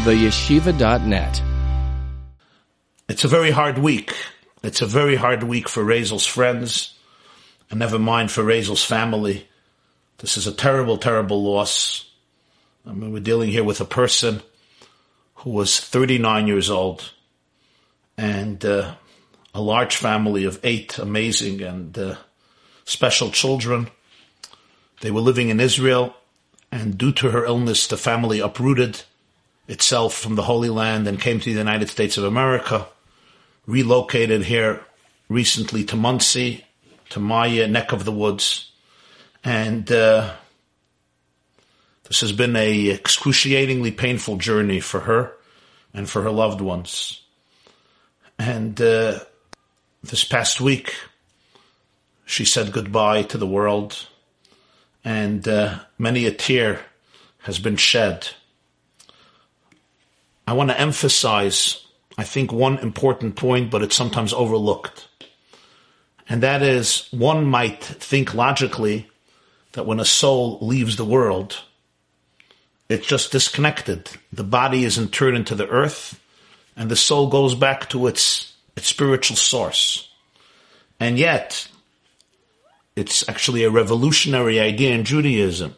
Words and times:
theyeshiva.net. 0.00 1.42
It's 3.06 3.24
a 3.24 3.28
very 3.28 3.50
hard 3.50 3.76
week. 3.76 4.14
It's 4.62 4.80
a 4.80 4.86
very 4.86 5.14
hard 5.14 5.42
week 5.42 5.68
for 5.68 5.84
Razel's 5.84 6.24
friends, 6.24 6.94
and 7.70 7.78
never 7.78 7.98
mind 7.98 8.30
for 8.30 8.42
Razel's 8.42 8.82
family. 8.82 9.46
This 10.16 10.38
is 10.38 10.46
a 10.46 10.52
terrible, 10.52 10.96
terrible 10.96 11.42
loss. 11.42 12.10
I 12.86 12.92
mean, 12.92 13.12
we're 13.12 13.20
dealing 13.20 13.50
here 13.50 13.62
with 13.62 13.82
a 13.82 13.84
person 13.84 14.40
who 15.34 15.50
was 15.50 15.78
39 15.78 16.46
years 16.46 16.70
old 16.70 17.12
and 18.16 18.64
uh, 18.64 18.94
a 19.54 19.60
large 19.60 19.96
family 19.96 20.44
of 20.44 20.60
eight 20.62 20.98
amazing 20.98 21.60
and 21.60 21.98
uh, 21.98 22.16
special 22.86 23.30
children. 23.30 23.88
They 25.02 25.10
were 25.10 25.20
living 25.20 25.50
in 25.50 25.60
Israel, 25.60 26.16
and 26.72 26.96
due 26.96 27.12
to 27.12 27.32
her 27.32 27.44
illness, 27.44 27.86
the 27.86 27.98
family 27.98 28.40
uprooted 28.40 29.02
itself 29.70 30.14
from 30.14 30.34
the 30.34 30.42
Holy 30.42 30.68
Land 30.68 31.06
and 31.06 31.20
came 31.20 31.38
to 31.38 31.52
the 31.52 31.58
United 31.58 31.88
States 31.88 32.18
of 32.18 32.24
America, 32.24 32.88
relocated 33.66 34.42
here 34.42 34.84
recently 35.28 35.84
to 35.84 35.96
Monsey, 35.96 36.64
to 37.10 37.20
my 37.20 37.66
neck 37.66 37.92
of 37.92 38.04
the 38.04 38.12
woods, 38.12 38.72
and 39.44 39.90
uh, 39.90 40.32
this 42.04 42.20
has 42.20 42.32
been 42.32 42.56
a 42.56 42.88
excruciatingly 42.90 43.92
painful 43.92 44.36
journey 44.36 44.80
for 44.80 45.00
her 45.00 45.32
and 45.94 46.10
for 46.10 46.22
her 46.22 46.30
loved 46.30 46.60
ones. 46.60 47.22
And 48.38 48.80
uh, 48.80 49.20
this 50.02 50.24
past 50.24 50.60
week, 50.60 50.94
she 52.24 52.44
said 52.44 52.72
goodbye 52.72 53.22
to 53.24 53.38
the 53.38 53.46
world, 53.46 54.08
and 55.04 55.46
uh, 55.46 55.78
many 55.96 56.26
a 56.26 56.32
tear 56.32 56.80
has 57.42 57.60
been 57.60 57.76
shed. 57.76 58.28
I 60.46 60.52
want 60.52 60.70
to 60.70 60.80
emphasize, 60.80 61.84
I 62.18 62.24
think, 62.24 62.52
one 62.52 62.78
important 62.78 63.36
point, 63.36 63.70
but 63.70 63.82
it's 63.82 63.96
sometimes 63.96 64.32
overlooked. 64.32 65.08
And 66.28 66.42
that 66.42 66.62
is, 66.62 67.08
one 67.10 67.44
might 67.44 67.82
think 67.82 68.34
logically 68.34 69.08
that 69.72 69.86
when 69.86 70.00
a 70.00 70.04
soul 70.04 70.58
leaves 70.60 70.96
the 70.96 71.04
world, 71.04 71.62
it's 72.88 73.06
just 73.06 73.32
disconnected. 73.32 74.10
The 74.32 74.44
body 74.44 74.84
is 74.84 74.98
interred 74.98 75.34
into 75.34 75.54
the 75.54 75.68
earth, 75.68 76.20
and 76.76 76.90
the 76.90 76.96
soul 76.96 77.28
goes 77.28 77.54
back 77.54 77.88
to 77.90 78.06
its, 78.06 78.54
its 78.76 78.88
spiritual 78.88 79.36
source. 79.36 80.08
And 80.98 81.18
yet, 81.18 81.68
it's 82.96 83.28
actually 83.28 83.64
a 83.64 83.70
revolutionary 83.70 84.60
idea 84.60 84.94
in 84.94 85.04
Judaism 85.04 85.76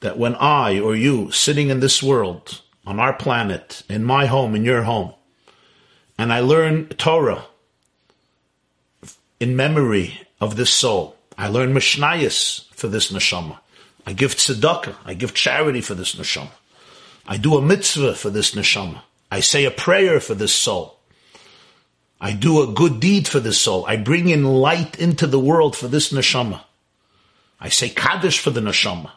that 0.00 0.18
when 0.18 0.34
I 0.36 0.78
or 0.78 0.94
you, 0.94 1.30
sitting 1.30 1.70
in 1.70 1.80
this 1.80 2.02
world, 2.02 2.60
on 2.86 3.00
our 3.00 3.12
planet, 3.12 3.82
in 3.88 4.04
my 4.04 4.26
home, 4.26 4.54
in 4.54 4.64
your 4.64 4.82
home, 4.82 5.14
and 6.18 6.32
I 6.32 6.40
learn 6.40 6.88
Torah 6.88 7.44
in 9.40 9.56
memory 9.56 10.20
of 10.40 10.56
this 10.56 10.70
soul, 10.70 11.16
I 11.36 11.48
learn 11.48 11.74
Mishnayos 11.74 12.66
for 12.74 12.88
this 12.88 13.12
neshama. 13.12 13.58
I 14.06 14.12
give 14.12 14.34
tzedakah, 14.34 14.96
I 15.04 15.14
give 15.14 15.34
charity 15.34 15.80
for 15.80 15.94
this 15.94 16.14
neshama. 16.14 16.52
I 17.26 17.36
do 17.36 17.56
a 17.56 17.62
mitzvah 17.62 18.14
for 18.14 18.30
this 18.30 18.54
neshama. 18.54 19.00
I 19.30 19.40
say 19.40 19.64
a 19.64 19.70
prayer 19.70 20.20
for 20.20 20.34
this 20.34 20.54
soul. 20.54 20.98
I 22.20 22.32
do 22.32 22.62
a 22.62 22.72
good 22.72 23.00
deed 23.00 23.26
for 23.26 23.40
this 23.40 23.60
soul. 23.60 23.84
I 23.86 23.96
bring 23.96 24.28
in 24.28 24.44
light 24.44 24.98
into 24.98 25.26
the 25.26 25.38
world 25.38 25.76
for 25.76 25.88
this 25.88 26.12
neshama. 26.12 26.62
I 27.60 27.70
say 27.70 27.88
kaddish 27.88 28.38
for 28.38 28.50
the 28.50 28.60
neshama. 28.60 29.10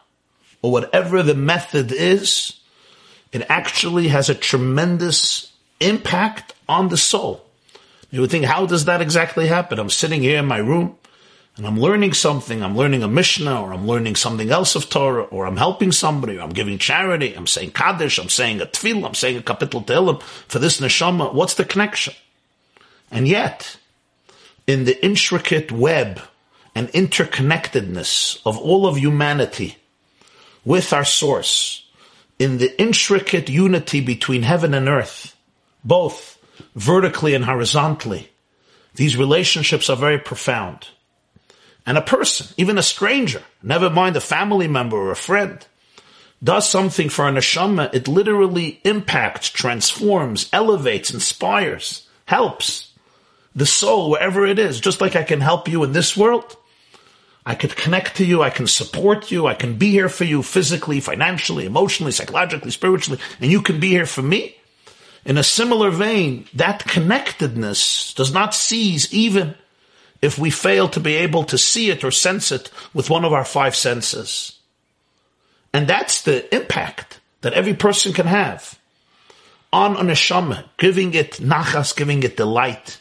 Or 0.62 0.72
whatever 0.72 1.22
the 1.22 1.34
method 1.34 1.92
is, 1.92 2.57
it 3.32 3.46
actually 3.48 4.08
has 4.08 4.28
a 4.28 4.34
tremendous 4.34 5.52
impact 5.80 6.54
on 6.68 6.88
the 6.88 6.96
soul. 6.96 7.44
You 8.10 8.22
would 8.22 8.30
think, 8.30 8.44
how 8.44 8.66
does 8.66 8.86
that 8.86 9.02
exactly 9.02 9.48
happen? 9.48 9.78
I'm 9.78 9.90
sitting 9.90 10.22
here 10.22 10.38
in 10.38 10.46
my 10.46 10.58
room 10.58 10.96
and 11.56 11.66
I'm 11.66 11.78
learning 11.78 12.14
something. 12.14 12.62
I'm 12.62 12.76
learning 12.76 13.02
a 13.02 13.08
Mishnah 13.08 13.60
or 13.60 13.74
I'm 13.74 13.86
learning 13.86 14.16
something 14.16 14.50
else 14.50 14.74
of 14.76 14.88
Torah 14.88 15.24
or 15.24 15.46
I'm 15.46 15.56
helping 15.56 15.92
somebody 15.92 16.38
or 16.38 16.42
I'm 16.42 16.50
giving 16.50 16.78
charity. 16.78 17.34
I'm 17.34 17.46
saying 17.46 17.72
Kaddish. 17.72 18.18
I'm 18.18 18.30
saying 18.30 18.60
a 18.60 18.66
Tefillah. 18.66 19.06
I'm 19.06 19.14
saying 19.14 19.36
a 19.36 19.42
Kapitel 19.42 19.84
Tehillim 19.84 20.22
for 20.22 20.58
this 20.58 20.80
Neshama. 20.80 21.34
What's 21.34 21.54
the 21.54 21.64
connection? 21.64 22.14
And 23.10 23.28
yet, 23.28 23.76
in 24.66 24.84
the 24.84 25.04
intricate 25.04 25.72
web 25.72 26.20
and 26.74 26.88
interconnectedness 26.88 28.40
of 28.46 28.56
all 28.56 28.86
of 28.86 28.96
humanity 28.96 29.78
with 30.64 30.92
our 30.92 31.04
source, 31.04 31.87
in 32.38 32.58
the 32.58 32.80
intricate 32.80 33.48
unity 33.48 34.00
between 34.00 34.42
heaven 34.42 34.74
and 34.74 34.88
earth, 34.88 35.36
both 35.84 36.38
vertically 36.74 37.34
and 37.34 37.44
horizontally, 37.44 38.30
these 38.94 39.16
relationships 39.16 39.90
are 39.90 39.96
very 39.96 40.18
profound. 40.18 40.88
And 41.86 41.96
a 41.96 42.02
person, 42.02 42.48
even 42.56 42.78
a 42.78 42.82
stranger, 42.82 43.42
never 43.62 43.88
mind 43.90 44.16
a 44.16 44.20
family 44.20 44.68
member 44.68 44.96
or 44.96 45.10
a 45.10 45.16
friend, 45.16 45.64
does 46.42 46.68
something 46.68 47.08
for 47.08 47.26
a 47.26 47.32
neshama, 47.32 47.92
it 47.92 48.06
literally 48.06 48.80
impacts, 48.84 49.48
transforms, 49.48 50.48
elevates, 50.52 51.12
inspires, 51.12 52.06
helps 52.26 52.92
the 53.54 53.66
soul, 53.66 54.10
wherever 54.10 54.46
it 54.46 54.58
is, 54.58 54.80
just 54.80 55.00
like 55.00 55.16
I 55.16 55.24
can 55.24 55.40
help 55.40 55.68
you 55.68 55.82
in 55.82 55.92
this 55.92 56.16
world. 56.16 56.56
I 57.48 57.54
could 57.54 57.76
connect 57.76 58.18
to 58.18 58.26
you. 58.26 58.42
I 58.42 58.50
can 58.50 58.66
support 58.66 59.30
you. 59.30 59.46
I 59.46 59.54
can 59.54 59.78
be 59.78 59.90
here 59.90 60.10
for 60.10 60.24
you 60.24 60.42
physically, 60.42 61.00
financially, 61.00 61.64
emotionally, 61.64 62.12
psychologically, 62.12 62.70
spiritually, 62.70 63.18
and 63.40 63.50
you 63.50 63.62
can 63.62 63.80
be 63.80 63.88
here 63.88 64.04
for 64.04 64.20
me. 64.20 64.54
In 65.24 65.38
a 65.38 65.42
similar 65.42 65.90
vein, 65.90 66.44
that 66.52 66.84
connectedness 66.84 68.12
does 68.12 68.34
not 68.34 68.54
cease 68.54 69.08
even 69.14 69.54
if 70.20 70.38
we 70.38 70.50
fail 70.50 70.90
to 70.90 71.00
be 71.00 71.14
able 71.14 71.44
to 71.44 71.56
see 71.56 71.88
it 71.88 72.04
or 72.04 72.10
sense 72.10 72.52
it 72.52 72.70
with 72.92 73.08
one 73.08 73.24
of 73.24 73.32
our 73.32 73.46
five 73.46 73.74
senses. 73.74 74.58
And 75.72 75.88
that's 75.88 76.20
the 76.20 76.54
impact 76.54 77.18
that 77.40 77.54
every 77.54 77.74
person 77.74 78.12
can 78.12 78.26
have 78.26 78.78
on 79.72 79.96
a 79.96 80.00
neshama, 80.00 80.64
giving 80.76 81.14
it 81.14 81.40
nachas, 81.40 81.96
giving 81.96 82.22
it 82.22 82.36
delight, 82.36 82.98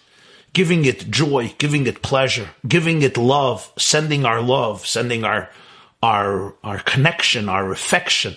giving 0.58 0.86
it 0.86 1.12
joy, 1.12 1.54
giving 1.60 1.86
it 1.86 2.02
pleasure, 2.02 2.50
giving 2.68 3.04
it 3.04 3.16
love, 3.16 3.72
sending 3.78 4.26
our 4.26 4.42
love, 4.42 4.88
sending 4.88 5.24
our, 5.24 5.52
our, 6.02 6.56
our 6.64 6.80
connection, 6.80 7.48
our 7.48 7.72
affection 7.72 8.36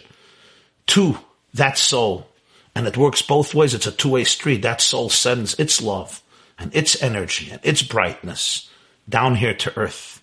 to 0.87 1.17
that 1.55 1.79
soul. 1.79 2.29
And 2.75 2.87
it 2.87 2.99
works 2.99 3.23
both 3.23 3.55
ways. 3.55 3.73
It's 3.73 3.87
a 3.87 3.91
two-way 3.91 4.25
street. 4.25 4.61
That 4.61 4.83
soul 4.83 5.09
sends 5.09 5.59
its 5.59 5.81
love 5.81 6.21
and 6.59 6.77
its 6.77 7.03
energy 7.03 7.51
and 7.53 7.61
its 7.63 7.83
brightness 7.83 8.69
down 9.09 9.37
here 9.37 9.55
to 9.55 9.75
earth. 9.79 10.23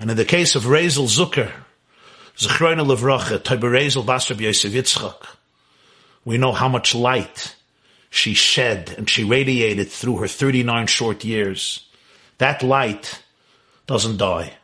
And 0.00 0.10
in 0.10 0.16
the 0.16 0.24
case 0.24 0.56
of 0.56 0.64
Razel 0.64 1.06
Zucker, 1.06 1.52
Zechroina 2.36 2.84
Levracha, 2.84 3.40
Tiber 3.44 3.70
Razel 3.70 4.04
Basrab 4.04 4.40
Yosef 4.40 4.72
Yitzchak, 4.72 5.24
we 6.24 6.36
know 6.36 6.50
how 6.50 6.68
much 6.68 6.96
light 6.96 7.54
she 8.10 8.34
shed 8.34 8.94
and 8.96 9.08
she 9.08 9.24
radiated 9.24 9.90
through 9.90 10.18
her 10.18 10.28
39 10.28 10.86
short 10.86 11.24
years. 11.24 11.86
That 12.38 12.62
light 12.62 13.22
doesn't 13.86 14.16
die. 14.16 14.54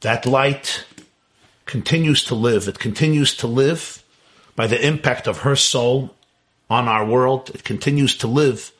That 0.00 0.26
light 0.26 0.84
continues 1.64 2.24
to 2.24 2.34
live. 2.34 2.68
It 2.68 2.78
continues 2.78 3.36
to 3.36 3.46
live 3.46 4.02
by 4.54 4.66
the 4.66 4.84
impact 4.84 5.26
of 5.26 5.38
her 5.38 5.56
soul 5.56 6.14
on 6.68 6.88
our 6.88 7.04
world. 7.04 7.50
It 7.50 7.64
continues 7.64 8.16
to 8.18 8.26
live 8.26 8.72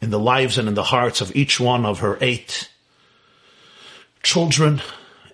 in 0.00 0.10
the 0.10 0.18
lives 0.18 0.56
and 0.56 0.68
in 0.68 0.74
the 0.74 0.84
hearts 0.84 1.20
of 1.20 1.34
each 1.36 1.60
one 1.60 1.84
of 1.84 2.00
her 2.00 2.16
eight 2.20 2.70
children. 4.22 4.80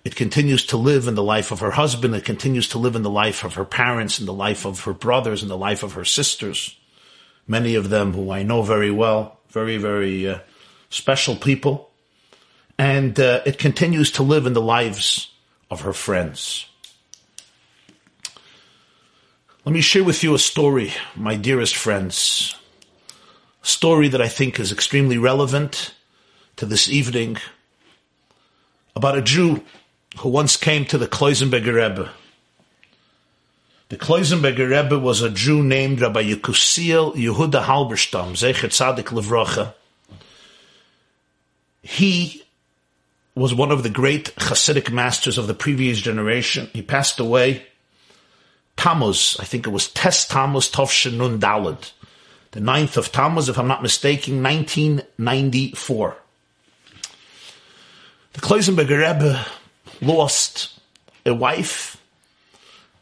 It 0.03 0.15
continues 0.15 0.65
to 0.67 0.77
live 0.77 1.07
in 1.07 1.15
the 1.15 1.23
life 1.23 1.51
of 1.51 1.59
her 1.59 1.71
husband. 1.71 2.15
It 2.15 2.25
continues 2.25 2.69
to 2.69 2.77
live 2.77 2.95
in 2.95 3.03
the 3.03 3.09
life 3.09 3.43
of 3.43 3.55
her 3.55 3.65
parents, 3.65 4.19
in 4.19 4.25
the 4.25 4.33
life 4.33 4.65
of 4.65 4.81
her 4.81 4.93
brothers, 4.93 5.43
in 5.43 5.49
the 5.49 5.57
life 5.57 5.83
of 5.83 5.93
her 5.93 6.05
sisters 6.05 6.76
many 7.47 7.75
of 7.75 7.89
them 7.89 8.13
who 8.13 8.31
I 8.31 8.43
know 8.43 8.61
very 8.61 8.91
well, 8.91 9.39
very, 9.49 9.77
very 9.77 10.29
uh, 10.29 10.39
special 10.89 11.35
people. 11.35 11.89
And 12.77 13.19
uh, 13.19 13.41
it 13.45 13.57
continues 13.57 14.11
to 14.11 14.23
live 14.23 14.45
in 14.45 14.53
the 14.53 14.61
lives 14.61 15.31
of 15.71 15.81
her 15.81 15.93
friends. 15.93 16.67
Let 19.65 19.73
me 19.73 19.81
share 19.81 20.03
with 20.03 20.23
you 20.23 20.33
a 20.33 20.39
story, 20.39 20.93
my 21.15 21.35
dearest 21.35 21.75
friends. 21.75 22.55
A 23.63 23.67
story 23.67 24.07
that 24.09 24.21
I 24.21 24.27
think 24.27 24.59
is 24.59 24.71
extremely 24.71 25.17
relevant 25.17 25.93
to 26.57 26.65
this 26.65 26.87
evening 26.87 27.37
about 28.95 29.17
a 29.17 29.21
Jew 29.21 29.63
who 30.19 30.29
once 30.29 30.55
came 30.55 30.85
to 30.85 30.97
the 30.97 31.07
Kloisenberger 31.07 31.73
Rebbe 31.73 32.09
the 33.89 33.97
Kloisenberger 33.97 34.69
Rebbe 34.69 34.99
was 34.99 35.21
a 35.21 35.29
Jew 35.29 35.63
named 35.63 36.01
Rabbi 36.01 36.23
Yekusiel 36.23 37.15
Yehuda 37.15 37.63
Halberstam, 37.63 38.31
Zecher 38.31 38.67
Tzadik 38.67 39.05
Levracha. 39.05 39.73
He 41.81 42.43
was 43.33 43.53
one 43.53 43.71
of 43.71 43.83
the 43.83 43.89
great 43.89 44.35
Hasidic 44.35 44.91
masters 44.91 45.37
of 45.37 45.47
the 45.47 45.53
previous 45.53 46.01
generation. 46.01 46.69
He 46.73 46.81
passed 46.81 47.19
away 47.19 47.65
Tammuz, 48.75 49.37
I 49.39 49.45
think 49.45 49.65
it 49.65 49.71
was 49.71 49.87
Tes 49.89 50.27
Tammuz 50.27 50.69
Tovshin 50.69 51.17
Nun 51.17 51.39
Dalad, 51.39 51.91
the 52.51 52.59
9th 52.59 52.97
of 52.97 53.11
Tammuz, 53.11 53.47
if 53.47 53.57
I'm 53.57 53.67
not 53.67 53.81
mistaken, 53.81 54.43
1994. 54.43 56.17
The 58.33 58.41
Kloisenberger 58.41 58.99
Rebbe 58.99 59.45
lost 60.01 60.77
a 61.25 61.33
wife 61.33 61.96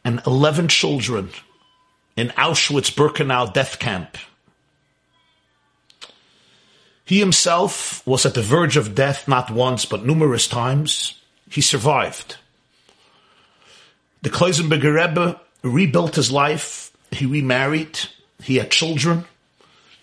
and 0.06 0.22
11 0.26 0.70
children 0.70 1.32
in 2.16 2.30
Auschwitz-Birkenau 2.30 3.52
death 3.52 3.80
camp. 3.80 4.18
He 7.04 7.20
himself 7.20 8.06
was 8.08 8.26
at 8.26 8.36
the 8.36 8.42
verge 8.42 8.78
of 8.78 8.96
death 8.96 9.28
not 9.28 9.52
once 9.52 9.86
but 9.86 10.06
numerous 10.06 10.48
times. 10.48 11.20
He 11.50 11.62
survived. 11.62 12.38
The 14.22 14.30
Kloisenberger 14.30 14.96
Rebbe 14.96 15.40
rebuilt 15.62 16.16
his 16.16 16.32
life. 16.32 16.92
He 17.12 17.26
remarried. 17.26 18.00
He 18.42 18.56
had 18.56 18.72
children. 18.72 19.26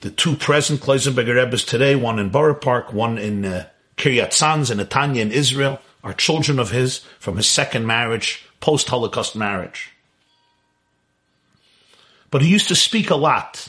The 0.00 0.10
two 0.10 0.36
present 0.36 0.80
Kloisenberger 0.80 1.36
Rebbes 1.36 1.64
today, 1.64 1.94
one 1.94 2.18
in 2.18 2.30
Borough 2.30 2.54
Park, 2.54 2.92
one 2.92 3.18
in 3.18 3.44
uh, 3.44 3.66
Kiryat 3.96 4.32
Sanz 4.32 4.70
in 4.70 4.78
Netanya 4.78 5.20
in 5.20 5.32
Israel, 5.32 5.80
are 6.02 6.12
children 6.12 6.58
of 6.58 6.70
his 6.70 6.98
from 7.20 7.36
his 7.36 7.46
second 7.46 7.86
marriage, 7.86 8.44
post-Holocaust 8.62 9.36
marriage. 9.36 9.90
But 12.30 12.40
he 12.40 12.48
used 12.48 12.68
to 12.68 12.74
speak 12.74 13.10
a 13.10 13.16
lot 13.16 13.68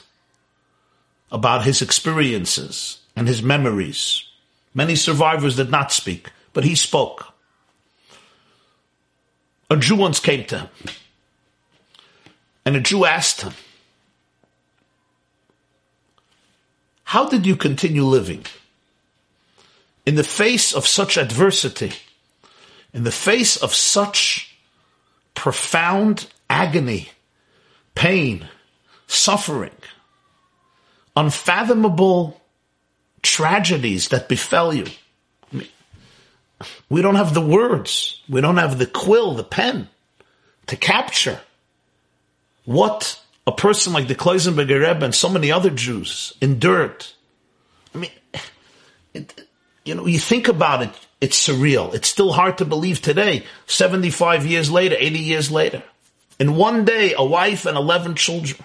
about 1.32 1.66
his 1.66 1.82
experiences 1.82 3.00
and 3.16 3.28
his 3.28 3.44
memories. 3.44 4.24
Many 4.74 4.96
survivors 4.96 5.58
did 5.58 5.70
not 5.70 5.92
speak, 5.92 6.32
but 6.54 6.64
he 6.64 6.76
spoke. 6.76 7.34
A 9.70 9.76
Jew 9.76 9.96
once 9.96 10.20
came 10.20 10.46
to 10.46 10.60
him, 10.60 10.70
and 12.64 12.76
a 12.76 12.80
Jew 12.80 13.04
asked 13.04 13.42
him, 13.42 13.54
How 17.04 17.28
did 17.28 17.46
you 17.46 17.56
continue 17.56 18.04
living? 18.04 18.46
In 20.06 20.16
the 20.16 20.24
face 20.24 20.74
of 20.74 20.86
such 20.86 21.18
adversity, 21.18 21.94
in 22.94 23.04
the 23.04 23.12
face 23.12 23.58
of 23.58 23.74
such 23.74 24.53
profound 25.34 26.28
agony, 26.50 27.10
pain, 27.96 28.48
suffering, 29.08 29.76
unfathomable 31.16 32.40
tragedies 33.22 34.10
that 34.10 34.28
befell 34.28 34.74
you. 34.74 34.86
I 35.52 35.56
mean, 35.56 35.68
we 36.90 37.02
don't 37.02 37.16
have 37.16 37.34
the 37.34 37.42
words. 37.42 38.22
We 38.30 38.42
don't 38.42 38.58
have 38.58 38.78
the 38.78 38.86
quill, 38.86 39.34
the 39.34 39.44
pen 39.44 39.90
to 40.68 40.76
capture 40.76 41.40
what 42.66 43.20
a 43.46 43.52
person 43.52 43.94
like 43.94 44.08
the 44.08 44.16
Kloisenberger 44.16 44.88
Rebbe 44.88 45.06
and 45.06 45.14
so 45.14 45.30
many 45.30 45.52
other 45.52 45.70
Jews 45.70 46.34
endured. 46.42 47.06
I 47.94 47.98
mean, 47.98 48.12
it, 49.14 49.48
you 49.84 49.96
know, 49.96 50.06
you 50.08 50.20
think 50.20 50.48
about 50.48 50.84
it, 50.84 51.03
it's 51.24 51.48
surreal. 51.48 51.94
It's 51.94 52.10
still 52.10 52.34
hard 52.34 52.58
to 52.58 52.66
believe 52.66 53.02
today, 53.02 53.46
75 53.66 54.46
years 54.46 54.70
later, 54.70 54.98
80 55.00 55.20
years 55.20 55.50
later. 55.50 55.82
In 56.38 56.58
one 56.58 56.84
day, 56.84 57.14
a 57.18 57.24
wife 57.24 57.66
and 57.66 57.78
11 57.78 58.16
children 58.16 58.60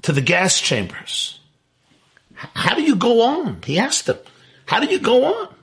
to 0.00 0.12
the 0.12 0.22
gas 0.22 0.58
chambers. 0.58 1.38
How 2.34 2.74
do 2.74 2.82
you 2.82 2.96
go 2.96 3.20
on? 3.20 3.60
He 3.62 3.78
asked 3.78 4.06
them, 4.06 4.16
How 4.64 4.80
do 4.80 4.86
you 4.86 4.98
go 4.98 5.26
on? 5.26 5.54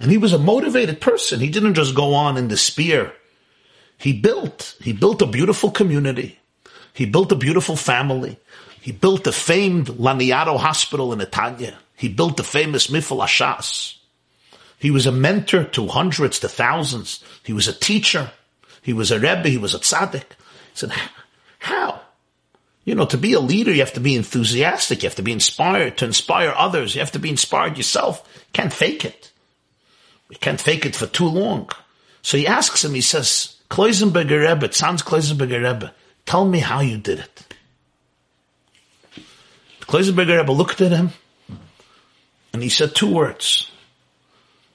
And 0.00 0.10
he 0.10 0.16
was 0.16 0.32
a 0.32 0.38
motivated 0.38 1.02
person. 1.02 1.40
He 1.40 1.50
didn't 1.50 1.74
just 1.74 1.94
go 1.94 2.14
on 2.14 2.38
in 2.38 2.48
despair. 2.48 3.12
He 3.98 4.14
built, 4.14 4.74
he 4.80 4.94
built 4.94 5.20
a 5.20 5.26
beautiful 5.26 5.70
community. 5.70 6.38
He 6.94 7.04
built 7.04 7.30
a 7.30 7.36
beautiful 7.36 7.76
family. 7.76 8.38
He 8.80 8.92
built 8.92 9.24
the 9.24 9.32
famed 9.32 9.88
Laniado 9.88 10.58
Hospital 10.58 11.12
in 11.12 11.18
Netanya. 11.18 11.74
He 11.96 12.08
built 12.08 12.36
the 12.36 12.44
famous 12.44 12.88
Mifal 12.88 13.24
Ashas. 13.24 13.96
He 14.78 14.90
was 14.90 15.06
a 15.06 15.12
mentor 15.12 15.64
to 15.64 15.88
hundreds, 15.88 16.38
to 16.40 16.48
thousands. 16.48 17.24
He 17.42 17.52
was 17.52 17.66
a 17.66 17.72
teacher. 17.72 18.30
He 18.82 18.92
was 18.92 19.10
a 19.10 19.18
Rebbe. 19.18 19.48
He 19.48 19.58
was 19.58 19.74
a 19.74 19.78
tzaddik. 19.78 20.22
He 20.22 20.74
said, 20.74 20.92
how? 21.58 22.00
You 22.84 22.94
know, 22.94 23.06
to 23.06 23.18
be 23.18 23.32
a 23.32 23.40
leader, 23.40 23.72
you 23.72 23.80
have 23.80 23.94
to 23.94 24.00
be 24.00 24.14
enthusiastic. 24.14 25.02
You 25.02 25.08
have 25.08 25.16
to 25.16 25.22
be 25.22 25.32
inspired 25.32 25.96
to 25.98 26.04
inspire 26.04 26.52
others. 26.54 26.94
You 26.94 27.00
have 27.00 27.12
to 27.12 27.18
be 27.18 27.30
inspired 27.30 27.76
yourself. 27.76 28.22
You 28.36 28.52
can't 28.52 28.72
fake 28.72 29.04
it. 29.04 29.32
You 30.30 30.36
can't 30.36 30.60
fake 30.60 30.84
it 30.84 30.94
for 30.94 31.06
too 31.06 31.26
long. 31.26 31.70
So 32.22 32.36
he 32.36 32.46
asks 32.46 32.84
him, 32.84 32.94
he 32.94 33.00
says, 33.00 33.56
Kloisenberger 33.70 34.46
Rebbe, 34.46 34.72
sounds 34.72 35.02
Kloisenberger 35.02 35.64
Rebbe, 35.64 35.94
tell 36.26 36.44
me 36.44 36.58
how 36.58 36.80
you 36.80 36.98
did 36.98 37.20
it. 37.20 37.56
Kloisenberger 39.80 40.38
Rebbe 40.40 40.52
looked 40.52 40.80
at 40.80 40.92
him 40.92 41.10
and 42.56 42.62
he 42.62 42.70
said 42.70 42.94
two 42.94 43.12
words. 43.12 43.70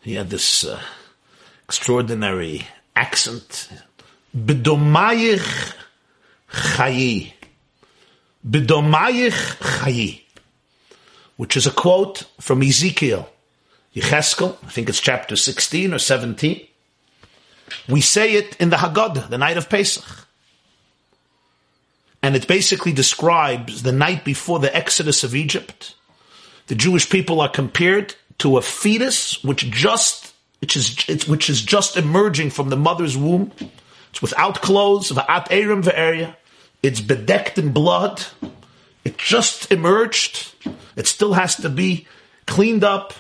He 0.01 0.13
had 0.13 0.29
this 0.29 0.63
uh, 0.63 0.79
extraordinary 1.65 2.67
accent. 2.95 3.69
Bedomayich 4.37 5.73
chayi. 6.51 7.33
Bidomayich 8.47 9.57
chayi, 9.79 10.21
which 11.37 11.57
is 11.57 11.65
a 11.65 11.71
quote 11.71 12.25
from 12.39 12.61
Ezekiel, 12.61 13.27
Yecheskel, 13.95 14.55
I 14.63 14.69
think 14.69 14.87
it's 14.87 15.01
chapter 15.01 15.35
16 15.35 15.91
or 15.91 15.97
17. 15.97 16.67
We 17.89 18.01
say 18.01 18.33
it 18.33 18.55
in 18.57 18.69
the 18.69 18.77
Haggadah, 18.77 19.27
the 19.27 19.39
night 19.39 19.57
of 19.57 19.69
Pesach. 19.69 20.27
And 22.21 22.35
it 22.35 22.47
basically 22.47 22.93
describes 22.93 23.81
the 23.81 23.91
night 23.91 24.23
before 24.23 24.59
the 24.59 24.75
exodus 24.75 25.23
of 25.23 25.33
Egypt. 25.33 25.95
The 26.67 26.75
Jewish 26.75 27.09
people 27.09 27.41
are 27.41 27.49
compared 27.49 28.15
to 28.39 28.57
a 28.57 28.61
fetus 28.61 29.43
which 29.43 29.69
just, 29.69 30.33
which 30.59 30.75
is, 30.75 31.27
which 31.27 31.49
is 31.49 31.61
just 31.61 31.97
emerging 31.97 32.51
from 32.51 32.69
the 32.69 32.77
mother's 32.77 33.17
womb. 33.17 33.51
It's 34.09 34.21
without 34.21 34.61
clothes, 34.61 35.11
va'at 35.11 35.47
erim 35.49 35.83
ve'eria. 35.83 36.35
It's 36.83 37.01
bedecked 37.01 37.57
in 37.57 37.71
blood. 37.71 38.25
It 39.03 39.17
just 39.17 39.71
emerged. 39.71 40.53
It 40.95 41.07
still 41.07 41.33
has 41.33 41.55
to 41.57 41.69
be 41.69 42.07
cleaned 42.45 42.83
up, 42.83 43.13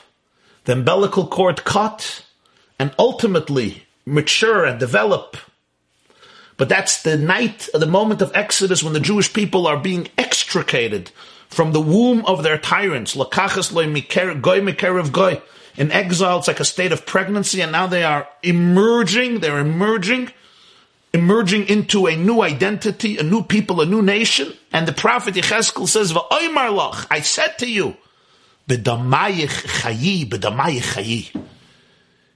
the 0.65 0.73
umbilical 0.73 1.27
cord 1.27 1.63
cut, 1.63 2.25
and 2.79 2.93
ultimately 2.97 3.83
mature 4.05 4.65
and 4.65 4.79
develop. 4.79 5.37
But 6.57 6.69
that's 6.69 7.01
the 7.01 7.17
night, 7.17 7.69
the 7.73 7.85
moment 7.85 8.21
of 8.21 8.31
Exodus 8.35 8.83
when 8.83 8.93
the 8.93 8.99
Jewish 8.99 9.33
people 9.33 9.65
are 9.67 9.77
being 9.77 10.09
extricated 10.17 11.11
from 11.51 11.71
the 11.71 11.81
womb 11.81 12.25
of 12.25 12.41
their 12.43 12.57
tyrants. 12.57 13.15
In 15.77 15.91
exile, 15.91 16.39
it's 16.39 16.47
like 16.47 16.59
a 16.59 16.65
state 16.65 16.91
of 16.91 17.05
pregnancy, 17.05 17.61
and 17.61 17.71
now 17.71 17.87
they 17.87 18.03
are 18.03 18.27
emerging, 18.43 19.39
they're 19.39 19.59
emerging 19.59 20.31
emerging 21.13 21.67
into 21.67 22.07
a 22.07 22.15
new 22.15 22.41
identity, 22.41 23.17
a 23.17 23.23
new 23.23 23.43
people, 23.43 23.81
a 23.81 23.85
new 23.85 24.01
nation. 24.01 24.53
And 24.71 24.87
the 24.87 24.93
prophet 24.93 25.35
Yecheskel 25.35 25.87
says, 25.87 26.13
I 26.15 27.19
said 27.21 27.57
to 27.59 27.69
you, 27.69 27.97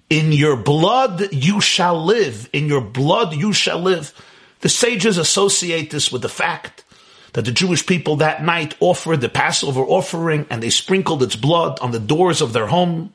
in 0.09 0.31
your 0.31 0.55
blood 0.57 1.33
you 1.33 1.61
shall 1.61 2.03
live. 2.03 2.49
In 2.51 2.67
your 2.67 2.81
blood 2.81 3.33
you 3.33 3.53
shall 3.53 3.79
live. 3.79 4.13
The 4.61 4.69
sages 4.69 5.17
associate 5.17 5.91
this 5.91 6.11
with 6.11 6.21
the 6.21 6.29
fact 6.29 6.84
that 7.35 7.43
the 7.43 7.51
Jewish 7.51 7.85
people 7.85 8.15
that 8.17 8.45
night 8.45 8.75
offered 8.79 9.19
the 9.19 9.27
Passover 9.27 9.81
offering 9.81 10.45
and 10.49 10.63
they 10.63 10.69
sprinkled 10.69 11.21
its 11.21 11.35
blood 11.35 11.77
on 11.81 11.91
the 11.91 11.99
doors 11.99 12.39
of 12.39 12.53
their 12.53 12.65
home. 12.65 13.13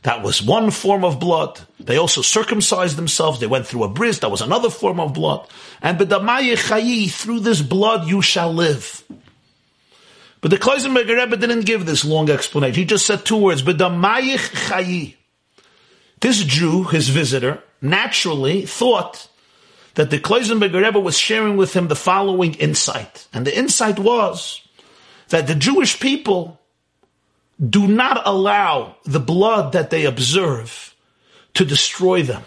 That 0.00 0.22
was 0.22 0.40
one 0.40 0.70
form 0.70 1.04
of 1.04 1.20
blood. 1.20 1.60
They 1.78 1.98
also 1.98 2.22
circumcised 2.22 2.96
themselves. 2.96 3.40
They 3.40 3.46
went 3.46 3.66
through 3.66 3.84
a 3.84 3.88
bris. 3.90 4.20
That 4.20 4.30
was 4.30 4.40
another 4.40 4.70
form 4.70 4.98
of 4.98 5.12
blood. 5.12 5.46
And 5.82 5.98
bedamayich 5.98 6.70
chayi, 6.70 7.10
through 7.10 7.40
this 7.40 7.60
blood 7.60 8.08
you 8.08 8.22
shall 8.22 8.50
live. 8.50 9.04
But 10.40 10.50
the 10.50 10.56
Kloisenberger 10.56 11.22
Rebbe 11.22 11.36
didn't 11.36 11.66
give 11.66 11.84
this 11.84 12.02
long 12.02 12.30
explanation. 12.30 12.74
He 12.74 12.86
just 12.86 13.04
said 13.04 13.26
two 13.26 13.36
words, 13.36 13.62
bedamayich 13.62 14.68
chayi. 14.68 15.16
This 16.20 16.42
Jew, 16.42 16.84
his 16.84 17.10
visitor, 17.10 17.62
naturally 17.82 18.64
thought 18.64 19.28
that 19.94 20.10
the 20.10 20.18
Kloisenberger 20.18 20.82
Rebbe 20.82 20.98
was 20.98 21.16
sharing 21.16 21.56
with 21.56 21.74
him 21.74 21.88
the 21.88 21.96
following 21.96 22.54
insight. 22.54 23.26
And 23.32 23.46
the 23.46 23.56
insight 23.56 23.98
was 23.98 24.60
that 25.28 25.46
the 25.46 25.54
Jewish 25.54 26.00
people 26.00 26.60
do 27.64 27.86
not 27.86 28.22
allow 28.26 28.96
the 29.04 29.20
blood 29.20 29.72
that 29.72 29.90
they 29.90 30.04
observe 30.04 30.94
to 31.54 31.64
destroy 31.64 32.22
them. 32.22 32.42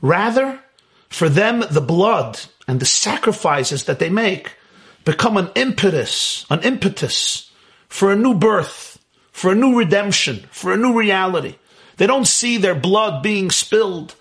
Rather, 0.00 0.60
for 1.08 1.28
them, 1.28 1.64
the 1.70 1.80
blood 1.80 2.40
and 2.68 2.80
the 2.80 2.86
sacrifices 2.86 3.84
that 3.84 3.98
they 3.98 4.10
make 4.10 4.56
become 5.04 5.36
an 5.36 5.50
impetus, 5.54 6.46
an 6.48 6.62
impetus 6.62 7.50
for 7.88 8.12
a 8.12 8.16
new 8.16 8.34
birth, 8.34 8.98
for 9.32 9.52
a 9.52 9.56
new 9.56 9.76
redemption, 9.76 10.46
for 10.50 10.72
a 10.72 10.76
new 10.76 10.96
reality. 10.98 11.56
They 11.96 12.06
don't 12.06 12.26
see 12.26 12.56
their 12.56 12.74
blood 12.74 13.22
being 13.22 13.50
spilled 13.50 14.14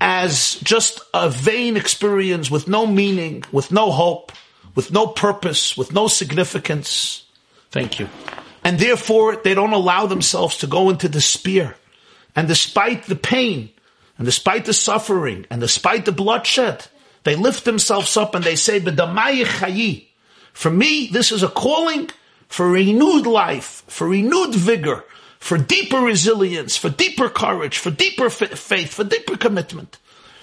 as 0.00 0.56
just 0.62 1.00
a 1.14 1.30
vain 1.30 1.76
experience 1.76 2.50
with 2.50 2.68
no 2.68 2.86
meaning, 2.86 3.44
with 3.52 3.72
no 3.72 3.90
hope, 3.90 4.32
with 4.74 4.92
no 4.92 5.06
purpose, 5.06 5.76
with 5.76 5.92
no 5.92 6.06
significance. 6.06 7.24
Thank 7.70 7.98
you. 7.98 8.08
And 8.62 8.78
therefore, 8.78 9.36
they 9.36 9.54
don't 9.54 9.72
allow 9.72 10.06
themselves 10.06 10.58
to 10.58 10.66
go 10.66 10.90
into 10.90 11.08
despair. 11.08 11.76
And 12.34 12.48
despite 12.48 13.04
the 13.04 13.16
pain, 13.16 13.70
and 14.18 14.24
despite 14.26 14.64
the 14.64 14.74
suffering, 14.74 15.46
and 15.50 15.60
despite 15.60 16.04
the 16.04 16.12
bloodshed, 16.12 16.86
they 17.24 17.36
lift 17.36 17.64
themselves 17.64 18.16
up 18.16 18.34
and 18.34 18.44
they 18.44 18.56
say, 18.56 18.78
For 20.52 20.70
me, 20.70 21.08
this 21.12 21.32
is 21.32 21.42
a 21.42 21.48
calling 21.48 22.10
for 22.48 22.70
renewed 22.70 23.26
life, 23.26 23.82
for 23.88 24.08
renewed 24.08 24.54
vigor, 24.54 25.04
for 25.46 25.56
deeper 25.56 26.00
resilience, 26.00 26.76
for 26.76 26.90
deeper 26.90 27.28
courage, 27.28 27.78
for 27.78 27.92
deeper 27.92 28.28
faith, 28.28 28.92
for 28.92 29.04
deeper 29.04 29.36
commitment. 29.36 29.96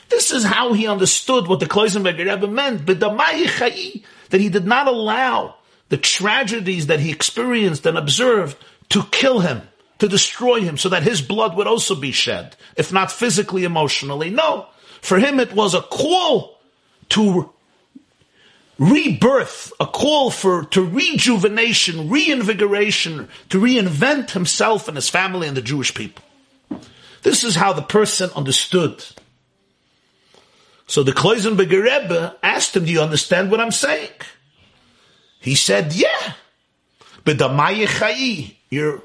This 0.08 0.32
is 0.32 0.46
how 0.46 0.72
he 0.72 0.88
understood 0.88 1.46
what 1.46 1.60
the 1.60 1.66
Kloisenberger 1.66 2.26
Rebbe 2.26 2.48
meant, 2.48 2.86
But 2.86 3.02
the 3.02 3.10
Chayi, 3.10 4.04
that 4.30 4.40
he 4.40 4.48
did 4.48 4.66
not 4.66 4.88
allow 4.88 5.56
the 5.90 5.98
tragedies 5.98 6.88
that 6.88 7.02
he 7.02 7.12
experienced 7.12 7.86
and 7.86 7.98
observed 7.98 8.56
to 8.92 9.04
kill 9.12 9.42
him, 9.42 9.64
to 10.00 10.08
destroy 10.08 10.62
him, 10.62 10.78
so 10.78 10.88
that 10.88 11.04
his 11.04 11.22
blood 11.22 11.58
would 11.58 11.68
also 11.68 11.96
be 11.96 12.14
shed, 12.14 12.56
if 12.78 12.94
not 12.94 13.12
physically, 13.12 13.66
emotionally. 13.66 14.30
No. 14.30 14.68
For 15.02 15.20
him, 15.20 15.38
it 15.42 15.52
was 15.52 15.74
a 15.74 15.82
call 15.82 16.62
to 17.10 17.52
rebirth, 18.78 19.72
a 19.80 19.86
call 19.86 20.32
for 20.32 20.66
to 20.66 20.84
rejuvenation, 20.84 22.10
reinvigoration, 22.10 23.30
to 23.50 23.60
reinvent 23.60 24.32
himself 24.32 24.88
and 24.88 24.98
his 24.98 25.10
family 25.10 25.48
and 25.48 25.56
the 25.56 25.62
Jewish 25.62 25.94
people. 25.94 26.24
This 27.22 27.44
is 27.44 27.56
how 27.56 27.74
the 27.74 27.82
person 27.82 28.30
understood. 28.36 29.04
So 30.88 31.04
the 31.04 31.14
Kloisenberger 31.14 31.84
Rebbe 31.84 32.36
asked 32.44 32.76
him, 32.76 32.86
"Do 32.86 32.92
you 32.92 33.02
understand 33.02 33.50
what 33.50 33.62
I'm 33.62 33.72
saying?" 33.72 34.12
He 35.40 35.56
said, 35.56 35.94
"Yeah." 35.94 36.34
But 37.24 37.38
the 37.38 38.50
you're 38.70 39.04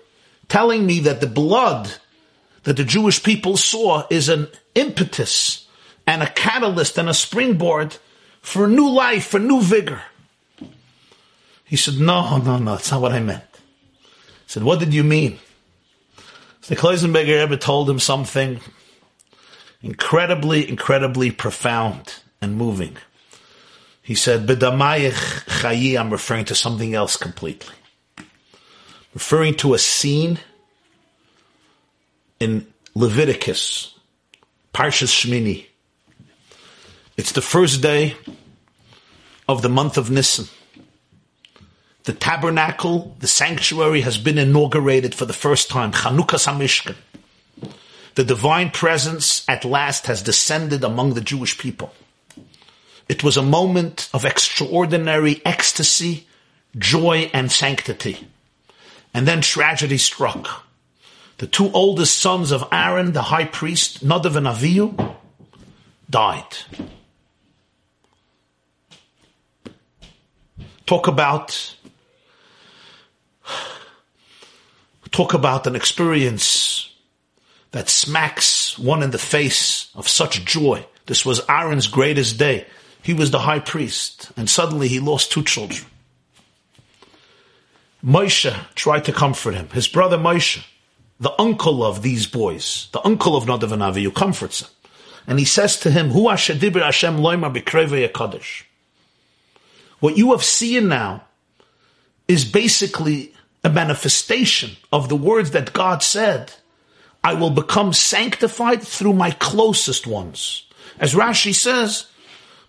telling 0.49 0.87
me 0.87 1.01
that 1.01 1.21
the 1.21 1.27
blood 1.27 1.95
that 2.65 2.77
the 2.77 2.85
Jewish 2.85 3.23
people 3.23 3.57
saw 3.57 4.07
is 4.11 4.29
an 4.29 4.49
impetus 4.75 5.67
and 6.07 6.23
a 6.23 6.31
catalyst 6.31 6.99
and 6.99 7.09
a 7.09 7.15
springboard 7.15 7.97
for 8.41 8.65
a 8.65 8.69
new 8.69 8.89
life, 8.89 9.27
for 9.27 9.39
new 9.39 9.61
vigor. 9.61 10.03
He 11.65 11.77
said, 11.77 11.99
no, 11.99 12.39
no, 12.39 12.59
no, 12.59 12.73
that's 12.73 12.91
not 12.91 13.03
what 13.03 13.13
I 13.13 13.21
meant. 13.21 13.45
He 13.53 14.47
said, 14.47 14.63
what 14.63 14.79
did 14.79 14.95
you 14.95 15.05
mean? 15.05 15.39
So 16.63 16.75
the 16.75 16.81
Kloisenberger 16.81 17.43
Rebbe 17.43 17.57
told 17.57 17.89
him 17.91 17.99
something 17.99 18.61
incredibly, 19.83 20.69
incredibly 20.69 21.31
profound 21.31 22.15
and 22.41 22.57
moving. 22.57 22.97
He 24.03 24.15
said, 24.15 24.47
Bedamayich 24.47 25.45
chayi, 25.61 25.99
I'm 26.01 26.11
referring 26.11 26.47
to 26.47 26.55
something 26.55 26.95
else 26.95 27.17
completely. 27.17 27.75
Referring 29.13 29.55
to 29.57 29.75
a 29.75 29.79
scene 29.79 30.39
in 32.41 32.67
Leviticus, 32.95 33.95
Parshas 34.73 35.13
Shmini, 35.13 35.67
it's 37.19 37.33
the 37.33 37.43
first 37.43 37.83
day 37.83 38.17
of 39.49 39.61
the 39.61 39.69
month 39.69 39.99
of 39.99 40.09
Nisan. 40.11 40.47
The 42.05 42.13
tabernacle, 42.13 43.17
the 43.19 43.27
sanctuary 43.27 44.03
has 44.03 44.17
been 44.17 44.39
inaugurated 44.39 45.15
for 45.15 45.27
the 45.27 45.35
first 45.35 45.69
time. 45.69 45.93
Chanukah 45.93 46.39
Samishkan. 46.39 46.95
The 48.15 48.25
divine 48.25 48.71
presence 48.71 49.45
at 49.49 49.65
last 49.65 50.07
has 50.07 50.23
descended 50.23 50.85
among 50.85 51.15
the 51.15 51.21
Jewish 51.21 51.59
people. 51.59 51.93
It 53.09 53.25
was 53.25 53.37
a 53.37 53.43
moment 53.43 54.09
of 54.15 54.25
extraordinary 54.25 55.43
ecstasy, 55.45 56.27
joy, 56.79 57.31
and 57.35 57.51
sanctity. 57.51 58.29
And 59.13 59.27
then 59.27 59.41
tragedy 59.41 59.99
struck. 59.99 60.65
The 61.39 61.47
two 61.47 61.71
oldest 61.73 62.19
sons 62.19 62.53
of 62.53 62.67
Aaron, 62.71 63.13
the 63.13 63.23
high 63.23 63.45
priest, 63.45 64.07
Nadav 64.07 64.37
and 64.37 64.47
Avihu, 64.47 65.17
died. 66.09 66.57
Talk 70.89 71.07
about 71.07 71.77
talk 75.11 75.35
about 75.35 75.67
an 75.67 75.77
experience 75.77 76.91
that 77.73 77.91
smacks 77.91 78.79
one 78.79 79.03
in 79.03 79.11
the 79.11 79.19
face 79.19 79.91
of 79.95 80.09
such 80.09 80.45
joy. 80.47 80.85
This 81.05 81.27
was 81.27 81.43
Aaron's 81.49 81.89
greatest 81.89 82.39
day. 82.39 82.67
He 83.03 83.13
was 83.13 83.31
the 83.31 83.41
high 83.41 83.61
priest, 83.61 84.33
and 84.37 84.49
suddenly 84.49 84.89
he 84.89 84.99
lost 84.99 85.31
two 85.31 85.45
children. 85.45 85.85
Moshe 88.03 88.55
tried 88.75 89.05
to 89.05 89.13
comfort 89.13 89.55
him. 89.55 89.69
His 89.71 89.89
brother 89.89 90.17
Moshe, 90.17 90.65
the 91.21 91.39
uncle 91.39 91.85
of 91.85 92.03
these 92.03 92.27
boys, 92.27 92.89
the 92.93 93.05
uncle 93.07 93.37
of 93.37 93.45
Nadav 93.45 93.73
and 93.73 93.83
Avihu, 93.83 94.15
comforts 94.15 94.63
him. 94.63 94.69
And 95.27 95.39
he 95.39 95.45
says 95.45 95.79
to 95.81 95.91
him, 95.91 96.11
Hu 96.11 96.25
Dibir 96.25 96.83
Hashem 96.83 97.19
loima. 97.19 98.65
What 100.01 100.17
you 100.17 100.31
have 100.33 100.45
seen 100.45 100.89
now 100.89 101.25
is 102.27 102.45
basically 102.45 103.35
a 103.65 103.71
manifestation 103.71 104.77
of 104.93 105.09
the 105.09 105.17
words 105.17 105.51
that 105.53 105.73
God 105.73 106.03
said. 106.03 106.53
I 107.25 107.35
will 107.35 107.51
become 107.51 107.93
sanctified 107.93 108.83
through 108.83 109.15
my 109.15 109.33
closest 109.33 110.07
ones. 110.07 110.67
As 110.99 111.15
Rashi 111.15 111.55
says, 111.55 112.07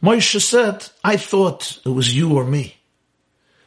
Moshe 0.01 0.41
said, 0.41 0.89
I 1.03 1.17
thought 1.17 1.79
it 1.85 1.89
was 1.89 2.15
you 2.15 2.35
or 2.35 2.45
me. 2.45 2.77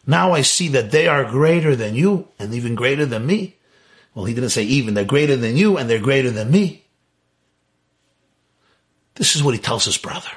Now 0.06 0.32
I 0.32 0.42
see 0.42 0.68
that 0.68 0.90
they 0.90 1.06
are 1.06 1.24
greater 1.24 1.76
than 1.76 1.94
you 1.94 2.28
and 2.38 2.52
even 2.54 2.74
greater 2.74 3.06
than 3.06 3.26
me. 3.26 3.56
Well, 4.14 4.24
he 4.24 4.34
didn't 4.34 4.50
say 4.50 4.64
even, 4.64 4.94
they're 4.94 5.04
greater 5.04 5.36
than 5.36 5.56
you 5.56 5.78
and 5.78 5.88
they're 5.88 6.00
greater 6.00 6.30
than 6.30 6.50
me. 6.50 6.84
This 9.14 9.36
is 9.36 9.42
what 9.42 9.54
he 9.54 9.60
tells 9.60 9.84
his 9.84 9.98
brother. 9.98 10.30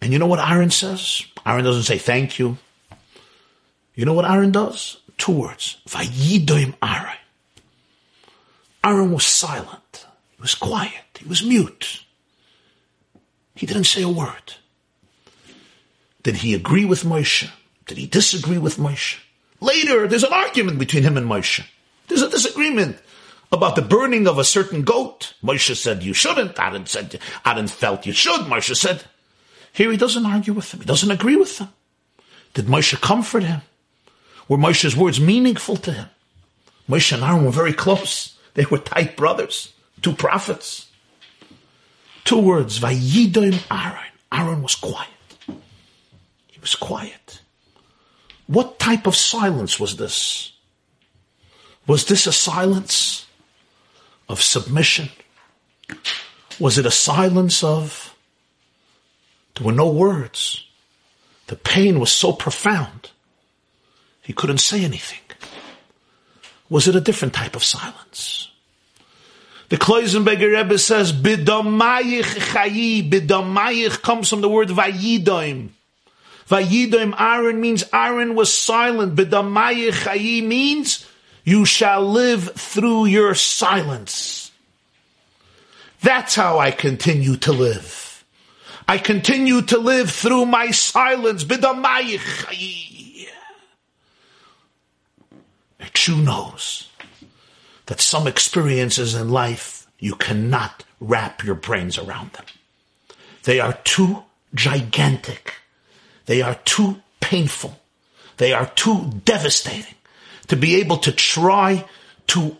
And 0.00 0.12
you 0.12 0.18
know 0.18 0.26
what 0.26 0.40
Aaron 0.40 0.70
says? 0.70 1.24
Aaron 1.44 1.64
doesn't 1.64 1.82
say 1.82 1.98
thank 1.98 2.38
you. 2.38 2.58
You 3.94 4.04
know 4.04 4.14
what 4.14 4.24
Aaron 4.24 4.52
does? 4.52 4.98
Two 5.18 5.32
words. 5.32 5.76
Aaron. 5.94 7.18
Aaron 8.82 9.12
was 9.12 9.26
silent. 9.26 10.06
He 10.36 10.40
was 10.40 10.54
quiet. 10.54 11.18
He 11.18 11.28
was 11.28 11.44
mute. 11.44 12.04
He 13.54 13.66
didn't 13.66 13.84
say 13.84 14.02
a 14.02 14.08
word. 14.08 14.54
Did 16.22 16.36
he 16.36 16.54
agree 16.54 16.86
with 16.86 17.02
Moshe? 17.04 17.50
Did 17.86 17.98
he 17.98 18.06
disagree 18.06 18.58
with 18.58 18.76
Moshe? 18.76 19.18
Later, 19.60 20.06
there's 20.06 20.24
an 20.24 20.32
argument 20.32 20.78
between 20.78 21.02
him 21.02 21.18
and 21.18 21.26
Moshe. 21.26 21.62
There's 22.08 22.22
a 22.22 22.30
disagreement 22.30 22.98
about 23.52 23.76
the 23.76 23.82
burning 23.82 24.26
of 24.26 24.38
a 24.38 24.44
certain 24.44 24.82
goat. 24.82 25.34
Moshe 25.42 25.76
said 25.76 26.02
you 26.02 26.14
shouldn't. 26.14 26.58
Aaron 26.58 26.86
said 26.86 27.20
Aaron 27.44 27.68
felt 27.68 28.06
you 28.06 28.12
should. 28.12 28.42
Moshe 28.42 28.74
said 28.76 29.04
here 29.72 29.90
he 29.90 29.96
doesn't 29.96 30.26
argue 30.26 30.52
with 30.52 30.70
them. 30.70 30.80
He 30.80 30.86
doesn't 30.86 31.10
agree 31.10 31.36
with 31.36 31.58
them. 31.58 31.68
Did 32.54 32.66
Moshe 32.66 33.00
comfort 33.00 33.44
him? 33.44 33.62
Were 34.48 34.58
Moshe's 34.58 34.96
words 34.96 35.20
meaningful 35.20 35.76
to 35.76 35.92
him? 35.92 36.08
Moshe 36.88 37.12
and 37.12 37.22
Aaron 37.22 37.44
were 37.44 37.52
very 37.52 37.72
close. 37.72 38.36
They 38.54 38.64
were 38.64 38.78
tight 38.78 39.16
brothers, 39.16 39.72
two 40.02 40.12
prophets. 40.12 40.88
Two 42.24 42.40
words, 42.40 42.80
Vayidoim 42.80 43.60
Aaron. 43.70 44.10
Aaron 44.32 44.62
was 44.62 44.74
quiet. 44.74 45.08
He 46.48 46.60
was 46.60 46.74
quiet. 46.74 47.40
What 48.46 48.78
type 48.78 49.06
of 49.06 49.14
silence 49.14 49.78
was 49.78 49.96
this? 49.96 50.52
Was 51.86 52.06
this 52.06 52.26
a 52.26 52.32
silence 52.32 53.26
of 54.28 54.42
submission? 54.42 55.08
Was 56.58 56.76
it 56.76 56.86
a 56.86 56.90
silence 56.90 57.64
of 57.64 58.09
there 59.54 59.66
were 59.66 59.72
no 59.72 59.90
words. 59.90 60.66
The 61.48 61.56
pain 61.56 61.98
was 61.98 62.12
so 62.12 62.32
profound. 62.32 63.10
He 64.22 64.32
couldn't 64.32 64.58
say 64.58 64.84
anything. 64.84 65.18
Was 66.68 66.86
it 66.86 66.94
a 66.94 67.00
different 67.00 67.34
type 67.34 67.56
of 67.56 67.64
silence? 67.64 68.50
The 69.70 69.76
Kloisenberger 69.76 70.56
Rebbe 70.56 70.78
says, 70.78 71.12
Bidamayich 71.12 72.22
chayi. 72.22 73.08
Bidamayich 73.08 74.02
comes 74.02 74.28
from 74.28 74.40
the 74.40 74.48
word 74.48 74.68
vayidoim. 74.68 75.70
Vayidoim 76.48 77.14
Aaron 77.18 77.60
means 77.60 77.84
Aaron 77.92 78.34
was 78.34 78.52
silent. 78.52 79.14
Bidamayich 79.14 80.04
chayi 80.04 80.44
means 80.44 81.06
you 81.44 81.64
shall 81.64 82.04
live 82.04 82.52
through 82.54 83.06
your 83.06 83.34
silence. 83.34 84.50
That's 86.02 86.34
how 86.34 86.58
I 86.58 86.70
continue 86.72 87.36
to 87.38 87.52
live. 87.52 88.09
I 88.90 88.98
continue 88.98 89.62
to 89.62 89.78
live 89.78 90.10
through 90.10 90.46
my 90.46 90.72
silence. 90.72 91.44
A 91.44 92.18
Jew 95.94 96.16
knows 96.16 96.88
that 97.86 98.00
some 98.00 98.26
experiences 98.26 99.14
in 99.14 99.28
life 99.28 99.86
You 100.00 100.16
cannot 100.16 100.82
wrap 100.98 101.44
your 101.44 101.54
brains 101.54 101.98
around 101.98 102.32
them. 102.32 102.46
They 103.44 103.60
are 103.60 103.74
too 103.84 104.24
gigantic. 104.54 105.54
They 106.26 106.42
are 106.42 106.56
too 106.64 107.00
painful. 107.20 107.78
They 108.38 108.52
are 108.52 108.66
too 108.66 109.12
devastating 109.24 109.94
to 110.48 110.56
be 110.56 110.80
able 110.80 110.96
to 110.98 111.12
try 111.12 111.86
to 112.28 112.56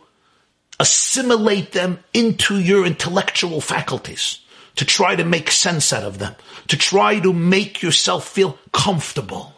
assimilate 0.78 1.72
them 1.72 1.98
into 2.14 2.60
your 2.60 2.86
intellectual 2.86 3.60
faculties, 3.60 4.40
to 4.76 4.84
try 4.84 5.16
to 5.16 5.24
make 5.24 5.50
sense 5.50 5.92
out 5.92 6.04
of 6.04 6.18
them, 6.18 6.34
to 6.68 6.76
try 6.76 7.18
to 7.20 7.32
make 7.32 7.82
yourself 7.82 8.28
feel 8.28 8.58
comfortable. 8.72 9.54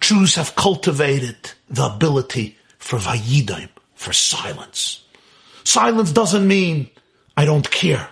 Jews 0.00 0.34
have 0.34 0.56
cultivated 0.56 1.52
the 1.68 1.86
ability 1.86 2.56
for 2.78 2.98
vayidim, 2.98 3.68
for 3.94 4.12
silence. 4.12 5.04
Silence 5.64 6.12
doesn't 6.12 6.46
mean 6.46 6.90
I 7.36 7.44
don't 7.44 7.70
care. 7.70 8.08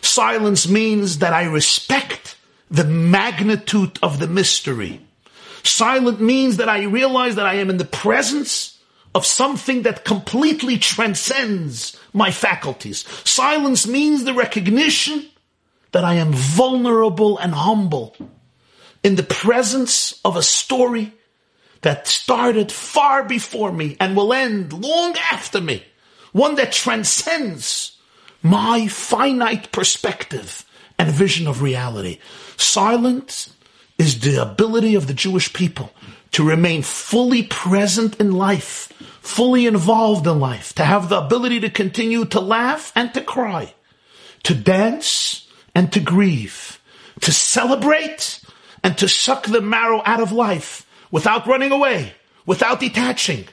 Silence 0.00 0.68
means 0.68 1.18
that 1.18 1.32
I 1.32 1.44
respect 1.44 2.36
the 2.70 2.84
magnitude 2.84 3.98
of 4.02 4.18
the 4.18 4.26
mystery. 4.26 5.00
Silent 5.62 6.20
means 6.20 6.56
that 6.58 6.68
I 6.68 6.84
realize 6.84 7.34
that 7.36 7.46
I 7.46 7.54
am 7.54 7.70
in 7.70 7.76
the 7.76 7.84
presence 7.84 8.77
of 9.14 9.26
something 9.26 9.82
that 9.82 10.04
completely 10.04 10.78
transcends 10.78 11.98
my 12.12 12.30
faculties. 12.30 13.04
Silence 13.24 13.86
means 13.86 14.24
the 14.24 14.34
recognition 14.34 15.26
that 15.92 16.04
I 16.04 16.14
am 16.14 16.32
vulnerable 16.32 17.38
and 17.38 17.54
humble 17.54 18.16
in 19.02 19.16
the 19.16 19.22
presence 19.22 20.20
of 20.24 20.36
a 20.36 20.42
story 20.42 21.12
that 21.82 22.06
started 22.06 22.72
far 22.72 23.24
before 23.24 23.72
me 23.72 23.96
and 24.00 24.16
will 24.16 24.32
end 24.32 24.72
long 24.72 25.16
after 25.30 25.60
me. 25.60 25.84
One 26.32 26.56
that 26.56 26.72
transcends 26.72 27.96
my 28.42 28.88
finite 28.88 29.72
perspective 29.72 30.64
and 30.98 31.10
vision 31.10 31.46
of 31.46 31.62
reality. 31.62 32.18
Silence 32.56 33.54
is 33.98 34.20
the 34.20 34.40
ability 34.40 34.94
of 34.94 35.06
the 35.06 35.14
Jewish 35.14 35.52
people 35.52 35.92
to 36.32 36.48
remain 36.48 36.82
fully 36.82 37.42
present 37.42 38.20
in 38.20 38.32
life, 38.32 38.92
fully 39.20 39.66
involved 39.66 40.26
in 40.26 40.40
life, 40.40 40.74
to 40.74 40.84
have 40.84 41.08
the 41.08 41.18
ability 41.18 41.60
to 41.60 41.70
continue 41.70 42.24
to 42.26 42.40
laugh 42.40 42.92
and 42.94 43.12
to 43.14 43.20
cry, 43.20 43.74
to 44.42 44.54
dance 44.54 45.48
and 45.74 45.92
to 45.92 46.00
grieve, 46.00 46.80
to 47.20 47.32
celebrate 47.32 48.40
and 48.82 48.96
to 48.98 49.08
suck 49.08 49.46
the 49.46 49.60
marrow 49.60 50.02
out 50.04 50.20
of 50.20 50.32
life 50.32 50.86
without 51.10 51.46
running 51.46 51.72
away, 51.72 52.12
without 52.46 52.80
detaching. 52.80 53.46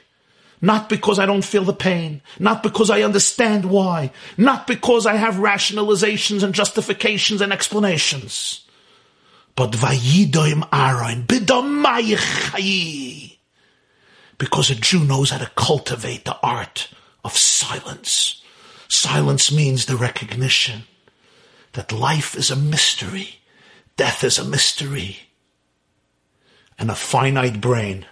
Not 0.60 0.88
because 0.88 1.18
I 1.18 1.26
don't 1.26 1.44
feel 1.44 1.64
the 1.64 1.74
pain, 1.74 2.22
not 2.38 2.62
because 2.62 2.88
I 2.88 3.02
understand 3.02 3.66
why, 3.66 4.10
not 4.38 4.66
because 4.66 5.04
I 5.04 5.16
have 5.16 5.34
rationalizations 5.34 6.42
and 6.42 6.54
justifications 6.54 7.42
and 7.42 7.52
explanations. 7.52 8.65
But 9.56 9.72
vayidoim 9.72 10.68
aron 10.72 11.24
bidamayich 11.26 12.56
because 14.38 14.70
a 14.70 14.74
Jew 14.74 15.04
knows 15.04 15.30
how 15.30 15.38
to 15.38 15.50
cultivate 15.56 16.24
the 16.24 16.38
art 16.42 16.88
of 17.24 17.36
silence. 17.36 18.42
Silence 18.88 19.50
means 19.50 19.86
the 19.86 19.96
recognition 19.96 20.84
that 21.72 21.90
life 21.92 22.36
is 22.36 22.50
a 22.50 22.56
mystery, 22.56 23.40
death 23.96 24.22
is 24.22 24.38
a 24.38 24.44
mystery, 24.44 25.18
and 26.78 26.90
a 26.90 26.94
finite 26.94 27.60
brain 27.60 28.06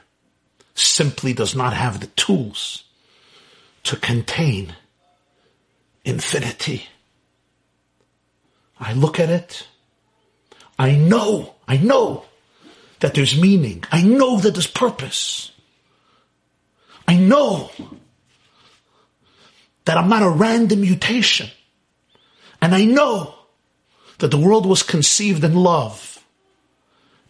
simply 0.74 1.32
does 1.32 1.54
not 1.54 1.72
have 1.74 2.00
the 2.00 2.08
tools 2.08 2.84
to 3.84 3.96
contain 3.96 4.74
infinity. 6.04 6.86
I 8.80 8.92
look 8.92 9.20
at 9.20 9.30
it. 9.30 9.68
I 10.78 10.92
know, 10.92 11.54
I 11.68 11.76
know 11.76 12.24
that 13.00 13.14
there's 13.14 13.40
meaning. 13.40 13.84
I 13.92 14.02
know 14.02 14.38
that 14.40 14.54
there's 14.54 14.66
purpose. 14.66 15.52
I 17.06 17.16
know 17.16 17.70
that 19.84 19.96
I'm 19.96 20.08
not 20.08 20.22
a 20.22 20.30
random 20.30 20.80
mutation. 20.80 21.48
And 22.60 22.74
I 22.74 22.84
know 22.84 23.34
that 24.18 24.30
the 24.30 24.38
world 24.38 24.66
was 24.66 24.82
conceived 24.82 25.44
in 25.44 25.54
love. 25.54 26.24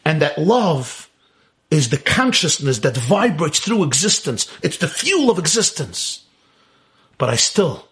And 0.05 0.23
that 0.23 0.39
love 0.39 1.11
is 1.71 1.91
the 1.91 1.99
consciousness 1.99 2.79
that 2.81 2.97
vibrates 2.97 3.59
through 3.59 3.85
existence. 3.85 4.47
It's 4.63 4.79
the 4.79 4.89
fuel 4.89 5.31
of 5.31 5.39
existence. 5.39 6.25
But 7.19 7.31
I 7.31 7.37
still 7.37 7.89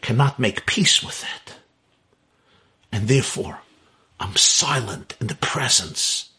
cannot 0.00 0.38
make 0.38 0.66
peace 0.66 1.02
with 1.02 1.22
it. 1.22 1.54
And 2.92 3.08
therefore, 3.08 3.60
I'm 4.20 4.36
silent 4.36 5.16
in 5.20 5.28
the 5.28 5.34
presence 5.34 6.30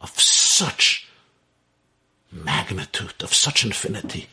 of 0.00 0.18
such 0.18 1.08
magnitude, 2.30 3.14
of 3.22 3.34
such 3.34 3.64
infinity. 3.64 4.28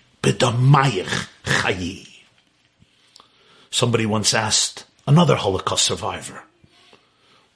Somebody 3.72 4.06
once 4.06 4.34
asked 4.34 4.86
another 5.08 5.36
Holocaust 5.36 5.86
survivor, 5.86 6.44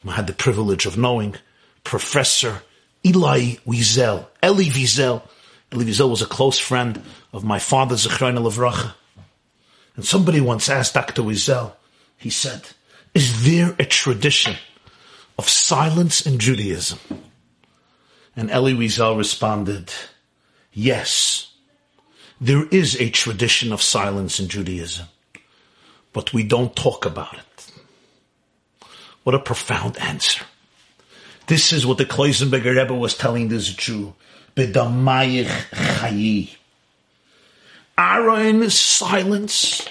I 0.08 0.14
had 0.14 0.26
the 0.26 0.34
privilege 0.34 0.88
of 0.88 0.98
knowing 0.98 1.36
Professor 1.84 2.64
Elie 3.06 3.60
Wiesel, 3.68 4.26
Elie 4.42 4.66
Wiesel. 4.66 5.22
Elie 5.72 5.86
Wiesel 5.86 6.10
was 6.10 6.22
a 6.24 6.26
close 6.26 6.58
friend 6.58 7.04
of 7.32 7.44
my 7.44 7.60
father, 7.60 7.96
Zechron 7.96 8.38
Levracha. 8.38 8.96
And 9.96 10.06
somebody 10.06 10.42
once 10.42 10.70
asked 10.70 10.96
Dr. 10.96 11.22
Wiesel, 11.22 11.74
he 12.18 12.32
said, 12.32 12.62
is 13.14 13.44
there 13.46 13.76
a 13.78 13.86
tradition 13.86 14.56
of 15.42 15.50
silence 15.50 16.28
in 16.28 16.38
Judaism? 16.38 17.00
And 18.36 18.52
Elie 18.52 18.76
Wiesel 18.76 19.18
responded, 19.18 19.92
yes, 20.72 21.52
there 22.40 22.68
is 22.68 22.96
a 23.02 23.10
tradition 23.10 23.74
of 23.74 23.82
silence 23.82 24.40
in 24.40 24.50
Judaism, 24.50 25.08
but 26.14 26.32
we 26.32 26.44
don't 26.44 26.76
talk 26.76 27.08
about 27.08 27.34
it. 27.34 27.72
What 29.24 29.34
a 29.34 29.40
profound 29.40 29.98
answer. 29.98 30.46
This 31.48 31.74
is 31.74 31.88
what 31.88 31.98
the 31.98 32.06
Kloisenberger 32.06 32.76
Rebbe 32.78 32.94
was 32.94 33.18
telling 33.18 33.48
this 33.48 33.74
Jew. 33.74 34.14
Bedamayich 34.56 35.50
chayi. 35.72 36.56
Aaron's 37.98 38.80
silence 38.80 39.88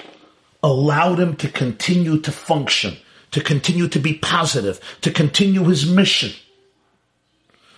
allowed 0.62 1.18
him 1.18 1.34
to 1.36 1.48
continue 1.48 2.20
to 2.20 2.30
function, 2.30 2.98
to 3.32 3.40
continue 3.40 3.88
to 3.88 3.98
be 3.98 4.14
positive, 4.14 4.80
to 5.02 5.10
continue 5.10 5.64
his 5.64 5.90
mission. 5.90 6.32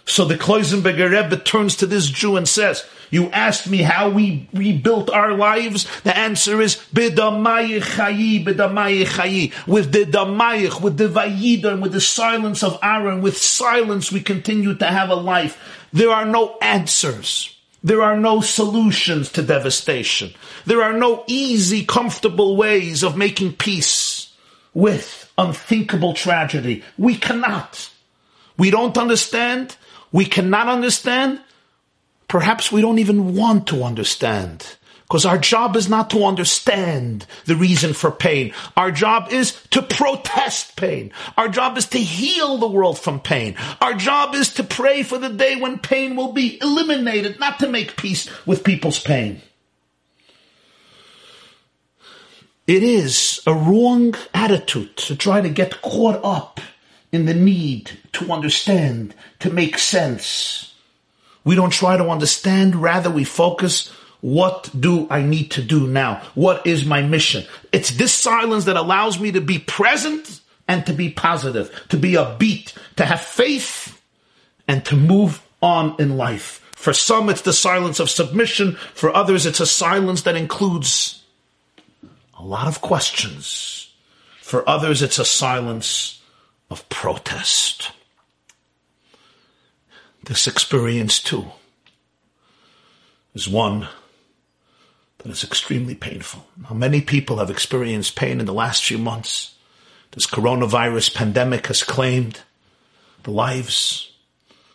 So 0.04 0.24
the 0.24 0.34
Kloisenberger 0.34 1.10
Rebbe 1.10 1.36
turns 1.42 1.76
to 1.76 1.86
this 1.86 2.08
Jew 2.08 2.36
and 2.36 2.48
says, 2.48 2.84
you 3.10 3.30
asked 3.30 3.68
me 3.68 3.82
how 3.82 4.08
we 4.08 4.48
rebuilt 4.54 5.10
our 5.10 5.34
lives. 5.34 5.86
The 6.00 6.16
answer 6.16 6.62
is 6.62 6.76
bidamayich 6.94 7.82
chayi, 7.82 8.42
bidamayich 8.42 9.04
chayi. 9.04 9.66
With 9.66 9.92
the 9.92 10.06
damayich, 10.06 10.80
with 10.80 10.96
the 10.96 11.08
vayidah, 11.08 11.74
and 11.74 11.82
with 11.82 11.92
the 11.92 12.00
silence 12.00 12.62
of 12.62 12.78
Aaron, 12.82 13.20
with 13.20 13.36
silence 13.36 14.10
we 14.10 14.22
continue 14.22 14.74
to 14.76 14.86
have 14.86 15.10
a 15.10 15.14
life. 15.14 15.58
There 15.92 16.10
are 16.10 16.24
no 16.24 16.56
answers. 16.62 17.54
There 17.84 18.00
are 18.00 18.16
no 18.16 18.40
solutions 18.40 19.30
to 19.32 19.42
devastation. 19.42 20.32
There 20.64 20.82
are 20.82 20.94
no 20.94 21.24
easy, 21.26 21.84
comfortable 21.84 22.56
ways 22.56 23.02
of 23.02 23.16
making 23.16 23.54
peace 23.56 24.32
with 24.72 25.21
unthinkable 25.38 26.14
tragedy. 26.14 26.82
We 26.98 27.16
cannot. 27.16 27.90
We 28.58 28.70
don't 28.70 28.96
understand. 28.98 29.76
We 30.12 30.26
cannot 30.26 30.68
understand. 30.68 31.40
Perhaps 32.28 32.72
we 32.72 32.80
don't 32.80 32.98
even 32.98 33.34
want 33.34 33.66
to 33.68 33.82
understand. 33.82 34.76
Because 35.02 35.26
our 35.26 35.36
job 35.36 35.76
is 35.76 35.90
not 35.90 36.08
to 36.10 36.24
understand 36.24 37.26
the 37.44 37.54
reason 37.54 37.92
for 37.92 38.10
pain. 38.10 38.54
Our 38.78 38.90
job 38.90 39.30
is 39.30 39.60
to 39.72 39.82
protest 39.82 40.74
pain. 40.76 41.12
Our 41.36 41.48
job 41.48 41.76
is 41.76 41.86
to 41.88 41.98
heal 41.98 42.56
the 42.56 42.66
world 42.68 42.98
from 42.98 43.20
pain. 43.20 43.56
Our 43.82 43.92
job 43.92 44.34
is 44.34 44.54
to 44.54 44.64
pray 44.64 45.02
for 45.02 45.18
the 45.18 45.28
day 45.28 45.56
when 45.56 45.78
pain 45.78 46.16
will 46.16 46.32
be 46.32 46.58
eliminated, 46.62 47.38
not 47.38 47.58
to 47.58 47.68
make 47.68 47.98
peace 47.98 48.26
with 48.46 48.64
people's 48.64 49.00
pain. 49.00 49.42
It 52.66 52.82
is 52.82 53.42
a 53.46 53.54
wrong 53.54 54.14
attitude 54.32 54.96
to 54.98 55.16
try 55.16 55.40
to 55.40 55.48
get 55.48 55.82
caught 55.82 56.20
up 56.22 56.60
in 57.10 57.26
the 57.26 57.34
need 57.34 57.90
to 58.12 58.32
understand, 58.32 59.14
to 59.40 59.50
make 59.50 59.78
sense. 59.78 60.74
We 61.44 61.56
don't 61.56 61.72
try 61.72 61.96
to 61.96 62.08
understand, 62.08 62.76
rather 62.76 63.10
we 63.10 63.24
focus 63.24 63.90
what 64.20 64.70
do 64.78 65.08
I 65.10 65.22
need 65.22 65.50
to 65.52 65.62
do 65.62 65.88
now? 65.88 66.22
What 66.36 66.64
is 66.64 66.84
my 66.86 67.02
mission? 67.02 67.44
It's 67.72 67.90
this 67.90 68.14
silence 68.14 68.66
that 68.66 68.76
allows 68.76 69.18
me 69.18 69.32
to 69.32 69.40
be 69.40 69.58
present 69.58 70.40
and 70.68 70.86
to 70.86 70.92
be 70.92 71.10
positive, 71.10 71.86
to 71.88 71.96
be 71.96 72.12
upbeat, 72.12 72.72
to 72.96 73.04
have 73.04 73.20
faith 73.20 74.00
and 74.68 74.84
to 74.84 74.96
move 74.96 75.42
on 75.60 75.96
in 75.98 76.16
life. 76.16 76.60
For 76.76 76.92
some, 76.92 77.28
it's 77.28 77.42
the 77.42 77.52
silence 77.52 77.98
of 77.98 78.08
submission. 78.08 78.76
For 78.94 79.14
others, 79.14 79.44
it's 79.44 79.60
a 79.60 79.66
silence 79.66 80.22
that 80.22 80.36
includes 80.36 81.21
a 82.42 82.44
lot 82.44 82.66
of 82.66 82.80
questions. 82.80 83.92
For 84.40 84.68
others, 84.68 85.00
it's 85.00 85.20
a 85.20 85.24
silence 85.24 86.20
of 86.70 86.88
protest. 86.88 87.92
This 90.24 90.48
experience, 90.48 91.20
too, 91.20 91.46
is 93.32 93.48
one 93.48 93.86
that 95.18 95.30
is 95.30 95.44
extremely 95.44 95.94
painful. 95.94 96.44
Now, 96.56 96.74
many 96.74 97.00
people 97.00 97.36
have 97.36 97.48
experienced 97.48 98.16
pain 98.16 98.40
in 98.40 98.46
the 98.46 98.52
last 98.52 98.82
few 98.82 98.98
months. 98.98 99.54
This 100.10 100.26
coronavirus 100.26 101.14
pandemic 101.14 101.68
has 101.68 101.84
claimed 101.84 102.40
the 103.22 103.30
lives 103.30 104.12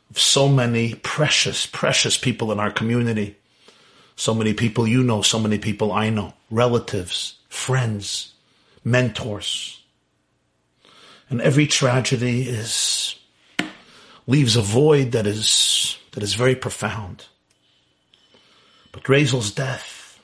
of 0.10 0.18
so 0.18 0.48
many 0.48 0.96
precious, 0.96 1.66
precious 1.66 2.18
people 2.18 2.54
in 2.54 2.62
our 2.62 2.72
community. 2.72 3.36
So 4.18 4.34
many 4.34 4.54
people 4.54 4.88
you 4.88 5.04
know, 5.04 5.22
so 5.22 5.40
many 5.40 5.60
people 5.60 5.92
I 5.92 6.10
know, 6.10 6.34
relatives, 6.50 7.36
friends, 7.50 8.34
mentors. 8.84 9.84
And 11.30 11.40
every 11.40 11.68
tragedy 11.68 12.50
is, 12.50 13.16
leaves 14.26 14.56
a 14.56 14.62
void 14.62 15.12
that 15.12 15.28
is, 15.28 16.00
that 16.14 16.24
is 16.24 16.34
very 16.34 16.56
profound. 16.56 17.26
But 18.92 19.04
Razel's 19.04 19.52
death 19.52 20.20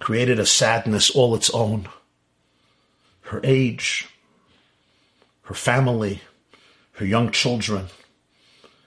created 0.00 0.38
a 0.38 0.46
sadness 0.46 1.10
all 1.10 1.34
its 1.34 1.50
own. 1.50 1.90
Her 3.22 3.42
age, 3.44 4.08
her 5.42 5.54
family, 5.54 6.22
her 6.92 7.04
young 7.04 7.32
children. 7.32 7.88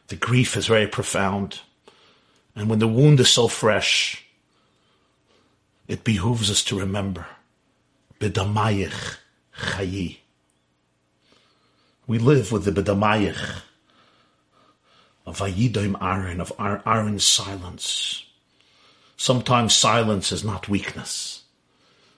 The 0.07 0.15
grief 0.15 0.57
is 0.57 0.65
very 0.65 0.87
profound. 0.87 1.59
And 2.55 2.69
when 2.69 2.79
the 2.79 2.87
wound 2.87 3.19
is 3.19 3.29
so 3.29 3.47
fresh, 3.47 4.25
it 5.87 6.03
behooves 6.03 6.51
us 6.51 6.63
to 6.65 6.79
remember. 6.79 7.25
Bidamayich 8.19 9.17
chayi. 9.57 10.17
We 12.07 12.19
live 12.19 12.51
with 12.51 12.65
the 12.65 12.71
bidamayich 12.71 13.61
of 15.25 15.39
Ayidim 15.39 16.01
Aaron, 16.01 16.41
of 16.41 16.51
Aaron's 16.59 17.25
silence. 17.25 18.25
Sometimes 19.17 19.75
silence 19.75 20.31
is 20.31 20.43
not 20.43 20.67
weakness. 20.67 21.43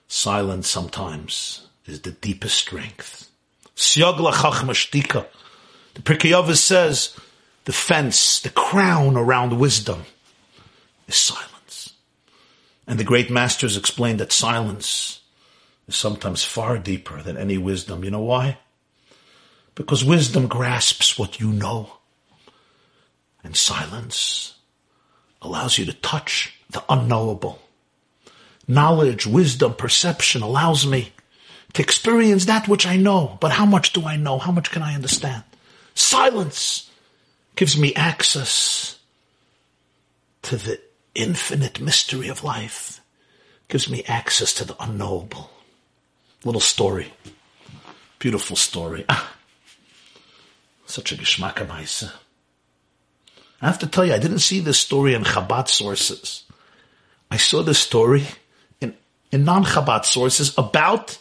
Silence 0.08 0.68
sometimes 0.68 1.66
is 1.86 2.00
the 2.00 2.12
deepest 2.12 2.56
strength. 2.56 3.30
Siogla 3.76 4.32
chachma 4.32 5.26
The 5.94 6.02
Pirkei 6.02 6.56
says 6.56 7.16
the 7.64 7.72
fence, 7.72 8.40
the 8.40 8.50
crown 8.50 9.16
around 9.16 9.58
wisdom 9.58 10.04
is 11.06 11.16
silence. 11.16 11.94
And 12.86 12.98
the 12.98 13.04
great 13.04 13.30
masters 13.30 13.76
explain 13.76 14.18
that 14.18 14.32
silence 14.32 15.20
is 15.88 15.96
sometimes 15.96 16.44
far 16.44 16.78
deeper 16.78 17.22
than 17.22 17.36
any 17.36 17.58
wisdom. 17.58 18.04
You 18.04 18.10
know 18.10 18.20
why? 18.20 18.58
Because 19.74 20.04
wisdom 20.04 20.46
grasps 20.46 21.18
what 21.18 21.40
you 21.40 21.48
know. 21.48 21.94
And 23.42 23.56
silence 23.56 24.54
allows 25.42 25.78
you 25.78 25.84
to 25.86 25.92
touch 25.92 26.58
the 26.70 26.82
unknowable. 26.88 27.60
Knowledge, 28.66 29.26
wisdom, 29.26 29.74
perception 29.74 30.42
allows 30.42 30.86
me 30.86 31.12
to 31.74 31.82
experience 31.82 32.46
that 32.46 32.68
which 32.68 32.86
I 32.86 32.96
know. 32.96 33.36
But 33.40 33.52
how 33.52 33.66
much 33.66 33.92
do 33.92 34.04
I 34.04 34.16
know? 34.16 34.38
How 34.38 34.52
much 34.52 34.70
can 34.70 34.82
I 34.82 34.94
understand? 34.94 35.42
Silence 35.94 36.90
gives 37.56 37.78
me 37.78 37.94
access 37.94 38.98
to 40.42 40.56
the 40.56 40.80
infinite 41.14 41.80
mystery 41.80 42.28
of 42.28 42.44
life, 42.44 43.00
gives 43.68 43.88
me 43.88 44.04
access 44.04 44.52
to 44.54 44.64
the 44.64 44.76
unknowable. 44.82 45.50
Little 46.44 46.60
story. 46.60 47.12
Beautiful 48.18 48.56
story. 48.56 49.04
Ah, 49.08 49.34
such 50.86 51.12
a 51.12 51.16
geschmack 51.16 51.60
I 53.60 53.66
have 53.66 53.78
to 53.78 53.86
tell 53.86 54.04
you, 54.04 54.12
I 54.12 54.18
didn't 54.18 54.40
see 54.40 54.60
this 54.60 54.78
story 54.78 55.14
in 55.14 55.24
Chabad 55.24 55.68
sources. 55.68 56.44
I 57.30 57.36
saw 57.36 57.62
this 57.62 57.78
story 57.78 58.26
in, 58.80 58.94
in 59.32 59.44
non-Chabad 59.44 60.04
sources 60.04 60.56
about 60.58 61.18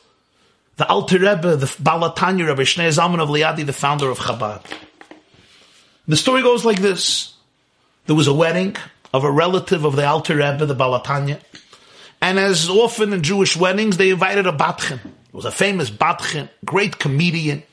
the 0.76 0.88
Alter 0.88 1.20
Rebbe, 1.20 1.56
the 1.56 1.68
Balatanya 1.68 2.48
Rebbe, 2.48 2.64
Shnei 2.64 2.90
Zalman 2.90 3.22
of 3.22 3.30
Liadi, 3.30 3.66
the 3.66 3.74
founder 3.74 4.10
of 4.10 4.20
Chabad. 4.20 4.66
The 6.08 6.18
story 6.18 6.42
goes 6.42 6.66
like 6.66 6.82
this. 6.82 7.34
There 8.06 8.16
was 8.16 8.28
a 8.28 8.34
wedding 8.34 8.76
of 9.14 9.24
a 9.24 9.32
relative 9.32 9.86
of 9.86 9.96
the 9.96 10.06
Alter 10.06 10.38
Rebbe, 10.38 10.66
the 10.66 10.76
Balatanya. 10.76 11.40
And 12.22 12.40
as 12.40 12.70
often 12.70 13.14
in 13.14 13.22
Jewish 13.22 13.56
weddings, 13.56 13.98
they 13.98 14.10
invited 14.10 14.48
a 14.48 14.52
Batchen. 14.52 15.00
It 15.06 15.34
was 15.34 15.46
a 15.46 15.52
famous 15.52 15.92
Batchen, 15.92 16.50
great 16.66 16.98
comedian. 16.98 17.64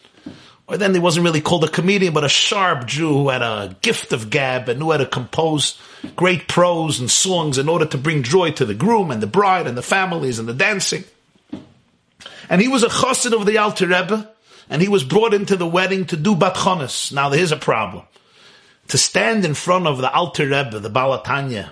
Or 0.67 0.77
then 0.77 0.95
he 0.95 1.01
wasn't 1.01 1.25
really 1.25 1.41
called 1.41 1.65
a 1.65 1.69
comedian, 1.69 2.15
but 2.15 2.25
a 2.25 2.29
sharp 2.29 2.87
Jew 2.87 3.13
who 3.13 3.29
had 3.31 3.43
a 3.43 3.77
gift 3.81 4.13
of 4.13 4.31
gab 4.31 4.69
and 4.69 4.79
knew 4.79 4.91
how 4.91 4.99
to 4.99 5.07
compose 5.07 5.81
great 6.15 6.47
prose 6.47 7.01
and 7.01 7.11
songs 7.11 7.59
in 7.59 7.69
order 7.69 7.87
to 7.87 7.99
bring 7.99 8.23
joy 8.23 8.53
to 8.53 8.65
the 8.65 8.75
groom 8.75 9.11
and 9.11 9.23
the 9.23 9.27
bride 9.27 9.67
and 9.67 9.77
the 9.77 9.83
families 9.83 10.39
and 10.39 10.49
the 10.49 10.55
dancing. 10.55 11.05
And 12.49 12.61
he 12.61 12.69
was 12.69 12.83
a 12.83 12.89
chassid 12.89 13.33
of 13.33 13.47
the 13.47 13.59
Alter 13.59 13.87
Rebbe, 13.87 14.31
and 14.69 14.81
he 14.81 14.89
was 14.89 15.05
brought 15.05 15.35
into 15.35 15.57
the 15.57 15.67
wedding 15.67 16.05
to 16.07 16.17
do 16.17 16.37
bat 16.37 16.57
Now 17.13 17.31
here's 17.31 17.53
a 17.53 17.57
problem. 17.57 18.05
To 18.91 18.99
stand 18.99 19.45
in 19.45 19.55
front 19.55 19.87
of 19.87 19.99
the 19.99 20.13
Alter 20.13 20.45
Rebbe, 20.45 20.79
the 20.79 20.91
Balatanya, 20.91 21.71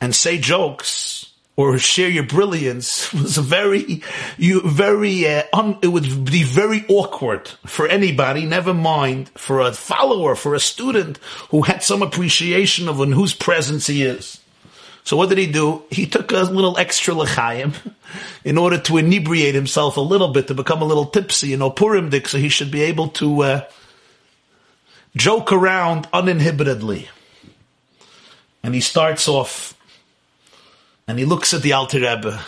and 0.00 0.14
say 0.14 0.38
jokes, 0.38 1.32
or 1.56 1.78
share 1.78 2.08
your 2.08 2.24
brilliance 2.24 3.12
was 3.12 3.38
a 3.38 3.42
very, 3.42 4.02
you, 4.38 4.60
very, 4.62 5.26
uh, 5.28 5.42
un, 5.52 5.78
it 5.82 5.88
would 5.88 6.24
be 6.24 6.42
very 6.42 6.84
awkward 6.88 7.48
for 7.66 7.86
anybody, 7.86 8.44
never 8.46 8.74
mind 8.74 9.28
for 9.30 9.60
a 9.60 9.72
follower, 9.72 10.34
for 10.34 10.54
a 10.54 10.60
student 10.60 11.18
who 11.50 11.62
had 11.62 11.82
some 11.82 12.02
appreciation 12.02 12.88
of 12.88 13.00
in 13.00 13.12
whose 13.12 13.34
presence 13.34 13.86
he 13.86 14.02
is. 14.02 14.40
So 15.04 15.18
what 15.18 15.28
did 15.28 15.36
he 15.36 15.46
do? 15.46 15.82
He 15.90 16.06
took 16.06 16.32
a 16.32 16.44
little 16.44 16.78
extra 16.78 17.12
lechayim 17.12 17.74
in 18.44 18.56
order 18.56 18.78
to 18.78 18.96
inebriate 18.96 19.54
himself 19.54 19.98
a 19.98 20.00
little 20.00 20.28
bit, 20.28 20.48
to 20.48 20.54
become 20.54 20.80
a 20.80 20.86
little 20.86 21.06
tipsy, 21.06 21.48
you 21.48 21.58
know, 21.58 21.70
Purim 21.70 22.08
dik, 22.08 22.26
so 22.26 22.38
he 22.38 22.48
should 22.48 22.70
be 22.70 22.82
able 22.82 23.08
to 23.08 23.42
uh, 23.42 23.60
joke 25.16 25.52
around 25.52 26.08
uninhibitedly. 26.12 27.08
And 28.62 28.74
he 28.74 28.80
starts 28.80 29.28
off, 29.28 29.78
and 31.06 31.18
he 31.18 31.24
looks 31.24 31.52
at 31.52 31.62
the 31.62 31.74
Alter 31.74 32.00
Rebbe, 32.00 32.40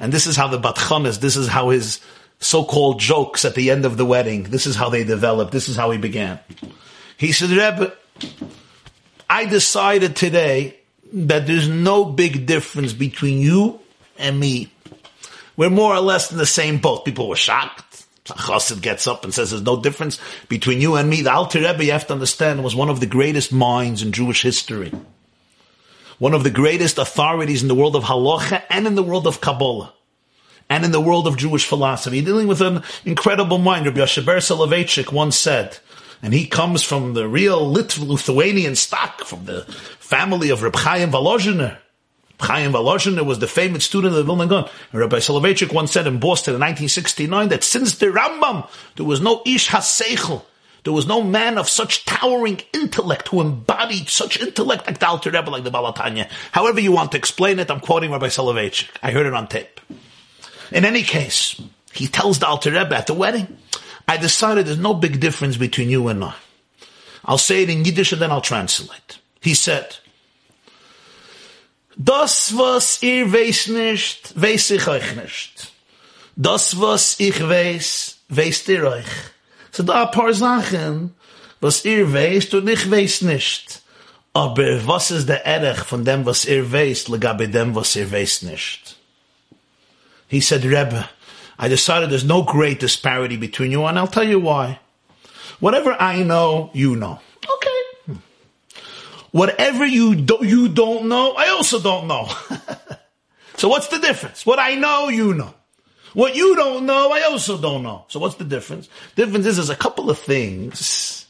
and 0.00 0.12
this 0.12 0.26
is 0.26 0.36
how 0.36 0.48
the 0.48 0.58
Batchanas, 0.58 1.20
this 1.20 1.36
is 1.36 1.48
how 1.48 1.68
his 1.70 2.00
so-called 2.40 3.00
jokes 3.00 3.44
at 3.44 3.54
the 3.54 3.70
end 3.70 3.84
of 3.84 3.96
the 3.96 4.06
wedding, 4.06 4.44
this 4.44 4.66
is 4.66 4.76
how 4.76 4.88
they 4.88 5.04
developed, 5.04 5.52
this 5.52 5.68
is 5.68 5.76
how 5.76 5.90
he 5.90 5.98
began. 5.98 6.38
He 7.16 7.32
said, 7.32 7.50
Rebbe, 7.50 7.92
I 9.28 9.44
decided 9.44 10.16
today 10.16 10.78
that 11.12 11.46
there's 11.46 11.68
no 11.68 12.04
big 12.04 12.46
difference 12.46 12.92
between 12.92 13.40
you 13.40 13.80
and 14.18 14.38
me. 14.38 14.72
We're 15.56 15.70
more 15.70 15.94
or 15.94 16.00
less 16.00 16.30
in 16.30 16.38
the 16.38 16.46
same 16.46 16.78
boat. 16.78 17.04
People 17.04 17.28
were 17.28 17.36
shocked. 17.36 17.87
Chassid 18.36 18.82
gets 18.82 19.06
up 19.06 19.24
and 19.24 19.32
says 19.32 19.50
there's 19.50 19.62
no 19.62 19.80
difference 19.80 20.18
between 20.48 20.80
you 20.80 20.96
and 20.96 21.08
me. 21.08 21.22
The 21.22 21.32
Alter 21.32 21.60
Rebbe, 21.60 21.84
you 21.84 21.92
have 21.92 22.06
to 22.08 22.12
understand, 22.12 22.62
was 22.62 22.76
one 22.76 22.90
of 22.90 23.00
the 23.00 23.06
greatest 23.06 23.52
minds 23.52 24.02
in 24.02 24.12
Jewish 24.12 24.42
history. 24.42 24.92
One 26.18 26.34
of 26.34 26.44
the 26.44 26.50
greatest 26.50 26.98
authorities 26.98 27.62
in 27.62 27.68
the 27.68 27.74
world 27.74 27.96
of 27.96 28.04
halacha 28.04 28.62
and 28.70 28.86
in 28.86 28.94
the 28.94 29.02
world 29.02 29.26
of 29.26 29.40
Kabbalah. 29.40 29.92
And 30.70 30.84
in 30.84 30.92
the 30.92 31.00
world 31.00 31.26
of 31.26 31.36
Jewish 31.36 31.64
philosophy. 31.64 32.20
Dealing 32.20 32.46
with 32.46 32.60
an 32.60 32.82
incredible 33.04 33.58
mind. 33.58 33.86
Rabbi 33.86 34.00
Yosheber 34.00 34.36
Soloveitchik 34.38 35.12
once 35.12 35.38
said, 35.38 35.78
and 36.22 36.34
he 36.34 36.46
comes 36.46 36.82
from 36.82 37.14
the 37.14 37.28
real 37.28 37.70
Lithuanian 37.70 38.74
stock, 38.74 39.24
from 39.24 39.44
the 39.44 39.62
family 39.98 40.50
of 40.50 40.62
Reb 40.62 40.74
Chaim 40.74 41.10
Volozhiner. 41.10 41.78
Chaim 42.40 42.72
Volozhiner 42.72 43.24
was 43.24 43.40
the 43.40 43.48
famous 43.48 43.84
student 43.84 44.12
of 44.12 44.18
the 44.18 44.24
Vilna 44.24 44.46
Gaon. 44.46 44.68
Rabbi 44.92 45.18
Soloveitchik 45.18 45.72
once 45.72 45.92
said 45.92 46.06
in 46.06 46.20
Boston 46.20 46.54
in 46.54 46.60
1969 46.60 47.48
that 47.48 47.64
since 47.64 47.98
the 47.98 48.06
Rambam, 48.06 48.68
there 48.96 49.06
was 49.06 49.20
no 49.20 49.42
Ish 49.44 49.68
HaSeichel, 49.68 50.44
there 50.84 50.92
was 50.92 51.06
no 51.06 51.22
man 51.22 51.58
of 51.58 51.68
such 51.68 52.04
towering 52.04 52.60
intellect 52.72 53.28
who 53.28 53.40
embodied 53.40 54.08
such 54.08 54.40
intellect 54.40 54.86
like 54.86 54.98
the 54.98 55.08
Alter 55.08 55.30
Rebbe, 55.30 55.50
like 55.50 55.64
the 55.64 55.70
Balatanya. 55.70 56.30
However 56.52 56.80
you 56.80 56.92
want 56.92 57.12
to 57.12 57.18
explain 57.18 57.58
it, 57.58 57.70
I'm 57.70 57.80
quoting 57.80 58.12
Rabbi 58.12 58.28
Soloveitchik. 58.28 58.88
I 59.02 59.10
heard 59.10 59.26
it 59.26 59.34
on 59.34 59.48
tape. 59.48 59.80
In 60.70 60.84
any 60.84 61.02
case, 61.02 61.60
he 61.92 62.06
tells 62.06 62.38
the 62.38 62.46
Alter 62.46 62.70
Rebbe 62.70 62.96
at 62.96 63.06
the 63.06 63.14
wedding, 63.14 63.58
I 64.06 64.16
decided 64.16 64.66
there's 64.66 64.78
no 64.78 64.94
big 64.94 65.20
difference 65.20 65.56
between 65.56 65.90
you 65.90 66.08
and 66.08 66.24
I. 66.24 66.34
I'll 67.24 67.36
say 67.36 67.64
it 67.64 67.70
in 67.70 67.84
Yiddish 67.84 68.12
and 68.12 68.22
then 68.22 68.30
I'll 68.30 68.40
translate. 68.40 69.18
He 69.42 69.54
said, 69.54 69.96
Das, 72.00 72.56
was 72.56 73.02
ihr 73.02 73.32
weiß 73.32 73.66
nicht, 73.68 74.40
weiß 74.40 74.70
ich 74.70 74.86
euch 74.86 75.16
nicht. 75.16 75.72
Das, 76.36 76.80
was 76.80 77.18
ich 77.18 77.46
weiß, 77.46 78.18
weißt 78.28 78.68
ihr 78.68 78.84
euch. 78.84 79.12
So 79.72 79.82
da 79.82 80.04
ein 80.04 80.10
paar 80.12 80.32
Sachen, 80.32 81.16
was 81.60 81.84
ihr 81.84 82.12
weißt 82.12 82.54
und 82.54 82.68
ich 82.68 82.88
weiß 82.88 83.22
nicht. 83.22 83.82
Aber 84.32 84.86
was 84.86 85.10
ist 85.10 85.28
der 85.28 85.44
Erech 85.44 85.78
von 85.78 86.04
dem, 86.04 86.24
was 86.24 86.44
ihr 86.44 86.70
weißt, 86.70 87.08
legabe 87.08 87.48
dem, 87.48 87.74
was 87.74 87.96
ihr 87.96 88.10
weißt 88.10 88.44
nicht? 88.44 88.96
He 90.28 90.40
said, 90.40 90.64
Rebbe, 90.64 91.08
I 91.58 91.68
decided 91.68 92.10
there's 92.10 92.22
no 92.22 92.44
great 92.44 92.80
disparity 92.80 93.36
between 93.36 93.72
you, 93.72 93.84
and 93.86 93.98
I'll 93.98 94.06
tell 94.06 94.28
you 94.28 94.38
why. 94.38 94.78
Whatever 95.58 95.96
I 95.98 96.22
know, 96.22 96.70
you 96.72 96.94
know. 96.94 97.18
Whatever 99.38 99.86
you, 99.86 100.16
do, 100.16 100.38
you 100.42 100.68
don't 100.68 101.08
know, 101.08 101.34
I 101.34 101.50
also 101.50 101.78
don't 101.78 102.08
know. 102.08 102.28
so 103.56 103.68
what's 103.68 103.86
the 103.86 104.00
difference? 104.00 104.44
What 104.44 104.58
I 104.58 104.74
know, 104.74 105.10
you 105.10 105.32
know. 105.32 105.54
What 106.12 106.34
you 106.34 106.56
don't 106.56 106.86
know, 106.86 107.12
I 107.12 107.22
also 107.22 107.56
don't 107.56 107.84
know. 107.84 108.04
So 108.08 108.18
what's 108.18 108.34
the 108.34 108.44
difference? 108.44 108.88
The 109.14 109.26
difference 109.26 109.46
is 109.46 109.54
there's 109.54 109.70
a 109.70 109.76
couple 109.76 110.10
of 110.10 110.18
things, 110.18 111.24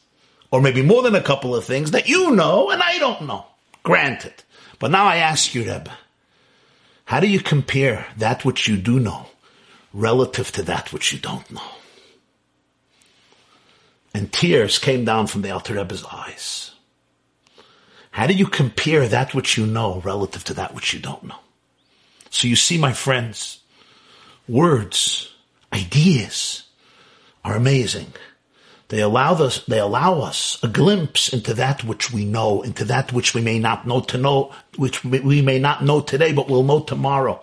or 0.49 0.59
maybe 0.59 0.81
more 0.81 1.03
than 1.03 1.13
a 1.13 1.21
couple 1.21 1.55
of 1.55 1.65
things 1.65 1.91
that 1.91 2.09
you 2.09 2.35
know 2.35 2.71
and 2.71 2.81
I 2.81 2.97
don't 2.97 3.27
know. 3.27 3.45
Granted. 3.83 4.33
But 4.79 4.89
now 4.89 5.05
I 5.05 5.17
ask 5.17 5.53
you, 5.53 5.61
Rebbe, 5.61 5.95
how 7.05 7.19
do 7.19 7.27
you 7.27 7.39
compare 7.39 8.07
that 8.17 8.43
which 8.43 8.67
you 8.67 8.77
do 8.77 8.99
know 8.99 9.27
relative 9.93 10.51
to 10.53 10.63
that 10.63 10.91
which 10.91 11.13
you 11.13 11.19
don't 11.19 11.51
know? 11.51 11.71
And 14.15 14.33
tears 14.33 14.79
came 14.79 15.05
down 15.05 15.27
from 15.27 15.43
the 15.43 15.51
Alter 15.51 15.75
Rebbe's 15.75 16.03
eyes. 16.05 16.71
How 18.19 18.27
do 18.27 18.33
you 18.33 18.47
compare 18.47 19.07
that 19.07 19.33
which 19.33 19.57
you 19.57 19.65
know 19.65 20.01
relative 20.01 20.43
to 20.43 20.53
that 20.55 20.75
which 20.75 20.93
you 20.93 20.99
don't 20.99 21.23
know? 21.23 21.39
So 22.29 22.49
you 22.49 22.57
see, 22.57 22.77
my 22.77 22.91
friends, 22.91 23.61
words, 24.45 25.33
ideas 25.71 26.63
are 27.45 27.55
amazing. 27.55 28.07
They 28.89 28.99
allow 28.99 29.35
us, 29.35 29.63
they 29.63 29.79
allow 29.79 30.19
us 30.19 30.61
a 30.61 30.67
glimpse 30.67 31.31
into 31.31 31.53
that 31.53 31.85
which 31.85 32.11
we 32.11 32.25
know, 32.25 32.61
into 32.61 32.83
that 32.83 33.13
which 33.13 33.33
we 33.33 33.39
may 33.39 33.57
not 33.57 33.87
know 33.87 34.01
to 34.01 34.17
know, 34.17 34.53
which 34.75 35.01
we 35.05 35.41
may 35.41 35.57
not 35.57 35.85
know 35.85 36.01
today, 36.01 36.33
but 36.33 36.49
we'll 36.49 36.63
know 36.63 36.81
tomorrow. 36.81 37.41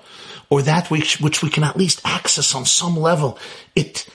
Or 0.51 0.61
that 0.61 0.91
which, 0.91 1.23
which 1.23 1.43
we 1.43 1.49
can 1.49 1.65
at 1.65 1.79
least 1.79 2.03
access 2.05 2.55
on 2.55 2.67
some 2.67 2.99
level. 2.99 3.39
It, 3.75 4.07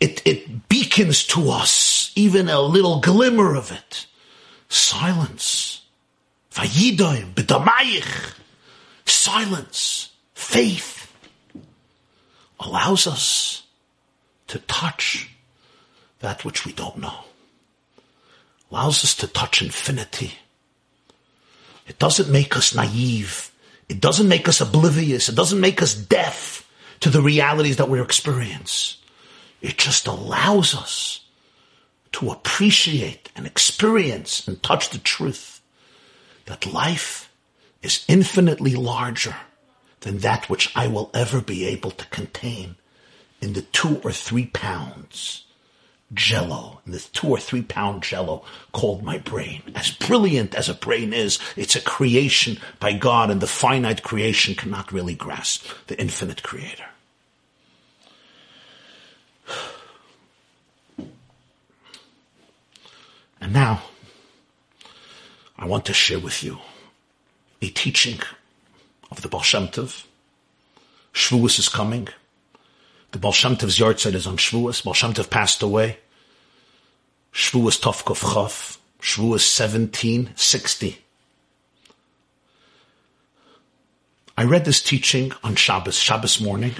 it, 0.00 0.20
it 0.26 0.68
beacons 0.68 1.26
to 1.28 1.48
us 1.48 2.12
even 2.14 2.50
a 2.50 2.60
little 2.60 3.00
glimmer 3.00 3.56
of 3.56 3.72
it. 3.72 4.04
Silence. 4.72 5.82
Vayidoim, 6.52 7.34
bedamayich. 7.34 8.34
Silence. 9.04 10.12
Faith 10.32 11.12
allows 12.58 13.06
us 13.06 13.64
to 14.46 14.58
touch 14.60 15.28
that 16.20 16.42
which 16.44 16.64
we 16.64 16.72
don't 16.72 16.96
know. 16.96 17.24
Allows 18.70 19.04
us 19.04 19.14
to 19.16 19.26
touch 19.26 19.60
infinity. 19.60 20.32
It 21.86 21.98
doesn't 21.98 22.30
make 22.30 22.56
us 22.56 22.74
naive. 22.74 23.50
It 23.90 24.00
doesn't 24.00 24.28
make 24.28 24.48
us 24.48 24.62
oblivious. 24.62 25.28
It 25.28 25.34
doesn't 25.34 25.60
make 25.60 25.82
us 25.82 25.94
deaf 25.94 26.66
to 27.00 27.10
the 27.10 27.20
realities 27.20 27.76
that 27.76 27.90
we 27.90 28.00
experience. 28.00 28.96
It 29.60 29.76
just 29.76 30.06
allows 30.06 30.74
us 30.74 31.21
to 32.12 32.30
appreciate 32.30 33.30
and 33.34 33.46
experience 33.46 34.46
and 34.46 34.62
touch 34.62 34.90
the 34.90 34.98
truth 34.98 35.60
that 36.46 36.72
life 36.72 37.32
is 37.82 38.04
infinitely 38.08 38.74
larger 38.74 39.36
than 40.00 40.18
that 40.18 40.48
which 40.48 40.70
I 40.76 40.86
will 40.86 41.10
ever 41.14 41.40
be 41.40 41.64
able 41.66 41.90
to 41.92 42.06
contain 42.06 42.76
in 43.40 43.54
the 43.54 43.62
two 43.62 44.00
or 44.04 44.12
three 44.12 44.46
pounds 44.46 45.44
jello, 46.14 46.80
in 46.84 46.92
this 46.92 47.08
two 47.08 47.28
or 47.28 47.38
three 47.38 47.62
pound 47.62 48.02
jello 48.02 48.44
called 48.72 49.02
my 49.02 49.18
brain. 49.18 49.62
As 49.74 49.90
brilliant 49.90 50.54
as 50.54 50.68
a 50.68 50.74
brain 50.74 51.12
is, 51.12 51.38
it's 51.56 51.76
a 51.76 51.80
creation 51.80 52.58
by 52.80 52.92
God 52.92 53.30
and 53.30 53.40
the 53.40 53.46
finite 53.46 54.02
creation 54.02 54.54
cannot 54.54 54.92
really 54.92 55.14
grasp 55.14 55.66
the 55.86 55.98
infinite 56.00 56.42
creator. 56.42 56.84
And 63.42 63.52
now, 63.52 63.82
I 65.58 65.66
want 65.66 65.84
to 65.86 65.92
share 65.92 66.20
with 66.20 66.44
you 66.44 66.58
a 67.60 67.66
teaching 67.70 68.20
of 69.10 69.20
the 69.20 69.26
Baal 69.26 69.42
Shem 69.42 69.66
Tov. 69.66 70.06
Shavuos 71.12 71.58
is 71.58 71.68
coming. 71.68 72.06
The 73.10 73.18
Baal 73.18 73.32
Shem 73.32 73.56
Tov's 73.56 73.80
is 74.06 74.26
on 74.28 74.36
Shavuos. 74.36 74.84
Baal 74.84 74.94
Shem 74.94 75.12
Tov 75.12 75.28
passed 75.28 75.60
away. 75.60 75.98
Shavuos 77.32 77.80
Tovkov 77.80 78.20
Chav. 78.20 78.78
Shavuos 79.00 79.42
1760. 79.58 80.98
I 84.38 84.44
read 84.44 84.64
this 84.64 84.80
teaching 84.80 85.32
on 85.42 85.56
Shabbos, 85.56 85.98
Shabbos 85.98 86.40
morning, 86.40 86.74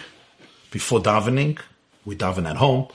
before 0.71 1.01
davening. 1.01 1.59
We 2.05 2.15
daven 2.15 2.49
at 2.49 2.57
home. 2.57 2.87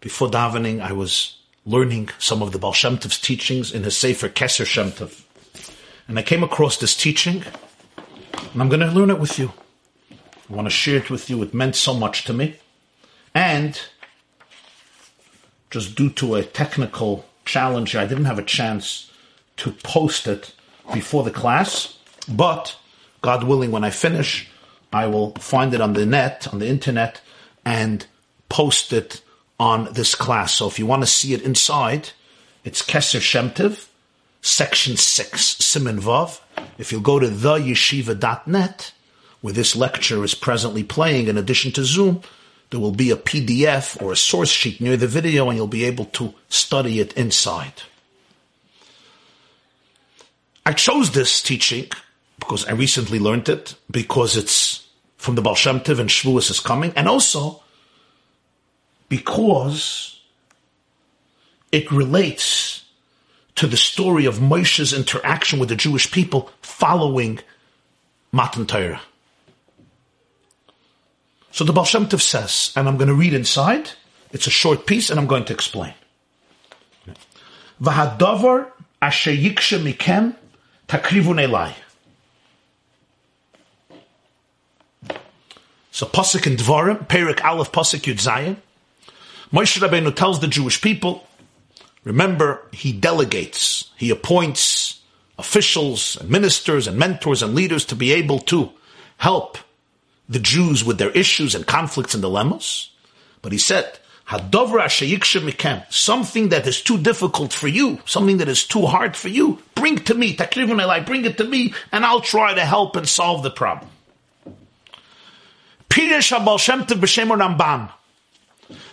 Before 0.00 0.30
davening, 0.30 0.80
I 0.80 0.92
was 0.92 1.39
learning 1.66 2.10
some 2.18 2.42
of 2.42 2.52
the 2.52 2.58
Baal 2.58 2.72
Shem 2.72 2.98
Tov's 2.98 3.20
teachings 3.20 3.72
in 3.72 3.84
his 3.84 3.96
Sefer 3.96 4.28
Keser 4.28 4.66
Shem 4.66 4.92
Tov. 4.92 5.24
And 6.08 6.18
I 6.18 6.22
came 6.22 6.42
across 6.42 6.76
this 6.76 6.96
teaching, 6.96 7.44
and 8.52 8.62
I'm 8.62 8.68
going 8.68 8.80
to 8.80 8.90
learn 8.90 9.10
it 9.10 9.20
with 9.20 9.38
you. 9.38 9.52
I 10.50 10.54
want 10.54 10.66
to 10.66 10.70
share 10.70 10.96
it 10.96 11.10
with 11.10 11.30
you. 11.30 11.42
It 11.42 11.54
meant 11.54 11.76
so 11.76 11.94
much 11.94 12.24
to 12.24 12.32
me. 12.32 12.56
And 13.34 13.80
just 15.70 15.94
due 15.94 16.10
to 16.10 16.34
a 16.34 16.42
technical 16.42 17.26
challenge, 17.44 17.94
I 17.94 18.06
didn't 18.06 18.24
have 18.24 18.38
a 18.38 18.44
chance 18.44 19.10
to 19.58 19.70
post 19.70 20.26
it 20.26 20.52
before 20.92 21.22
the 21.22 21.30
class. 21.30 21.98
But 22.28 22.76
God 23.20 23.44
willing, 23.44 23.70
when 23.70 23.84
I 23.84 23.90
finish, 23.90 24.48
I 24.92 25.06
will 25.06 25.32
find 25.34 25.72
it 25.74 25.80
on 25.80 25.92
the 25.92 26.06
net, 26.06 26.48
on 26.52 26.58
the 26.58 26.66
internet, 26.66 27.20
and 27.64 28.06
post 28.48 28.92
it 28.92 29.22
on 29.60 29.92
this 29.92 30.14
class. 30.14 30.54
So 30.54 30.66
if 30.66 30.78
you 30.78 30.86
want 30.86 31.02
to 31.02 31.06
see 31.06 31.34
it 31.34 31.42
inside, 31.42 32.10
it's 32.64 32.82
Keser 32.82 33.20
Shem 33.20 33.50
Tov, 33.50 33.86
section 34.40 34.96
6, 34.96 35.54
Siman 35.56 36.00
Vav. 36.00 36.40
If 36.78 36.90
you'll 36.90 37.02
go 37.02 37.18
to 37.18 37.28
theyeshiva.net, 37.28 38.92
where 39.42 39.54
this 39.54 39.76
lecture 39.76 40.24
is 40.24 40.34
presently 40.34 40.82
playing 40.82 41.28
in 41.28 41.36
addition 41.36 41.72
to 41.72 41.84
Zoom, 41.84 42.22
there 42.70 42.80
will 42.80 42.92
be 42.92 43.10
a 43.10 43.16
PDF 43.16 44.00
or 44.02 44.12
a 44.12 44.16
source 44.16 44.50
sheet 44.50 44.80
near 44.80 44.96
the 44.96 45.06
video 45.06 45.48
and 45.48 45.58
you'll 45.58 45.66
be 45.66 45.84
able 45.84 46.06
to 46.06 46.32
study 46.48 46.98
it 46.98 47.12
inside. 47.12 47.82
I 50.64 50.72
chose 50.72 51.10
this 51.10 51.42
teaching 51.42 51.90
because 52.38 52.64
I 52.66 52.72
recently 52.72 53.18
learned 53.18 53.48
it, 53.50 53.74
because 53.90 54.36
it's 54.36 54.86
from 55.18 55.34
the 55.34 55.42
Baal 55.42 55.54
Shem 55.54 55.76
and 55.76 55.84
Shavuos 55.84 56.50
is 56.50 56.60
coming, 56.60 56.92
and 56.96 57.06
also 57.06 57.62
because 59.10 60.18
it 61.70 61.92
relates 61.92 62.84
to 63.56 63.66
the 63.66 63.76
story 63.76 64.24
of 64.24 64.40
Moshe's 64.40 64.94
interaction 64.94 65.58
with 65.58 65.68
the 65.68 65.76
Jewish 65.76 66.10
people 66.10 66.50
following 66.62 67.40
Matan 68.32 68.64
Torah. 68.64 69.02
So 71.52 71.64
the 71.64 71.72
Baal 71.72 71.84
Shem 71.84 72.06
Tov 72.06 72.22
says, 72.22 72.72
and 72.76 72.88
I'm 72.88 72.96
going 72.96 73.08
to 73.08 73.14
read 73.14 73.34
inside. 73.34 73.90
It's 74.30 74.46
a 74.46 74.50
short 74.50 74.86
piece, 74.86 75.10
and 75.10 75.18
I'm 75.18 75.26
going 75.26 75.44
to 75.46 75.52
explain. 75.52 75.92
V'hadavar 77.82 78.70
asher 79.02 79.32
mikem 79.32 80.36
takrivun 80.86 81.44
elai. 81.44 81.74
So 85.90 86.06
Pasuk 86.06 86.46
and 86.46 86.56
Dvarim, 86.56 87.08
Perik 87.08 87.44
Aleph 87.44 87.72
Pasuk 87.72 88.02
Yud 88.02 88.20
Zayin. 88.20 88.56
Moshe 89.52 89.80
Rabbeinu 89.80 90.14
tells 90.14 90.40
the 90.40 90.46
Jewish 90.46 90.80
people, 90.80 91.26
remember, 92.04 92.62
he 92.72 92.92
delegates, 92.92 93.90
he 93.96 94.10
appoints 94.10 95.00
officials 95.38 96.16
and 96.16 96.30
ministers 96.30 96.86
and 96.86 96.96
mentors 96.98 97.42
and 97.42 97.54
leaders 97.54 97.84
to 97.86 97.96
be 97.96 98.12
able 98.12 98.38
to 98.38 98.70
help 99.16 99.58
the 100.28 100.38
Jews 100.38 100.84
with 100.84 100.98
their 100.98 101.10
issues 101.10 101.56
and 101.56 101.66
conflicts 101.66 102.14
and 102.14 102.22
dilemmas. 102.22 102.90
But 103.42 103.50
he 103.52 103.58
said, 103.58 103.98
something 105.90 106.50
that 106.50 106.66
is 106.66 106.80
too 106.80 106.98
difficult 106.98 107.52
for 107.52 107.66
you, 107.66 107.98
something 108.04 108.36
that 108.38 108.48
is 108.48 108.64
too 108.64 108.86
hard 108.86 109.16
for 109.16 109.28
you, 109.28 109.58
bring 109.74 109.96
to 109.96 110.14
me, 110.14 110.36
bring 110.36 111.24
it 111.24 111.38
to 111.38 111.44
me, 111.44 111.74
and 111.90 112.04
I'll 112.04 112.20
try 112.20 112.54
to 112.54 112.64
help 112.64 112.94
and 112.94 113.08
solve 113.08 113.42
the 113.42 113.50
problem. 113.50 113.90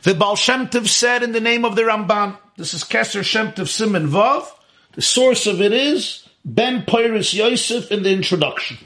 The 0.08 0.16
Baal 0.16 0.38
Shem 0.38 0.68
Tov 0.68 0.88
said 0.88 1.22
in 1.22 1.34
the 1.34 1.42
name 1.42 1.66
of 1.66 1.76
the 1.76 1.82
Ramban, 1.82 2.38
this 2.56 2.74
is 2.74 2.86
Keser 2.86 3.26
Shem 3.26 3.48
Tov 3.52 3.66
Siman 3.66 4.08
Vav, 4.08 4.48
the 4.94 5.02
source 5.02 5.48
of 5.48 5.60
it 5.60 5.74
is 5.74 6.26
Ben 6.46 6.84
Poras 6.84 7.34
Yosef 7.34 7.92
in 7.92 8.04
the 8.04 8.14
introduction. 8.14 8.78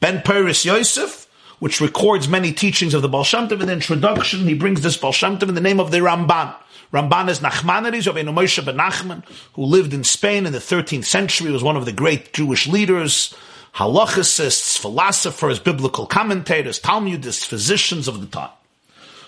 Ben 0.00 0.22
Poras 0.22 0.64
Yosef 0.64 1.28
which 1.58 1.82
records 1.82 2.26
many 2.26 2.52
teachings 2.54 2.94
of 2.94 3.02
the 3.02 3.08
Baal 3.10 3.22
Shem 3.22 3.48
Tov. 3.48 3.60
In 3.60 3.66
the 3.66 3.74
introduction, 3.74 4.48
he 4.48 4.54
brings 4.54 4.80
this 4.80 4.96
Baal 4.96 5.12
Shem 5.12 5.36
Tov 5.36 5.50
in 5.50 5.56
the 5.56 5.60
name 5.60 5.78
of 5.78 5.90
the 5.90 5.98
Ramban. 5.98 6.56
Ramban 6.90 7.28
is 7.28 7.40
Nachmanides, 7.40 8.10
Rabbeinu 8.10 8.32
Moshe 8.32 8.64
ben 8.64 8.78
Nachman, 8.78 9.26
who 9.52 9.64
lived 9.64 9.92
in 9.92 10.04
Spain 10.04 10.46
in 10.46 10.54
the 10.54 10.58
13th 10.58 11.04
century, 11.04 11.50
was 11.50 11.62
one 11.62 11.76
of 11.76 11.84
the 11.84 11.92
great 11.92 12.32
Jewish 12.32 12.66
leaders 12.66 13.34
halachicists, 13.74 14.78
philosophers, 14.78 15.58
biblical 15.58 16.06
commentators, 16.06 16.80
Talmudists, 16.80 17.44
physicians 17.44 18.08
of 18.08 18.22
the 18.22 18.26
time. 18.26 18.48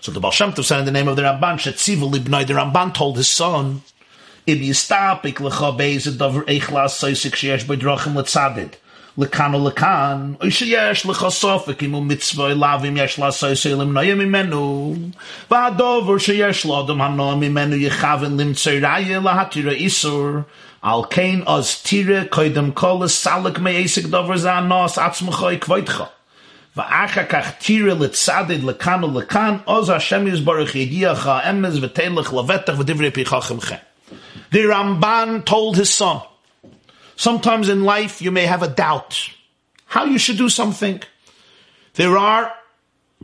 So 0.01 0.13
the 0.13 0.21
Baal 0.21 0.31
Shem 0.31 0.53
Tov 0.53 0.65
said 0.65 0.81
in 0.81 0.85
the 0.85 0.93
name 0.93 1.09
of 1.09 1.17
the 1.17 1.23
Ramban, 1.23 1.57
Shetzivu 1.57 2.13
Libnoi, 2.13 2.47
the 2.47 2.55
Ramban 2.55 2.95
told 2.95 3.17
his 3.17 3.29
son, 3.29 3.83
If 4.47 4.59
you 4.59 4.73
lecha 4.73 5.77
beiz 5.77 6.07
adavar 6.07 6.45
eichlas 6.45 6.95
soisik 7.01 7.33
sheyesh 7.33 7.65
b'drachim 7.65 8.15
letzadid, 8.15 8.75
lekan 9.19 9.55
o 9.55 9.71
lekan, 9.71 10.37
oy 10.43 10.49
sheyesh 10.49 11.05
lecha 11.05 11.31
sofik 11.31 11.79
imu 11.79 12.05
mitzvah 12.07 12.55
lavim 12.55 12.97
yesh 12.97 13.19
la 13.19 13.31
soisik 13.31 13.77
limnoi 13.77 14.15
imimenu, 14.15 15.13
v'adovar 15.51 16.21
sheyesh 16.21 16.65
lodom 16.65 16.99
hanom 16.99 17.43
imenu 17.43 17.81
yechavin 17.89 18.37
lim 18.37 18.53
tzeiraya 18.53 19.21
lahatira 19.21 19.75
isur, 19.77 20.45
al 20.83 21.05
kein 21.05 21.43
oz 21.47 21.83
tira 21.83 22.25
koidem 22.27 22.75
kol 22.75 23.01
salik 23.09 23.59
me 23.59 23.73
esik 23.83 24.05
zanos 24.05 24.99
atzmechoy 24.99 25.59
kvoitcha. 25.59 26.11
ואחר 26.78 27.24
כך 27.30 27.52
תירא 27.58 27.94
לצדד 27.94 28.64
לכאן 28.64 29.04
ולכאן, 29.04 29.58
אז 29.68 29.90
השם 29.90 30.28
יסברך 30.28 30.76
ידיעך 30.76 31.28
אמס 31.28 31.74
ותלך 31.82 32.34
לבטח 32.34 32.74
ודברי 32.80 33.12
פי 33.12 33.26
חכמכם. 33.26 33.76
The 34.52 34.66
Ramban 34.66 35.46
told 35.46 35.78
his 35.78 35.94
son, 35.94 36.22
Sometimes 37.16 37.70
in 37.70 37.84
life 37.84 38.22
you 38.22 38.32
may 38.32 38.46
have 38.46 38.64
a 38.64 38.68
doubt 38.68 39.30
how 39.86 40.06
you 40.06 40.18
should 40.18 40.38
do 40.38 40.50
something. 40.50 41.02
There 41.94 42.18
are 42.18 42.52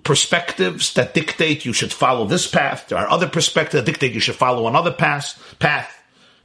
perspectives 0.04 0.94
that 0.94 1.14
dictate 1.14 1.66
you 1.66 1.74
should 1.74 1.92
follow 1.92 2.26
this 2.26 2.48
path. 2.48 2.88
There 2.88 2.98
are 2.98 3.10
other 3.10 3.28
perspectives 3.28 3.74
that 3.74 3.92
dictate 3.92 4.14
you 4.14 4.20
should 4.20 4.36
follow 4.36 4.68
another 4.68 4.92
path. 4.92 5.56
path. 5.60 5.92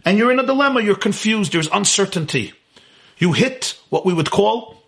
And 0.05 0.19
you're 0.19 0.33
in 0.33 0.41
a 0.41 0.47
dilemma. 0.47 0.81
You're 0.83 0.97
confused. 0.97 1.53
There's 1.53 1.69
uncertainty. 1.73 2.55
You 3.19 3.33
hit 3.33 3.79
what 3.91 4.07
we 4.07 4.15
would 4.15 4.31
call 4.31 4.83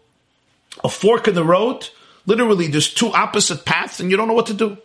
a 0.83 0.89
fork 0.89 1.29
in 1.29 1.35
the 1.35 1.45
road. 1.45 1.89
Literally, 2.26 2.68
there's 2.68 2.94
two 2.94 3.12
opposite 3.12 3.66
paths 3.66 4.00
and 4.00 4.12
you 4.12 4.18
don't 4.18 4.28
know 4.28 4.34
what 4.34 4.48
to 4.48 4.54
do. 4.54 4.78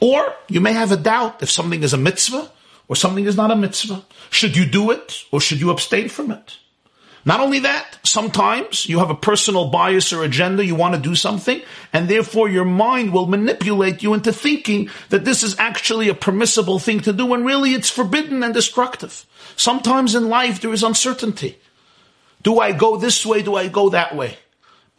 Or 0.00 0.34
you 0.48 0.60
may 0.60 0.72
have 0.72 0.92
a 0.92 0.96
doubt 0.96 1.42
if 1.42 1.50
something 1.50 1.82
is 1.82 1.92
a 1.92 1.98
mitzvah 1.98 2.50
or 2.88 2.96
something 2.96 3.24
is 3.24 3.36
not 3.36 3.50
a 3.50 3.56
mitzvah. 3.56 4.04
Should 4.30 4.56
you 4.56 4.66
do 4.66 4.90
it 4.90 5.24
or 5.32 5.40
should 5.40 5.60
you 5.60 5.70
abstain 5.70 6.08
from 6.08 6.30
it? 6.30 6.58
Not 7.26 7.40
only 7.40 7.58
that, 7.58 7.98
sometimes 8.04 8.88
you 8.88 9.00
have 9.00 9.10
a 9.10 9.14
personal 9.16 9.68
bias 9.68 10.12
or 10.12 10.22
agenda, 10.22 10.64
you 10.64 10.76
want 10.76 10.94
to 10.94 11.00
do 11.00 11.16
something, 11.16 11.60
and 11.92 12.08
therefore 12.08 12.48
your 12.48 12.64
mind 12.64 13.12
will 13.12 13.26
manipulate 13.26 14.00
you 14.00 14.14
into 14.14 14.32
thinking 14.32 14.90
that 15.08 15.24
this 15.24 15.42
is 15.42 15.58
actually 15.58 16.08
a 16.08 16.14
permissible 16.14 16.78
thing 16.78 17.00
to 17.00 17.12
do 17.12 17.26
when 17.26 17.44
really 17.44 17.74
it's 17.74 17.90
forbidden 17.90 18.44
and 18.44 18.54
destructive. 18.54 19.26
Sometimes 19.56 20.14
in 20.14 20.28
life 20.28 20.60
there 20.60 20.72
is 20.72 20.84
uncertainty. 20.84 21.58
Do 22.42 22.60
I 22.60 22.70
go 22.70 22.96
this 22.96 23.26
way? 23.26 23.42
Do 23.42 23.56
I 23.56 23.66
go 23.66 23.88
that 23.88 24.14
way? 24.14 24.38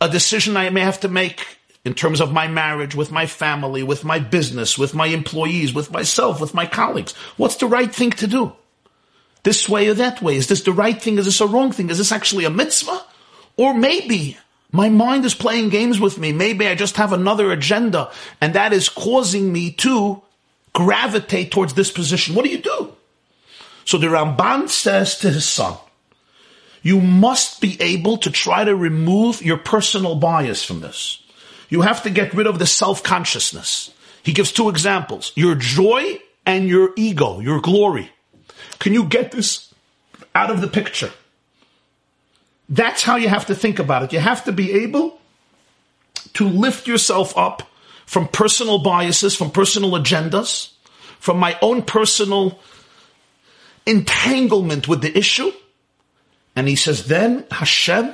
A 0.02 0.10
decision 0.10 0.58
I 0.58 0.70
may 0.70 0.82
have 0.82 1.00
to 1.00 1.08
make 1.08 1.57
in 1.88 1.96
terms 1.96 2.22
of 2.22 2.32
my 2.32 2.48
marriage, 2.48 2.94
with 2.94 3.12
my 3.12 3.26
family, 3.26 3.82
with 3.82 4.04
my 4.06 4.20
business, 4.20 4.78
with 4.78 4.94
my 4.94 5.08
employees, 5.08 5.74
with 5.74 5.92
myself, 5.92 6.40
with 6.40 6.54
my 6.54 6.68
colleagues. 6.68 7.14
What's 7.38 7.56
the 7.56 7.66
right 7.66 7.94
thing 7.94 8.12
to 8.12 8.28
do? 8.28 8.54
this 9.48 9.70
way 9.70 9.88
or 9.88 9.94
that 9.94 10.22
way? 10.22 10.36
Is 10.36 10.48
this 10.48 10.64
the 10.64 10.74
right 10.74 11.02
thing? 11.02 11.18
Is 11.18 11.24
this 11.24 11.40
a 11.40 11.48
wrong 11.48 11.72
thing? 11.72 11.90
Is 11.90 12.00
this 12.00 12.12
actually 12.12 12.44
a 12.44 12.50
mitzvah? 12.50 13.02
Or 13.56 13.74
maybe 13.74 14.38
my 14.74 14.90
mind 14.90 15.24
is 15.24 15.34
playing 15.34 15.70
games 15.70 16.02
with 16.02 16.18
me. 16.18 16.34
Maybe 16.34 16.68
I 16.68 16.76
just 16.76 16.98
have 16.98 17.14
another 17.14 17.54
agenda 17.54 18.12
and 18.42 18.54
that 18.56 18.74
is 18.74 18.90
causing 18.90 19.54
me 19.54 19.72
to 19.88 20.22
gravitate 20.74 21.52
towards 21.52 21.76
this 21.76 21.92
position. 21.92 22.36
What 22.36 22.44
do 22.44 22.52
you 22.52 22.58
do? 22.58 22.94
So 23.86 23.98
the 23.98 24.08
Ramban 24.08 24.68
says 24.68 25.18
to 25.20 25.30
his 25.30 25.46
son, 25.46 25.78
you 26.82 27.00
must 27.00 27.62
be 27.62 27.82
able 27.82 28.18
to 28.18 28.30
try 28.30 28.66
to 28.66 28.76
remove 28.76 29.42
your 29.42 29.58
personal 29.58 30.16
bias 30.16 30.62
from 30.62 30.82
this. 30.82 31.24
You 31.70 31.82
have 31.82 32.04
to 32.04 32.10
get 32.10 32.34
rid 32.34 32.48
of 32.48 32.60
the 32.60 32.66
self-consciousness. 32.66 33.94
He 34.24 34.34
gives 34.34 34.52
two 34.52 34.70
examples. 34.70 35.32
Your 35.36 35.56
joy 35.56 36.20
and 36.46 36.68
your 36.68 36.92
ego, 36.96 37.40
your 37.40 37.62
glory. 37.62 38.12
Can 38.80 38.94
you 38.94 39.06
get 39.06 39.32
this 39.32 39.74
out 40.34 40.50
of 40.50 40.62
the 40.62 40.68
picture? 40.68 41.12
That's 42.70 43.04
how 43.04 43.16
you 43.16 43.30
have 43.30 43.46
to 43.48 43.56
think 43.56 43.80
about 43.80 44.04
it. 44.04 44.14
You 44.14 44.20
have 44.20 44.46
to 44.46 44.52
be 44.52 44.84
able 44.84 45.20
to 46.34 46.48
lift 46.48 46.88
yourself 46.88 47.38
up 47.38 47.64
from 48.06 48.28
personal 48.28 48.80
biases, 48.80 49.36
from 49.36 49.52
personal 49.52 49.92
agendas, 49.92 50.72
from 51.20 51.38
my 51.38 51.58
own 51.62 51.82
personal 51.82 52.60
entanglement 53.86 54.88
with 54.88 55.02
the 55.02 55.18
issue. 55.18 55.52
And 56.56 56.68
he 56.68 56.76
says, 56.76 57.08
then 57.08 57.46
Hashem 57.52 58.14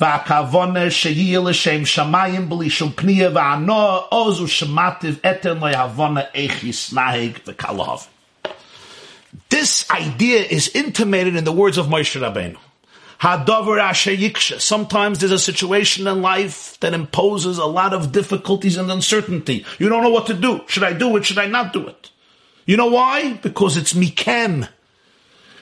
והכוונה 0.00 0.90
שיהיה 0.90 1.40
לשם 1.40 1.86
שמיים 1.86 2.48
בלי 2.48 2.70
שום 2.70 2.92
פנייה 2.94 3.30
והנוע 3.34 4.00
עוז 4.08 4.40
ושמטיב 4.40 5.18
אתן 5.30 5.58
להבונה 5.58 6.20
איך 6.34 6.64
יסנהג 6.64 7.30
וקלהוב. 7.46 8.06
This 9.50 9.84
idea 9.90 10.42
is 10.42 10.68
intimated 10.74 11.36
in 11.36 11.44
the 11.44 11.52
words 11.52 11.78
of 11.78 11.86
Moshe 11.86 12.16
Rabbeinu. 12.20 12.58
Sometimes 14.58 15.18
there's 15.18 15.30
a 15.30 15.38
situation 15.38 16.06
in 16.06 16.20
life 16.20 16.78
that 16.80 16.92
imposes 16.92 17.58
a 17.58 17.64
lot 17.64 17.94
of 17.94 18.12
difficulties 18.12 18.76
and 18.76 18.90
uncertainty. 18.90 19.64
You 19.78 19.88
don't 19.88 20.02
know 20.02 20.10
what 20.10 20.26
to 20.26 20.34
do. 20.34 20.60
Should 20.66 20.82
I 20.82 20.92
do 20.92 21.16
it? 21.16 21.24
Should 21.24 21.38
I 21.38 21.46
not 21.46 21.72
do 21.72 21.86
it? 21.86 22.10
You 22.66 22.76
know 22.76 22.88
why? 22.88 23.34
Because 23.34 23.76
it's 23.76 23.92
mikem. 23.92 24.68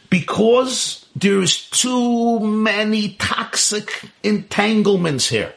Because 0.09 1.05
there's 1.15 1.69
too 1.69 2.39
many 2.39 3.15
toxic 3.15 4.03
entanglements 4.23 5.29
here. 5.29 5.53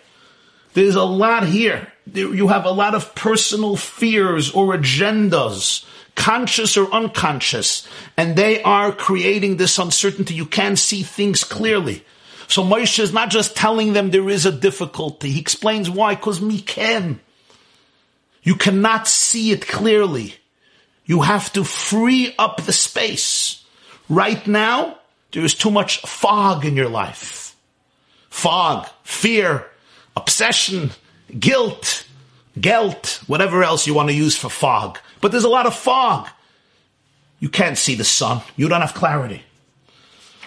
There's 0.74 0.96
a 0.96 1.04
lot 1.04 1.46
here. 1.46 1.92
You 2.12 2.48
have 2.48 2.64
a 2.64 2.70
lot 2.70 2.94
of 2.94 3.14
personal 3.14 3.76
fears 3.76 4.50
or 4.52 4.76
agendas 4.76 5.84
conscious 6.20 6.76
or 6.76 6.92
unconscious, 6.92 7.86
and 8.16 8.36
they 8.36 8.62
are 8.62 8.92
creating 8.92 9.56
this 9.56 9.78
uncertainty. 9.78 10.34
You 10.34 10.44
can't 10.44 10.78
see 10.78 11.02
things 11.02 11.44
clearly. 11.44 12.04
So 12.46 12.62
Moshe 12.62 12.98
is 12.98 13.12
not 13.12 13.30
just 13.30 13.56
telling 13.56 13.94
them 13.94 14.10
there 14.10 14.28
is 14.28 14.44
a 14.44 14.52
difficulty. 14.52 15.30
He 15.30 15.40
explains 15.40 15.88
why, 15.88 16.14
because 16.16 16.40
mikem. 16.40 17.20
You 18.42 18.54
cannot 18.54 19.08
see 19.08 19.52
it 19.52 19.66
clearly. 19.66 20.34
You 21.06 21.22
have 21.22 21.52
to 21.54 21.64
free 21.64 22.34
up 22.38 22.64
the 22.64 22.72
space. 22.72 23.64
Right 24.10 24.44
now, 24.44 24.98
there 25.30 25.44
is 25.44 25.54
too 25.54 25.70
much 25.70 26.00
fog 26.02 26.66
in 26.66 26.74
your 26.74 26.88
life. 26.88 27.56
Fog, 28.28 28.88
fear, 29.04 29.66
obsession, 30.16 30.90
guilt, 31.38 32.04
guilt, 32.60 33.22
whatever 33.28 33.62
else 33.62 33.86
you 33.86 33.94
want 33.94 34.08
to 34.08 34.14
use 34.14 34.36
for 34.36 34.50
fog. 34.50 34.98
But 35.20 35.30
there's 35.30 35.44
a 35.44 35.48
lot 35.48 35.66
of 35.66 35.76
fog. 35.76 36.28
You 37.38 37.48
can't 37.48 37.78
see 37.78 37.94
the 37.94 38.04
sun. 38.04 38.42
You 38.56 38.68
don't 38.68 38.80
have 38.80 38.94
clarity. 38.94 39.42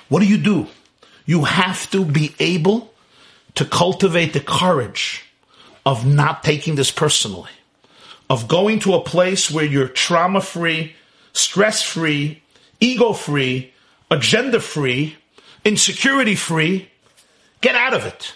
What 0.10 0.20
do 0.20 0.28
you 0.28 0.38
do? 0.38 0.68
You 1.26 1.46
have 1.46 1.90
to 1.92 2.04
be 2.04 2.36
able 2.40 2.94
to 3.56 3.64
cultivate 3.64 4.34
the 4.34 4.42
courage 4.42 5.24
of 5.86 6.06
not 6.06 6.44
taking 6.44 6.76
this 6.76 6.92
personally, 6.92 7.52
of 8.30 8.50
going 8.50 8.80
to 8.80 8.94
a 8.96 9.02
place 9.02 9.50
where 9.50 9.64
you're 9.64 9.88
trauma 9.88 10.42
free, 10.42 10.96
stress 11.32 11.82
free, 11.82 12.43
ego 12.84 13.14
free, 13.14 13.74
agenda 14.12 14.60
free, 14.60 15.16
insecurity 15.64 16.36
free. 16.36 16.90
Get 17.62 17.76
out 17.76 17.94
of 17.94 18.06
it. 18.06 18.36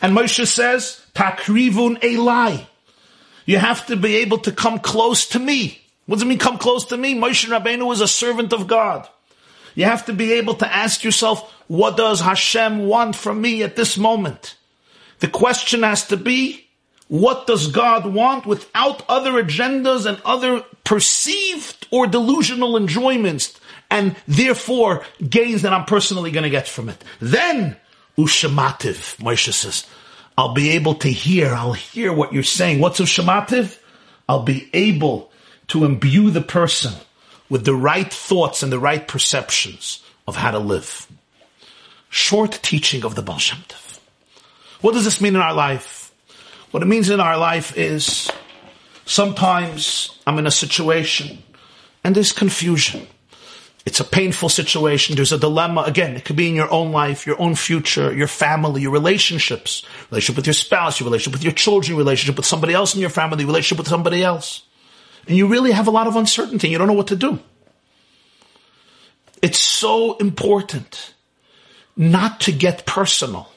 And 0.00 0.16
Moshe 0.16 0.46
says, 0.46 1.04
Takrivun 1.14 2.00
Elai. 2.00 2.66
You 3.46 3.58
have 3.58 3.86
to 3.86 3.96
be 3.96 4.16
able 4.16 4.38
to 4.38 4.52
come 4.52 4.78
close 4.78 5.26
to 5.28 5.38
me. 5.38 5.80
What 6.06 6.16
does 6.16 6.22
it 6.22 6.26
mean 6.26 6.38
come 6.38 6.58
close 6.58 6.86
to 6.86 6.96
me? 6.96 7.14
Moshe 7.14 7.48
Rabbeinu 7.48 7.92
is 7.92 8.00
a 8.00 8.08
servant 8.08 8.52
of 8.52 8.66
God. 8.66 9.08
You 9.74 9.84
have 9.84 10.06
to 10.06 10.12
be 10.12 10.34
able 10.34 10.54
to 10.56 10.72
ask 10.72 11.02
yourself, 11.02 11.50
what 11.66 11.96
does 11.96 12.20
Hashem 12.20 12.86
want 12.86 13.16
from 13.16 13.40
me 13.40 13.62
at 13.62 13.76
this 13.76 13.98
moment? 13.98 14.56
The 15.18 15.28
question 15.28 15.82
has 15.82 16.06
to 16.08 16.16
be, 16.16 16.68
what 17.08 17.46
does 17.46 17.68
God 17.68 18.06
want 18.06 18.46
without 18.46 19.02
other 19.08 19.32
agendas 19.32 20.06
and 20.06 20.20
other 20.24 20.64
perceived 20.84 21.86
or 21.90 22.06
delusional 22.06 22.76
enjoyments 22.76 23.58
and 23.94 24.16
therefore 24.26 25.04
gains 25.26 25.62
that 25.62 25.72
I'm 25.72 25.84
personally 25.84 26.32
going 26.32 26.42
to 26.42 26.50
get 26.50 26.66
from 26.66 26.88
it? 26.88 27.02
Then, 27.20 27.76
Ushamativ, 28.18 29.16
Moshe 29.18 29.52
says, 29.52 29.86
I'll 30.36 30.52
be 30.52 30.70
able 30.70 30.96
to 30.96 31.08
hear, 31.08 31.54
I'll 31.54 31.74
hear 31.74 32.12
what 32.12 32.32
you're 32.32 32.42
saying. 32.42 32.80
What's 32.80 32.98
Ushamativ? 32.98 33.78
I'll 34.28 34.42
be 34.42 34.68
able 34.72 35.30
to 35.68 35.84
imbue 35.84 36.30
the 36.30 36.40
person 36.40 36.92
with 37.48 37.64
the 37.64 37.74
right 37.74 38.12
thoughts 38.12 38.64
and 38.64 38.72
the 38.72 38.80
right 38.80 39.06
perceptions 39.06 40.02
of 40.26 40.34
how 40.34 40.50
to 40.50 40.58
live. 40.58 41.06
Short 42.08 42.58
teaching 42.62 43.04
of 43.04 43.14
the 43.14 43.22
Baal 43.22 43.38
Shem 43.38 43.58
Tov. 43.68 44.00
What 44.80 44.94
does 44.94 45.04
this 45.04 45.20
mean 45.20 45.36
in 45.36 45.40
our 45.40 45.54
life? 45.54 46.12
What 46.72 46.82
it 46.82 46.86
means 46.86 47.10
in 47.10 47.20
our 47.20 47.38
life 47.38 47.76
is 47.76 48.28
sometimes 49.04 50.18
I'm 50.26 50.38
in 50.38 50.46
a 50.48 50.50
situation 50.50 51.42
and 52.02 52.14
there's 52.14 52.32
confusion. 52.32 53.06
It's 53.86 54.00
a 54.00 54.04
painful 54.04 54.48
situation. 54.48 55.14
There's 55.14 55.32
a 55.32 55.38
dilemma. 55.38 55.82
Again, 55.82 56.16
it 56.16 56.24
could 56.24 56.36
be 56.36 56.48
in 56.48 56.54
your 56.54 56.70
own 56.70 56.90
life, 56.90 57.26
your 57.26 57.40
own 57.40 57.54
future, 57.54 58.14
your 58.14 58.28
family, 58.28 58.80
your 58.80 58.92
relationships, 58.92 59.84
relationship 60.10 60.36
with 60.36 60.46
your 60.46 60.54
spouse, 60.54 60.98
your 60.98 61.06
relationship 61.06 61.34
with 61.34 61.44
your 61.44 61.52
children, 61.52 61.90
your 61.90 61.98
relationship 61.98 62.36
with 62.36 62.46
somebody 62.46 62.72
else 62.72 62.94
in 62.94 63.00
your 63.00 63.10
family, 63.10 63.44
relationship 63.44 63.78
with 63.78 63.88
somebody 63.88 64.22
else. 64.22 64.62
And 65.26 65.36
you 65.36 65.46
really 65.46 65.72
have 65.72 65.86
a 65.86 65.90
lot 65.90 66.06
of 66.06 66.16
uncertainty. 66.16 66.68
You 66.68 66.78
don't 66.78 66.86
know 66.86 66.94
what 66.94 67.08
to 67.08 67.16
do. 67.16 67.38
It's 69.42 69.58
so 69.58 70.16
important 70.16 71.12
not 71.94 72.40
to 72.40 72.52
get 72.52 72.86
personal 72.86 73.50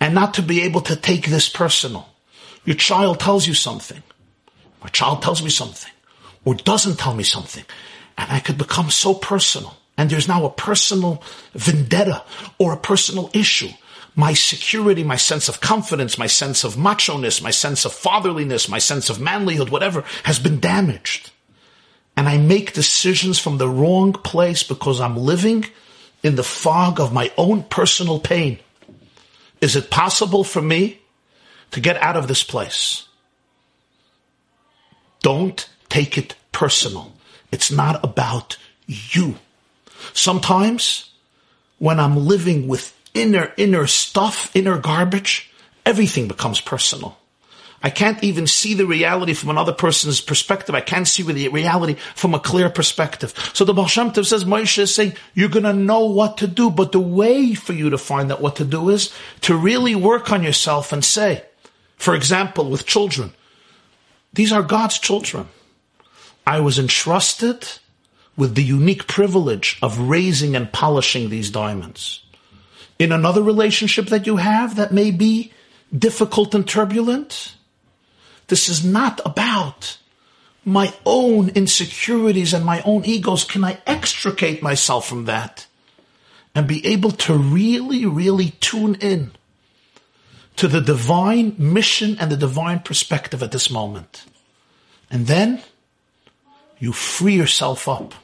and 0.00 0.14
not 0.14 0.34
to 0.34 0.42
be 0.42 0.62
able 0.62 0.80
to 0.82 0.96
take 0.96 1.26
this 1.26 1.50
personal. 1.50 2.08
Your 2.64 2.76
child 2.76 3.20
tells 3.20 3.46
you 3.46 3.52
something. 3.52 4.02
My 4.82 4.88
child 4.88 5.20
tells 5.20 5.42
me 5.42 5.50
something 5.50 5.92
or 6.46 6.54
doesn't 6.54 6.98
tell 6.98 7.14
me 7.14 7.24
something 7.24 7.64
and 8.18 8.30
I 8.30 8.40
could 8.40 8.58
become 8.58 8.90
so 8.90 9.14
personal. 9.14 9.76
And 9.98 10.10
there's 10.10 10.28
now 10.28 10.44
a 10.44 10.50
personal 10.50 11.22
vendetta 11.54 12.22
or 12.58 12.72
a 12.72 12.78
personal 12.78 13.30
issue. 13.32 13.70
My 14.14 14.32
security, 14.32 15.04
my 15.04 15.16
sense 15.16 15.48
of 15.48 15.60
confidence, 15.60 16.18
my 16.18 16.26
sense 16.26 16.64
of 16.64 16.78
macho-ness, 16.78 17.42
my 17.42 17.50
sense 17.50 17.84
of 17.84 17.92
fatherliness, 17.92 18.68
my 18.68 18.78
sense 18.78 19.10
of 19.10 19.18
manlyhood, 19.18 19.70
whatever, 19.70 20.04
has 20.24 20.38
been 20.38 20.60
damaged. 20.60 21.30
And 22.16 22.28
I 22.28 22.38
make 22.38 22.72
decisions 22.72 23.38
from 23.38 23.58
the 23.58 23.68
wrong 23.68 24.12
place 24.12 24.62
because 24.62 25.00
I'm 25.00 25.18
living 25.18 25.66
in 26.22 26.36
the 26.36 26.42
fog 26.42 26.98
of 26.98 27.12
my 27.12 27.30
own 27.36 27.62
personal 27.64 28.18
pain. 28.18 28.58
Is 29.60 29.76
it 29.76 29.90
possible 29.90 30.44
for 30.44 30.62
me 30.62 30.98
to 31.72 31.80
get 31.80 31.96
out 31.98 32.16
of 32.16 32.26
this 32.26 32.42
place? 32.42 33.06
Don't 35.20 35.68
take 35.88 36.16
it 36.16 36.34
personal. 36.52 37.12
It's 37.52 37.70
not 37.70 38.02
about 38.04 38.56
you. 38.86 39.36
Sometimes 40.12 41.10
when 41.78 42.00
I'm 42.00 42.16
living 42.16 42.68
with 42.68 42.96
inner, 43.14 43.52
inner 43.56 43.86
stuff, 43.86 44.54
inner 44.54 44.78
garbage, 44.78 45.50
everything 45.84 46.28
becomes 46.28 46.60
personal. 46.60 47.18
I 47.82 47.90
can't 47.90 48.22
even 48.24 48.46
see 48.46 48.74
the 48.74 48.86
reality 48.86 49.34
from 49.34 49.50
another 49.50 49.72
person's 49.72 50.20
perspective. 50.20 50.74
I 50.74 50.80
can't 50.80 51.06
see 51.06 51.22
the 51.22 51.48
reality 51.48 51.94
from 52.14 52.34
a 52.34 52.40
clear 52.40 52.70
perspective. 52.70 53.32
So 53.52 53.64
the 53.64 53.74
Baal 53.74 53.86
Shem 53.86 54.10
Tov 54.10 54.26
says, 54.26 54.44
Moshe 54.44 54.78
is 54.78 54.94
saying, 54.94 55.12
you're 55.34 55.50
going 55.50 55.64
to 55.64 55.72
know 55.72 56.06
what 56.06 56.38
to 56.38 56.46
do, 56.46 56.70
but 56.70 56.92
the 56.92 57.00
way 57.00 57.54
for 57.54 57.74
you 57.74 57.90
to 57.90 57.98
find 57.98 58.32
out 58.32 58.40
what 58.40 58.56
to 58.56 58.64
do 58.64 58.88
is 58.88 59.12
to 59.42 59.56
really 59.56 59.94
work 59.94 60.32
on 60.32 60.42
yourself 60.42 60.92
and 60.92 61.04
say, 61.04 61.44
for 61.96 62.14
example, 62.14 62.70
with 62.70 62.86
children, 62.86 63.32
these 64.32 64.52
are 64.52 64.62
God's 64.62 64.98
children. 64.98 65.48
I 66.46 66.60
was 66.60 66.78
entrusted 66.78 67.66
with 68.36 68.54
the 68.54 68.62
unique 68.62 69.06
privilege 69.06 69.78
of 69.82 69.98
raising 69.98 70.54
and 70.54 70.72
polishing 70.72 71.28
these 71.28 71.50
diamonds. 71.50 72.22
In 72.98 73.12
another 73.12 73.42
relationship 73.42 74.06
that 74.06 74.26
you 74.26 74.36
have 74.36 74.76
that 74.76 74.92
may 74.92 75.10
be 75.10 75.52
difficult 75.96 76.54
and 76.54 76.66
turbulent, 76.66 77.54
this 78.48 78.68
is 78.68 78.84
not 78.84 79.20
about 79.24 79.98
my 80.64 80.92
own 81.04 81.48
insecurities 81.50 82.52
and 82.52 82.64
my 82.64 82.80
own 82.82 83.04
egos. 83.04 83.44
Can 83.44 83.64
I 83.64 83.78
extricate 83.86 84.62
myself 84.62 85.08
from 85.08 85.24
that 85.24 85.66
and 86.54 86.66
be 86.66 86.84
able 86.86 87.10
to 87.10 87.34
really, 87.34 88.06
really 88.06 88.50
tune 88.60 88.96
in 88.96 89.32
to 90.56 90.68
the 90.68 90.80
divine 90.80 91.54
mission 91.58 92.16
and 92.18 92.30
the 92.30 92.36
divine 92.36 92.80
perspective 92.80 93.42
at 93.42 93.52
this 93.52 93.70
moment? 93.70 94.24
And 95.10 95.26
then 95.26 95.62
you 96.78 96.92
free 96.92 97.34
yourself 97.34 97.88
up 97.88 98.14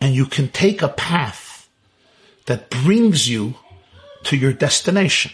and 0.00 0.14
you 0.14 0.26
can 0.26 0.48
take 0.48 0.82
a 0.82 0.88
path 0.88 1.68
that 2.46 2.70
brings 2.70 3.28
you 3.28 3.54
to 4.24 4.36
your 4.36 4.52
destination. 4.52 5.32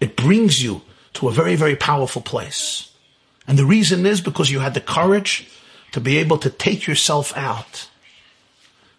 It 0.00 0.16
brings 0.16 0.62
you 0.62 0.82
to 1.14 1.28
a 1.28 1.32
very, 1.32 1.56
very 1.56 1.76
powerful 1.76 2.22
place. 2.22 2.92
And 3.46 3.58
the 3.58 3.64
reason 3.64 4.06
is 4.06 4.20
because 4.20 4.50
you 4.50 4.60
had 4.60 4.74
the 4.74 4.80
courage 4.80 5.48
to 5.92 6.00
be 6.00 6.18
able 6.18 6.38
to 6.38 6.50
take 6.50 6.86
yourself 6.86 7.36
out 7.36 7.88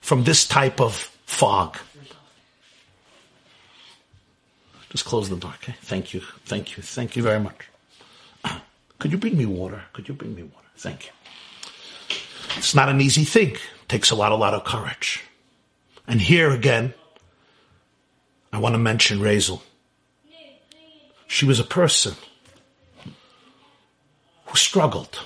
from 0.02 0.24
this 0.24 0.48
type 0.48 0.82
of 0.82 0.96
fog. 1.26 1.78
Just 4.90 5.06
close 5.06 5.30
the 5.30 5.36
door, 5.36 5.54
okay? 5.62 5.76
Thank 5.84 6.16
you. 6.16 6.22
Thank 6.46 6.76
you. 6.76 6.82
Thank 6.82 7.16
you 7.16 7.22
very 7.22 7.40
much. 7.40 7.70
Could 9.00 9.12
you 9.12 9.20
bring 9.20 9.38
me 9.38 9.46
water? 9.46 9.84
Could 9.94 10.08
you 10.08 10.16
bring 10.16 10.36
me 10.36 10.44
water? 10.44 10.68
Thank 10.78 11.06
you. 11.06 11.12
It's 12.60 12.76
not 12.76 12.90
an 12.90 13.00
easy 13.00 13.24
thing. 13.24 13.52
It 13.52 13.88
takes 13.88 14.12
a 14.12 14.16
lot, 14.16 14.34
a 14.34 14.36
lot 14.36 14.54
of 14.54 14.66
courage. 14.66 15.24
And 16.06 16.20
here 16.20 16.52
again, 16.52 16.94
I 18.52 18.60
want 18.60 18.74
to 18.76 18.80
mention 18.80 19.20
Razel. 19.20 19.62
She 21.26 21.46
was 21.46 21.58
a 21.62 21.64
person 21.64 22.16
who 24.46 24.58
struggled. 24.58 25.26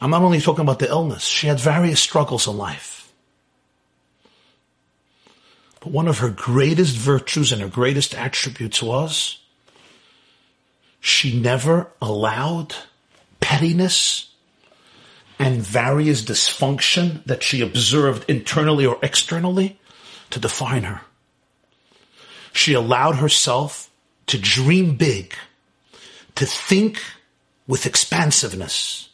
I'm 0.00 0.08
not 0.08 0.22
only 0.22 0.40
talking 0.40 0.62
about 0.62 0.78
the 0.78 0.88
illness, 0.88 1.24
she 1.24 1.48
had 1.48 1.60
various 1.60 2.00
struggles 2.00 2.48
in 2.48 2.56
life. 2.56 3.12
But 5.80 5.90
one 5.92 6.08
of 6.08 6.20
her 6.20 6.30
greatest 6.30 6.96
virtues 6.96 7.52
and 7.52 7.60
her 7.60 7.68
greatest 7.68 8.14
attributes 8.14 8.82
was 8.82 9.38
she 10.98 11.38
never 11.38 11.90
allowed 12.00 12.74
pettiness 13.40 14.27
and 15.38 15.62
various 15.62 16.22
dysfunction 16.22 17.24
that 17.24 17.42
she 17.42 17.60
observed 17.60 18.28
internally 18.28 18.84
or 18.84 18.98
externally 19.02 19.78
to 20.30 20.40
define 20.40 20.82
her. 20.82 21.02
She 22.52 22.72
allowed 22.72 23.16
herself 23.16 23.90
to 24.26 24.38
dream 24.38 24.96
big, 24.96 25.34
to 26.34 26.44
think 26.44 27.00
with 27.66 27.86
expansiveness, 27.86 29.08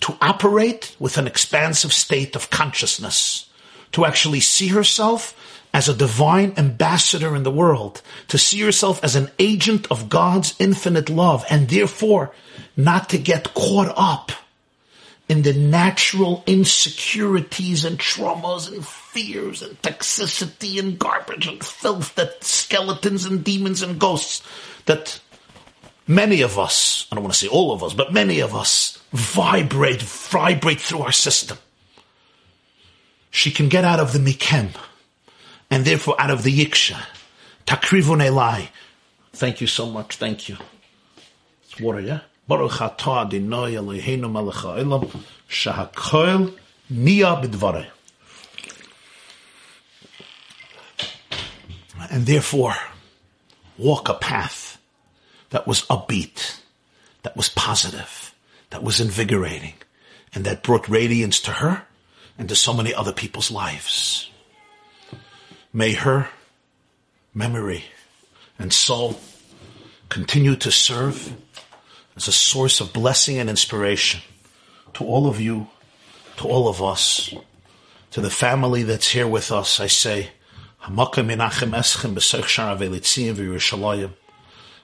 to 0.00 0.16
operate 0.20 0.96
with 0.98 1.16
an 1.16 1.26
expansive 1.26 1.92
state 1.92 2.34
of 2.34 2.50
consciousness, 2.50 3.48
to 3.92 4.04
actually 4.04 4.40
see 4.40 4.68
herself 4.68 5.34
as 5.72 5.88
a 5.88 5.94
divine 5.94 6.54
ambassador 6.56 7.36
in 7.36 7.42
the 7.42 7.50
world, 7.50 8.02
to 8.26 8.38
see 8.38 8.60
herself 8.60 9.02
as 9.04 9.14
an 9.14 9.30
agent 9.38 9.86
of 9.90 10.08
God's 10.08 10.54
infinite 10.58 11.08
love, 11.08 11.44
and 11.50 11.68
therefore 11.68 12.32
not 12.76 13.10
to 13.10 13.18
get 13.18 13.54
caught 13.54 13.92
up 13.96 14.32
in 15.28 15.42
the 15.42 15.52
natural 15.52 16.42
insecurities 16.46 17.84
and 17.84 17.98
traumas 17.98 18.72
and 18.72 18.86
fears 18.86 19.62
and 19.62 19.80
toxicity 19.82 20.78
and 20.78 20.98
garbage 20.98 21.46
and 21.46 21.62
filth 21.62 22.14
that 22.14 22.42
skeletons 22.42 23.26
and 23.26 23.44
demons 23.44 23.82
and 23.82 24.00
ghosts 24.00 24.42
that 24.86 25.20
many 26.06 26.40
of 26.40 26.58
us, 26.58 27.06
I 27.12 27.14
don't 27.14 27.24
want 27.24 27.34
to 27.34 27.38
say 27.38 27.48
all 27.48 27.72
of 27.72 27.84
us, 27.84 27.92
but 27.92 28.12
many 28.12 28.40
of 28.40 28.54
us 28.54 28.98
vibrate, 29.12 30.00
vibrate 30.02 30.80
through 30.80 31.02
our 31.02 31.12
system. 31.12 31.58
She 33.30 33.50
can 33.50 33.68
get 33.68 33.84
out 33.84 34.00
of 34.00 34.14
the 34.14 34.18
mikem 34.18 34.70
and 35.70 35.84
therefore 35.84 36.18
out 36.18 36.30
of 36.30 36.42
the 36.42 36.58
yiksha. 36.58 36.98
Takrivun 37.66 38.26
elai. 38.26 38.68
Thank 39.34 39.60
you 39.60 39.66
so 39.66 39.86
much. 39.86 40.16
Thank 40.16 40.48
you. 40.48 40.56
It's 41.64 41.78
water, 41.78 42.00
yeah? 42.00 42.20
Baruch 42.48 42.72
Eloheinu 42.72 44.32
melech 44.32 44.56
ha'olam 44.56 45.22
shahakol 45.48 46.58
niya 46.90 47.42
b'dvarei. 47.42 47.86
And 52.10 52.24
therefore, 52.24 52.74
walk 53.76 54.08
a 54.08 54.14
path 54.14 54.78
that 55.50 55.66
was 55.66 55.82
upbeat, 55.82 56.60
that 57.22 57.36
was 57.36 57.50
positive, 57.50 58.34
that 58.70 58.82
was 58.82 58.98
invigorating, 58.98 59.74
and 60.34 60.44
that 60.44 60.62
brought 60.62 60.88
radiance 60.88 61.40
to 61.40 61.50
her 61.50 61.82
and 62.38 62.48
to 62.48 62.56
so 62.56 62.72
many 62.72 62.94
other 62.94 63.12
people's 63.12 63.50
lives. 63.50 64.30
May 65.72 65.92
her 65.92 66.30
memory 67.34 67.84
and 68.58 68.72
soul 68.72 69.20
continue 70.08 70.56
to 70.56 70.70
serve 70.70 71.36
as 72.18 72.26
a 72.26 72.32
source 72.32 72.80
of 72.80 72.92
blessing 72.92 73.38
and 73.38 73.48
inspiration 73.48 74.20
to 74.92 75.04
all 75.04 75.28
of 75.28 75.40
you, 75.40 75.68
to 76.36 76.48
all 76.48 76.66
of 76.66 76.82
us, 76.82 77.32
to 78.10 78.20
the 78.20 78.28
family 78.28 78.82
that's 78.82 79.06
here 79.12 79.28
with 79.28 79.52
us. 79.52 79.78
I 79.78 79.86
say, 79.86 80.30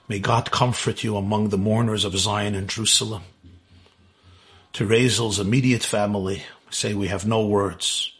May 0.07 0.19
God 0.19 0.51
comfort 0.51 1.03
you 1.03 1.17
among 1.17 1.49
the 1.49 1.57
mourners 1.57 2.05
of 2.05 2.17
Zion 2.17 2.55
and 2.55 2.69
Jerusalem. 2.69 3.23
to 4.71 4.87
Razel's 4.87 5.37
immediate 5.37 5.83
family, 5.83 6.43
we 6.67 6.71
say 6.71 6.93
we 6.93 7.07
have 7.07 7.25
no 7.25 7.45
words, 7.45 8.13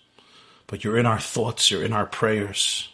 but 0.67 0.83
you're 0.83 0.97
in 0.97 1.05
our 1.05 1.21
thoughts, 1.21 1.71
you're 1.71 1.85
in 1.85 1.93
our 1.93 2.05
prayers. 2.05 2.89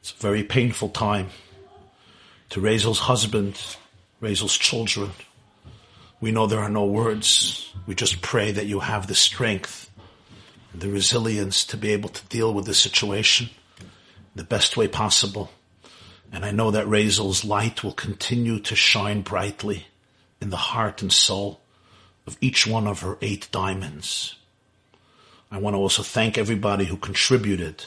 It's 0.00 0.12
a 0.12 0.16
very 0.16 0.44
painful 0.44 0.90
time. 0.90 1.30
To 2.50 2.60
Razel's 2.60 3.00
husband, 3.00 3.58
Razel's 4.20 4.56
children, 4.56 5.10
we 6.20 6.32
know 6.32 6.46
there 6.46 6.60
are 6.60 6.70
no 6.70 6.84
words. 6.84 7.72
We 7.86 7.94
just 7.94 8.20
pray 8.20 8.52
that 8.52 8.66
you 8.66 8.80
have 8.80 9.06
the 9.06 9.14
strength, 9.14 9.90
the 10.74 10.90
resilience 10.90 11.64
to 11.66 11.76
be 11.76 11.92
able 11.92 12.10
to 12.10 12.26
deal 12.26 12.52
with 12.52 12.66
the 12.66 12.74
situation 12.74 13.50
the 14.34 14.44
best 14.44 14.76
way 14.76 14.88
possible. 14.88 15.50
And 16.32 16.44
I 16.44 16.50
know 16.50 16.70
that 16.70 16.86
Razel's 16.86 17.44
light 17.44 17.82
will 17.82 17.92
continue 17.92 18.60
to 18.60 18.76
shine 18.76 19.22
brightly 19.22 19.86
in 20.40 20.50
the 20.50 20.56
heart 20.56 21.02
and 21.02 21.12
soul 21.12 21.60
of 22.26 22.36
each 22.40 22.66
one 22.66 22.86
of 22.86 23.00
her 23.00 23.18
eight 23.20 23.48
diamonds. 23.50 24.36
I 25.50 25.58
want 25.58 25.74
to 25.74 25.78
also 25.78 26.02
thank 26.02 26.38
everybody 26.38 26.84
who 26.84 26.96
contributed 26.96 27.86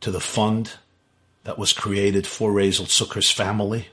to 0.00 0.10
the 0.10 0.20
fund 0.20 0.74
that 1.44 1.58
was 1.58 1.72
created 1.72 2.26
for 2.26 2.52
Razel 2.52 2.86
Zucker's 2.86 3.30
family 3.30 3.88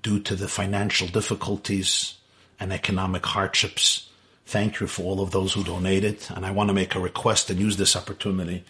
due 0.00 0.20
to 0.20 0.34
the 0.34 0.48
financial 0.48 1.06
difficulties 1.08 2.14
and 2.58 2.72
economic 2.72 3.26
hardships. 3.26 4.08
Thank 4.46 4.80
you 4.80 4.86
for 4.86 5.02
all 5.02 5.20
of 5.20 5.30
those 5.30 5.52
who 5.52 5.64
donated. 5.64 6.24
And 6.30 6.46
I 6.46 6.50
want 6.50 6.68
to 6.68 6.74
make 6.74 6.94
a 6.94 7.00
request 7.00 7.50
and 7.50 7.60
use 7.60 7.76
this 7.76 7.96
opportunity 7.96 8.64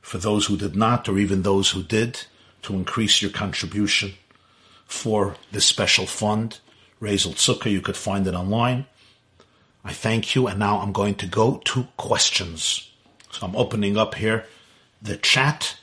for 0.00 0.18
those 0.18 0.46
who 0.46 0.56
did 0.56 0.76
not, 0.76 1.08
or 1.08 1.18
even 1.18 1.42
those 1.42 1.70
who 1.70 1.82
did, 1.82 2.20
to 2.62 2.74
increase 2.74 3.22
your 3.22 3.30
contribution 3.30 4.14
for 4.86 5.36
this 5.50 5.64
special 5.64 6.06
fund. 6.06 6.58
Razel 7.00 7.34
Zucker, 7.34 7.70
you 7.70 7.80
could 7.80 7.96
find 7.96 8.26
it 8.26 8.34
online. 8.34 8.86
I 9.84 9.92
thank 9.92 10.34
you, 10.34 10.46
and 10.46 10.58
now 10.58 10.78
I'm 10.78 10.92
going 10.92 11.14
to 11.16 11.26
go 11.26 11.60
to 11.64 11.88
questions. 11.96 12.90
So 13.30 13.46
I'm 13.46 13.56
opening 13.56 13.96
up 13.96 14.14
here 14.14 14.46
the 15.02 15.16
chat. 15.16 15.76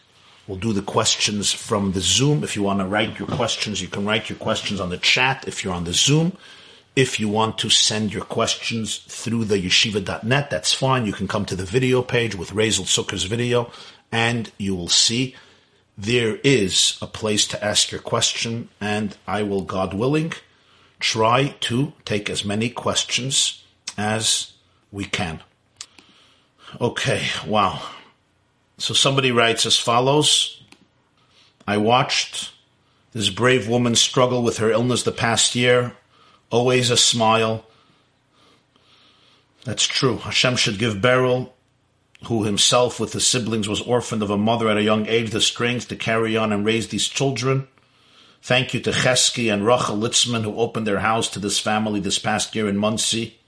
We'll 0.51 0.59
do 0.59 0.73
the 0.73 0.81
questions 0.81 1.53
from 1.53 1.93
the 1.93 2.01
Zoom. 2.01 2.43
If 2.43 2.57
you 2.57 2.63
want 2.63 2.81
to 2.81 2.85
write 2.85 3.17
your 3.17 3.27
questions, 3.29 3.81
you 3.81 3.87
can 3.87 4.03
write 4.03 4.29
your 4.29 4.37
questions 4.37 4.81
on 4.81 4.89
the 4.89 4.97
chat 4.97 5.47
if 5.47 5.63
you're 5.63 5.73
on 5.73 5.85
the 5.85 5.93
Zoom. 5.93 6.35
If 6.93 7.21
you 7.21 7.29
want 7.29 7.57
to 7.59 7.69
send 7.69 8.11
your 8.11 8.25
questions 8.25 8.97
through 8.97 9.45
the 9.45 9.55
yeshiva.net, 9.55 10.49
that's 10.49 10.73
fine. 10.73 11.05
You 11.05 11.13
can 11.13 11.29
come 11.29 11.45
to 11.45 11.55
the 11.55 11.63
video 11.63 12.01
page 12.01 12.35
with 12.35 12.49
Razel 12.49 12.83
Zucker's 12.83 13.23
video, 13.23 13.71
and 14.11 14.51
you 14.57 14.75
will 14.75 14.89
see 14.89 15.37
there 15.97 16.35
is 16.43 16.97
a 17.01 17.07
place 17.07 17.47
to 17.47 17.63
ask 17.63 17.89
your 17.89 18.01
question, 18.01 18.67
and 18.81 19.15
I 19.25 19.43
will, 19.43 19.61
God 19.61 19.93
willing, 19.93 20.33
try 20.99 21.55
to 21.61 21.93
take 22.03 22.29
as 22.29 22.43
many 22.43 22.69
questions 22.69 23.63
as 23.97 24.51
we 24.91 25.05
can. 25.05 25.39
Okay, 26.81 27.25
wow. 27.47 27.81
So 28.81 28.95
somebody 28.95 29.31
writes 29.31 29.67
as 29.67 29.77
follows 29.77 30.63
I 31.67 31.77
watched 31.77 32.51
this 33.13 33.29
brave 33.29 33.67
woman 33.67 33.95
struggle 33.95 34.41
with 34.41 34.57
her 34.57 34.71
illness 34.71 35.03
the 35.03 35.11
past 35.11 35.53
year, 35.53 35.93
always 36.49 36.89
a 36.89 36.97
smile. 36.97 37.63
That's 39.65 39.83
true. 39.83 40.17
Hashem 40.17 40.55
should 40.55 40.79
give 40.79 40.99
Beryl, 40.99 41.53
who 42.25 42.43
himself 42.43 42.99
with 42.99 43.13
his 43.13 43.27
siblings 43.27 43.69
was 43.69 43.81
orphaned 43.81 44.23
of 44.23 44.31
a 44.31 44.37
mother 44.37 44.67
at 44.67 44.77
a 44.77 44.83
young 44.83 45.05
age, 45.05 45.29
the 45.29 45.41
strength 45.41 45.87
to 45.89 45.95
carry 45.95 46.35
on 46.35 46.51
and 46.51 46.65
raise 46.65 46.87
these 46.87 47.07
children. 47.07 47.67
Thank 48.41 48.73
you 48.73 48.79
to 48.79 48.91
Chesky 48.91 49.53
and 49.53 49.63
Rachel 49.63 49.97
Litzman 49.97 50.43
who 50.43 50.55
opened 50.55 50.87
their 50.87 51.01
house 51.01 51.29
to 51.29 51.39
this 51.39 51.59
family 51.59 51.99
this 51.99 52.17
past 52.17 52.55
year 52.55 52.67
in 52.67 52.77
Monsey 52.77 53.39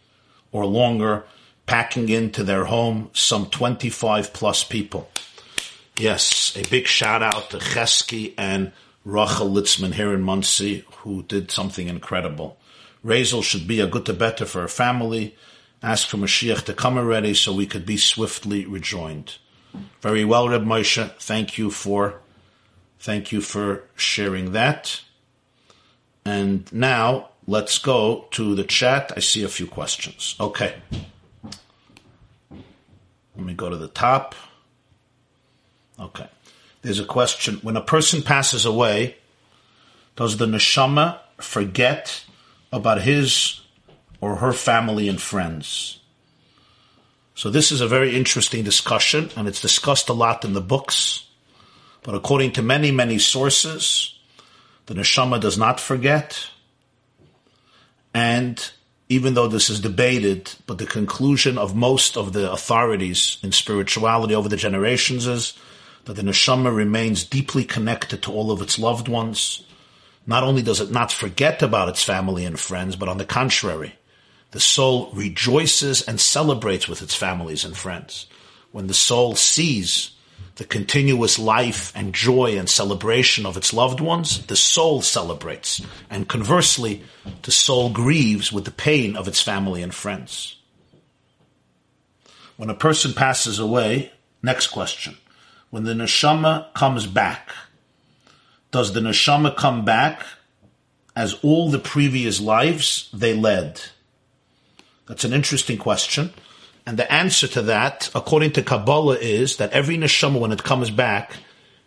or 0.51 0.67
longer, 0.67 1.25
packing 1.66 2.09
into 2.09 2.43
their 2.43 2.66
home 2.66 3.09
some 3.14 3.47
25 3.47 4.34
plus 4.34 4.64
people. 4.64 5.09
Yes, 5.97 6.55
a 6.55 6.68
big 6.70 6.88
shout 6.88 7.22
out 7.22 7.49
to 7.51 7.57
Chesky 7.57 8.34
and 8.38 8.72
Rachel 9.05 9.49
Litzman 9.49 9.93
here 9.93 10.14
in 10.14 10.22
Monsey, 10.22 10.86
who 10.97 11.24
did 11.24 11.51
something 11.51 11.88
incredible. 11.88 12.57
Razel 13.05 13.43
should 13.43 13.68
be 13.68 13.80
a 13.80 13.88
good 13.88 14.05
to 14.05 14.14
better 14.14 14.45
for 14.45 14.61
her 14.61 14.68
family. 14.68 15.36
Ask 15.82 16.07
for 16.07 16.18
Mashiach 16.18 16.64
to 16.66 16.74
come 16.74 16.97
already 16.97 17.34
so 17.34 17.53
we 17.53 17.68
could 17.68 17.86
be 17.86 17.97
swiftly 17.97 18.66
rejoined. 18.66 19.38
Very 20.01 20.24
well, 20.24 20.49
Reb 20.49 20.64
Moshe. 20.64 21.11
Thank 21.20 21.57
you 21.57 21.70
for, 21.70 22.22
thank 22.99 23.32
you 23.32 23.41
for 23.41 23.84
sharing 23.95 24.53
that. 24.53 25.01
And 26.26 26.72
now 26.72 27.30
Let's 27.45 27.78
go 27.78 28.28
to 28.32 28.55
the 28.55 28.64
chat. 28.64 29.11
I 29.16 29.20
see 29.20 29.43
a 29.43 29.49
few 29.49 29.68
questions. 29.68 30.36
Okay. 30.39 30.76
Let 33.36 33.45
me 33.45 33.53
go 33.53 33.69
to 33.69 33.77
the 33.77 33.88
top. 33.88 34.36
Okay. 35.99 36.27
There's 36.81 36.99
a 36.99 37.05
question. 37.05 37.59
When 37.61 37.77
a 37.77 37.81
person 37.81 38.21
passes 38.21 38.65
away, 38.65 39.17
does 40.15 40.38
the 40.38 40.45
neshama 40.45 41.19
forget 41.39 42.25
about 42.71 43.01
his 43.01 43.61
or 44.21 44.38
her 44.38 44.53
family 44.53 45.07
and 45.07 45.21
friends? 45.21 45.99
So 47.36 47.49
this 47.49 47.71
is 47.71 47.81
a 47.81 47.88
very 47.88 48.15
interesting 48.15 48.63
discussion, 48.63 49.31
and 49.36 49.47
it's 49.47 49.61
discussed 49.61 50.09
a 50.09 50.13
lot 50.13 50.45
in 50.45 50.53
the 50.53 50.61
books. 50.61 51.25
But 52.03 52.15
according 52.15 52.51
to 52.53 52.61
many, 52.61 52.91
many 52.91 53.17
sources, 53.17 54.19
the 54.86 54.93
neshama 54.93 55.39
does 55.39 55.57
not 55.57 55.79
forget. 55.79 56.47
And 58.13 58.71
even 59.10 59.34
though 59.34 59.47
this 59.47 59.70
is 59.70 59.80
debated, 59.80 60.54
but 60.66 60.78
the 60.78 60.86
conclusion 60.86 61.58
of 61.58 61.76
most 61.76 62.18
of 62.18 62.34
the 62.34 62.51
authorities 62.51 63.38
in 63.43 63.51
spirituality 63.51 64.34
over 64.34 64.49
the 64.49 64.58
generations 64.58 65.28
is 65.28 65.54
that 66.06 66.14
the 66.14 66.22
neshama 66.22 66.74
remains 66.74 67.24
deeply 67.24 67.64
connected 67.64 68.22
to 68.24 68.32
all 68.32 68.51
of 68.51 68.62
its 68.62 68.80
loved 68.80 69.08
ones. 69.08 69.64
Not 70.26 70.43
only 70.43 70.62
does 70.62 70.80
it 70.80 70.91
not 70.91 71.12
forget 71.12 71.62
about 71.62 71.89
its 71.89 72.04
family 72.04 72.45
and 72.45 72.60
friends, 72.60 72.95
but 72.95 73.10
on 73.10 73.18
the 73.18 73.26
contrary, 73.26 73.95
the 74.51 74.60
soul 74.60 75.12
rejoices 75.14 76.01
and 76.01 76.20
celebrates 76.20 76.88
with 76.88 77.01
its 77.01 77.16
families 77.16 77.66
and 77.66 77.76
friends. 77.76 78.28
When 78.72 78.88
the 78.88 78.93
soul 78.93 79.36
sees 79.36 80.12
the 80.56 80.66
continuous 80.66 81.39
life 81.39 81.91
and 81.95 82.14
joy 82.14 82.58
and 82.58 82.70
celebration 82.70 83.45
of 83.45 83.58
its 83.58 83.74
loved 83.74 83.99
ones, 83.99 84.45
the 84.45 84.56
soul 84.56 85.01
celebrates. 85.01 85.82
And 86.10 86.28
conversely, 86.28 87.04
the 87.41 87.51
soul 87.51 87.89
grieves 87.89 88.51
with 88.51 88.66
the 88.66 88.72
pain 88.72 89.16
of 89.16 89.28
its 89.28 89.41
family 89.41 89.82
and 89.82 89.93
friends. 89.93 90.58
When 92.56 92.70
a 92.70 92.76
person 92.76 93.14
passes 93.14 93.58
away, 93.58 94.12
next 94.43 94.68
question. 94.68 95.18
When 95.72 95.86
the 95.86 95.93
neshama 95.93 96.72
comes 96.76 97.08
back, 97.08 97.49
does 98.72 98.93
the 98.93 98.99
neshama 98.99 99.56
come 99.56 99.84
back 99.84 100.24
as 101.16 101.34
all 101.41 101.72
the 101.72 101.80
previous 101.80 102.39
lives 102.39 103.10
they 103.12 103.34
led? 103.34 103.82
That's 105.08 105.24
an 105.24 105.34
interesting 105.34 105.80
question. 105.80 106.32
And 106.86 106.97
the 106.97 107.11
answer 107.11 107.47
to 107.47 107.61
that, 107.63 108.09
according 108.13 108.51
to 108.53 108.61
Kabbalah, 108.61 109.17
is 109.17 109.57
that 109.57 109.71
every 109.71 109.97
neshama, 109.97 110.39
when 110.39 110.51
it 110.51 110.63
comes 110.63 110.89
back, 110.89 111.34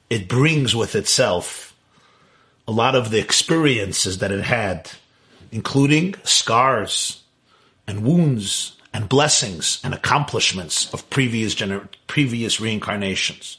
it 0.08 0.28
brings 0.28 0.74
with 0.74 0.94
itself 0.94 1.74
a 2.66 2.72
lot 2.72 2.94
of 2.94 3.10
the 3.10 3.18
experiences 3.18 4.18
that 4.18 4.32
it 4.32 4.44
had, 4.44 4.90
including 5.52 6.14
scars 6.24 7.22
and 7.86 8.04
wounds 8.04 8.76
and 8.92 9.08
blessings 9.08 9.80
and 9.84 9.92
accomplishments 9.92 10.92
of 10.92 11.08
previous 11.10 11.54
gener- 11.54 11.88
previous 12.06 12.60
reincarnations. 12.60 13.58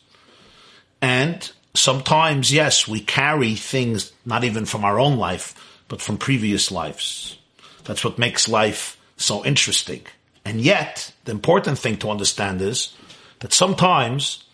And 1.02 1.50
sometimes, 1.76 2.52
yes, 2.52 2.88
we 2.88 3.02
carry 3.02 3.56
things 3.56 4.12
not 4.26 4.44
even 4.44 4.66
from 4.66 4.84
our 4.84 5.00
own 5.00 5.18
life, 5.18 5.54
but 5.88 6.02
from 6.02 6.18
previous 6.18 6.72
lives. 6.72 7.38
That's 7.84 8.04
what 8.04 8.18
makes 8.18 8.50
life 8.50 8.98
so 9.16 9.46
interesting. 9.46 10.02
And 10.48 10.62
yet, 10.62 11.12
the 11.26 11.34
important 11.34 11.78
thing 11.78 11.98
to 11.98 12.10
understand 12.10 12.62
is 12.62 12.94
that 13.40 13.52
sometimes 13.52 14.46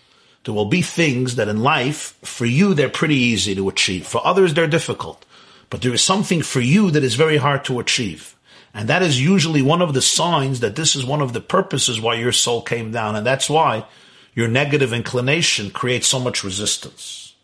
there 0.43 0.53
will 0.55 0.65
be 0.65 0.81
things 0.81 1.35
that 1.35 1.47
in 1.47 1.61
life, 1.61 2.17
for 2.23 2.45
you, 2.45 2.73
they're 2.73 2.89
pretty 2.89 3.15
easy 3.15 3.53
to 3.53 3.69
achieve. 3.69 4.07
For 4.07 4.25
others, 4.25 4.55
they're 4.55 4.65
difficult. 4.65 5.23
But 5.69 5.83
there 5.83 5.93
is 5.93 6.01
something 6.01 6.41
for 6.41 6.61
you 6.61 6.89
that 6.89 7.03
is 7.03 7.13
very 7.13 7.37
hard 7.37 7.63
to 7.65 7.79
achieve. 7.79 8.35
And 8.73 8.89
that 8.89 9.03
is 9.03 9.21
usually 9.21 9.61
one 9.61 9.83
of 9.83 9.93
the 9.93 10.01
signs 10.01 10.61
that 10.61 10.75
this 10.75 10.95
is 10.95 11.05
one 11.05 11.21
of 11.21 11.31
the 11.31 11.41
purposes 11.41 12.01
why 12.01 12.15
your 12.15 12.31
soul 12.31 12.63
came 12.63 12.91
down. 12.91 13.15
And 13.15 13.23
that's 13.23 13.47
why 13.47 13.85
your 14.33 14.47
negative 14.47 14.93
inclination 14.93 15.69
creates 15.69 16.07
so 16.07 16.19
much 16.19 16.43
resistance. 16.43 17.35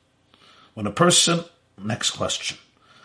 When 0.74 0.88
a 0.88 0.92
person, 0.92 1.42
next 1.78 2.12
question, 2.12 2.58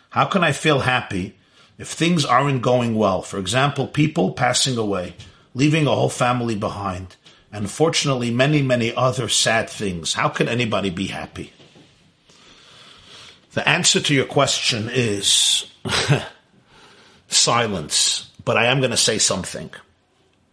how 0.09 0.25
can 0.25 0.43
I 0.43 0.53
feel 0.53 0.81
happy 0.81 1.37
if 1.77 1.89
things 1.89 2.25
aren't 2.25 2.63
going 2.63 2.95
well? 2.95 3.21
For 3.21 3.39
example, 3.39 3.87
people 3.87 4.33
passing 4.33 4.79
away 4.79 5.17
leaving 5.55 5.87
a 5.87 5.95
whole 5.95 6.09
family 6.09 6.57
behind, 6.57 7.17
and 7.53 7.71
fortunately, 7.71 8.31
many, 8.31 8.63
many 8.63 8.95
other 8.95 9.29
sad 9.29 9.71
things. 9.71 10.15
How 10.15 10.29
can 10.29 10.49
anybody 10.49 10.91
be 10.91 11.07
happy? 11.07 11.53
The 13.53 13.67
answer 13.69 14.01
to 14.01 14.15
your 14.15 14.27
question 14.27 14.91
is 14.93 15.67
silence. 17.29 18.31
but 18.45 18.57
I 18.57 18.67
am 18.67 18.81
going 18.81 18.91
to 18.91 18.97
say 18.97 19.19
something. 19.19 19.71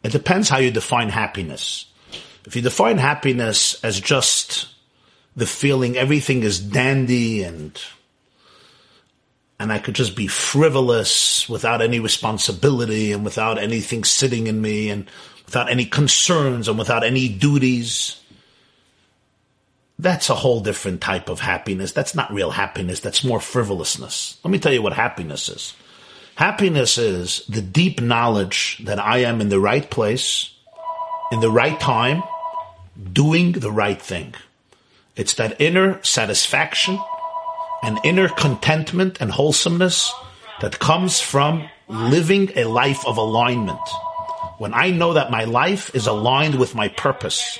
It 0.03 0.11
depends 0.11 0.49
how 0.49 0.59
you 0.59 0.71
define 0.71 1.09
happiness. 1.09 1.85
If 2.45 2.55
you 2.55 2.61
define 2.61 2.97
happiness 2.97 3.83
as 3.83 3.99
just 3.99 4.67
the 5.35 5.45
feeling 5.45 5.97
everything 5.97 6.43
is 6.43 6.59
dandy 6.59 7.43
and 7.43 7.79
and 9.61 9.71
I 9.71 9.77
could 9.77 9.93
just 9.93 10.15
be 10.15 10.25
frivolous 10.25 11.47
without 11.47 11.83
any 11.83 11.99
responsibility 11.99 13.11
and 13.11 13.23
without 13.23 13.59
anything 13.59 14.03
sitting 14.03 14.47
in 14.47 14.59
me 14.59 14.89
and 14.89 15.05
without 15.45 15.69
any 15.69 15.85
concerns 15.85 16.67
and 16.67 16.79
without 16.79 17.03
any 17.03 17.29
duties. 17.29 18.19
That's 19.99 20.31
a 20.31 20.35
whole 20.35 20.61
different 20.61 20.99
type 20.99 21.29
of 21.29 21.41
happiness. 21.41 21.91
That's 21.91 22.15
not 22.15 22.33
real 22.33 22.49
happiness. 22.49 23.01
That's 23.01 23.23
more 23.23 23.39
frivolousness. 23.39 24.39
Let 24.43 24.49
me 24.49 24.57
tell 24.57 24.73
you 24.73 24.81
what 24.81 24.93
happiness 24.93 25.47
is. 25.47 25.75
Happiness 26.33 26.97
is 26.97 27.45
the 27.47 27.61
deep 27.61 28.01
knowledge 28.01 28.81
that 28.83 28.97
I 28.97 29.19
am 29.19 29.41
in 29.41 29.49
the 29.49 29.59
right 29.59 29.87
place, 29.87 30.55
in 31.31 31.39
the 31.39 31.51
right 31.51 31.79
time, 31.79 32.23
doing 33.13 33.51
the 33.51 33.71
right 33.71 34.01
thing. 34.01 34.33
It's 35.15 35.35
that 35.35 35.61
inner 35.61 36.03
satisfaction 36.03 36.99
and 37.83 37.99
inner 38.03 38.29
contentment 38.29 39.19
and 39.21 39.31
wholesomeness 39.31 40.11
that 40.61 40.79
comes 40.79 41.19
from 41.19 41.67
living 41.87 42.51
a 42.55 42.65
life 42.65 43.05
of 43.05 43.17
alignment. 43.17 43.79
When 44.57 44.73
I 44.73 44.91
know 44.91 45.13
that 45.13 45.31
my 45.31 45.45
life 45.45 45.95
is 45.95 46.07
aligned 46.07 46.59
with 46.59 46.75
my 46.75 46.87
purpose, 46.87 47.59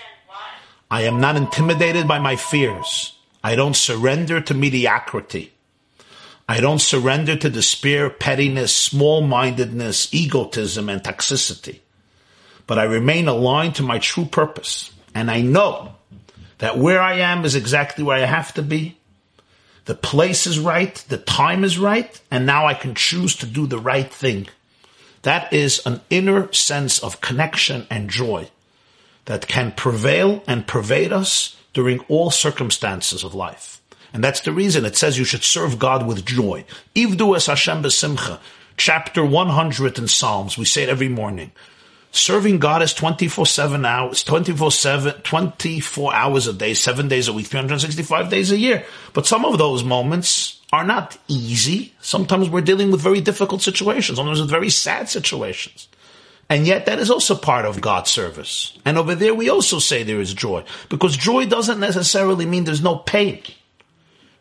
I 0.90 1.04
am 1.04 1.20
not 1.20 1.36
intimidated 1.36 2.08
by 2.08 2.20
my 2.20 2.36
fears. 2.36 3.18
I 3.44 3.56
don't 3.56 3.76
surrender 3.76 4.40
to 4.42 4.54
mediocrity. 4.54 5.54
I 6.48 6.60
don't 6.60 6.82
surrender 6.82 7.36
to 7.38 7.50
despair, 7.50 8.10
pettiness, 8.10 8.76
small-mindedness, 8.76 10.14
egotism, 10.14 10.90
and 10.90 11.02
toxicity. 11.02 11.80
But 12.68 12.78
I 12.78 12.84
remain 12.84 13.28
aligned 13.28 13.76
to 13.76 13.84
my 13.84 14.00
true 14.00 14.26
purpose. 14.26 14.92
And 15.16 15.32
I 15.32 15.42
know 15.42 15.96
that 16.60 16.78
where 16.78 17.02
I 17.02 17.20
am 17.20 17.46
is 17.46 17.56
exactly 17.56 18.04
where 18.04 18.18
I 18.18 18.26
have 18.26 18.54
to 18.56 18.62
be. 18.62 18.98
The 19.86 19.96
place 19.96 20.46
is 20.46 20.60
right, 20.60 20.96
the 21.10 21.18
time 21.18 21.64
is 21.64 21.80
right, 21.80 22.20
and 22.30 22.46
now 22.46 22.68
I 22.68 22.74
can 22.74 22.96
choose 22.96 23.36
to 23.38 23.46
do 23.46 23.66
the 23.66 23.80
right 23.80 24.12
thing. 24.12 24.48
That 25.24 25.52
is 25.54 25.82
an 25.86 26.02
inner 26.10 26.52
sense 26.54 27.00
of 27.00 27.22
connection 27.22 27.88
and 27.90 28.10
joy 28.10 28.50
that 29.26 29.48
can 29.48 29.72
prevail 29.72 30.44
and 30.48 30.68
pervade 30.68 31.12
us 31.12 31.56
during 31.74 32.00
all 32.02 32.32
circumstances 32.32 33.24
of 33.24 33.36
life. 33.36 33.82
And 34.14 34.24
that's 34.24 34.42
the 34.42 34.52
reason 34.52 34.86
it 34.86 34.98
says 34.98 35.18
you 35.18 35.24
should 35.26 35.44
serve 35.44 35.80
God 35.80 36.06
with 36.06 36.26
joy. 36.26 36.66
Ivdu 36.96 37.36
es 37.36 37.46
Hashem 37.46 37.84
besimcha. 37.84 38.40
Chapter 38.78 39.24
100 39.24 39.98
in 39.98 40.08
Psalms. 40.08 40.58
We 40.58 40.66
say 40.66 40.84
it 40.84 40.90
every 40.90 41.08
morning. 41.08 41.52
Serving 42.12 42.60
God 42.60 42.82
is 42.82 42.94
24-7 42.94 43.86
hours, 43.86 44.24
24-7, 44.26 45.24
24 45.24 46.14
hours 46.14 46.46
a 46.46 46.54
day, 46.54 46.74
7 46.74 47.08
days 47.08 47.30
a 47.30 47.34
week, 47.34 47.48
365 47.48 48.30
days 48.30 48.52
a 48.52 48.58
year. 48.58 48.86
But 49.14 49.26
some 49.26 49.46
of 49.46 49.58
those 49.58 49.84
moments 49.84 50.60
are 50.74 50.84
not 50.84 51.18
easy. 51.30 51.94
Sometimes 52.02 52.50
we're 52.50 52.62
dealing 52.62 52.92
with 52.92 53.02
very 53.02 53.22
difficult 53.22 53.62
situations, 53.62 54.18
sometimes 54.18 54.42
with 54.42 54.50
very 54.50 54.70
sad 54.70 55.08
situations. 55.08 55.88
And 56.50 56.68
yet 56.68 56.86
that 56.88 57.00
is 57.00 57.10
also 57.10 57.34
part 57.34 57.64
of 57.64 57.80
God's 57.80 58.12
service. 58.12 58.78
And 58.84 58.98
over 58.98 59.16
there 59.16 59.34
we 59.34 59.50
also 59.50 59.80
say 59.80 60.04
there 60.04 60.20
is 60.20 60.34
joy. 60.34 60.66
Because 60.90 61.16
joy 61.16 61.46
doesn't 61.46 61.80
necessarily 61.80 62.46
mean 62.46 62.66
there's 62.66 62.84
no 62.84 62.98
pain. 62.98 63.42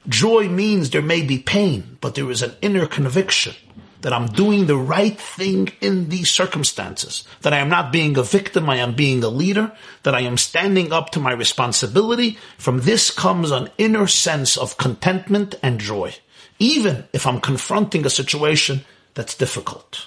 Joy 0.08 0.48
means 0.48 0.90
there 0.90 1.02
may 1.02 1.22
be 1.22 1.38
pain, 1.38 1.98
but 2.00 2.16
there 2.16 2.28
is 2.32 2.42
an 2.42 2.56
inner 2.62 2.86
conviction 2.86 3.54
that 4.02 4.12
I'm 4.12 4.26
doing 4.26 4.66
the 4.66 4.76
right 4.76 5.18
thing 5.18 5.72
in 5.80 6.08
these 6.08 6.30
circumstances, 6.30 7.24
that 7.42 7.52
I 7.52 7.58
am 7.58 7.68
not 7.68 7.92
being 7.92 8.16
a 8.16 8.22
victim, 8.22 8.70
I 8.70 8.76
am 8.76 8.94
being 8.94 9.22
a 9.22 9.28
leader, 9.28 9.72
that 10.02 10.14
I 10.14 10.20
am 10.20 10.38
standing 10.38 10.92
up 10.92 11.10
to 11.10 11.20
my 11.20 11.32
responsibility. 11.32 12.38
From 12.58 12.80
this 12.80 13.10
comes 13.10 13.50
an 13.50 13.70
inner 13.78 14.06
sense 14.06 14.56
of 14.56 14.78
contentment 14.78 15.54
and 15.62 15.80
joy, 15.80 16.14
even 16.58 17.04
if 17.12 17.26
I'm 17.26 17.40
confronting 17.40 18.06
a 18.06 18.10
situation 18.10 18.84
that's 19.14 19.34
difficult. 19.34 20.06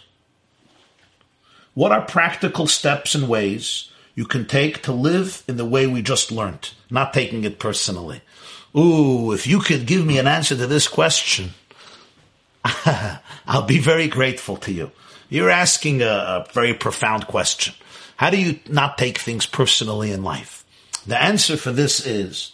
What 1.74 1.92
are 1.92 2.02
practical 2.02 2.68
steps 2.68 3.16
and 3.16 3.28
ways 3.28 3.90
you 4.16 4.26
can 4.26 4.46
take 4.46 4.84
to 4.84 4.92
live 4.92 5.44
in 5.48 5.58
the 5.58 5.66
way 5.66 5.88
we 5.88 6.02
just 6.02 6.32
learned, 6.32 6.72
not 6.90 7.14
taking 7.14 7.44
it 7.44 7.60
personally? 7.60 8.22
Ooh, 8.76 9.32
if 9.32 9.46
you 9.46 9.60
could 9.60 9.86
give 9.86 10.06
me 10.06 10.18
an 10.18 10.28
answer 10.28 10.56
to 10.56 10.68
this 10.68 10.88
question, 10.88 11.52
I'll 13.46 13.66
be 13.66 13.80
very 13.80 14.08
grateful 14.08 14.58
to 14.58 14.72
you. 14.72 14.92
You're 15.30 15.50
asking 15.50 16.02
a, 16.02 16.06
a, 16.06 16.48
very 16.54 16.74
profound 16.74 17.28
question. 17.28 17.74
How 18.18 18.30
do 18.30 18.40
you 18.40 18.60
not 18.70 18.98
take 18.98 19.18
things 19.18 19.46
personally 19.46 20.12
in 20.12 20.24
life? 20.24 20.66
The 21.06 21.22
answer 21.22 21.58
for 21.58 21.72
this 21.72 22.06
is 22.06 22.54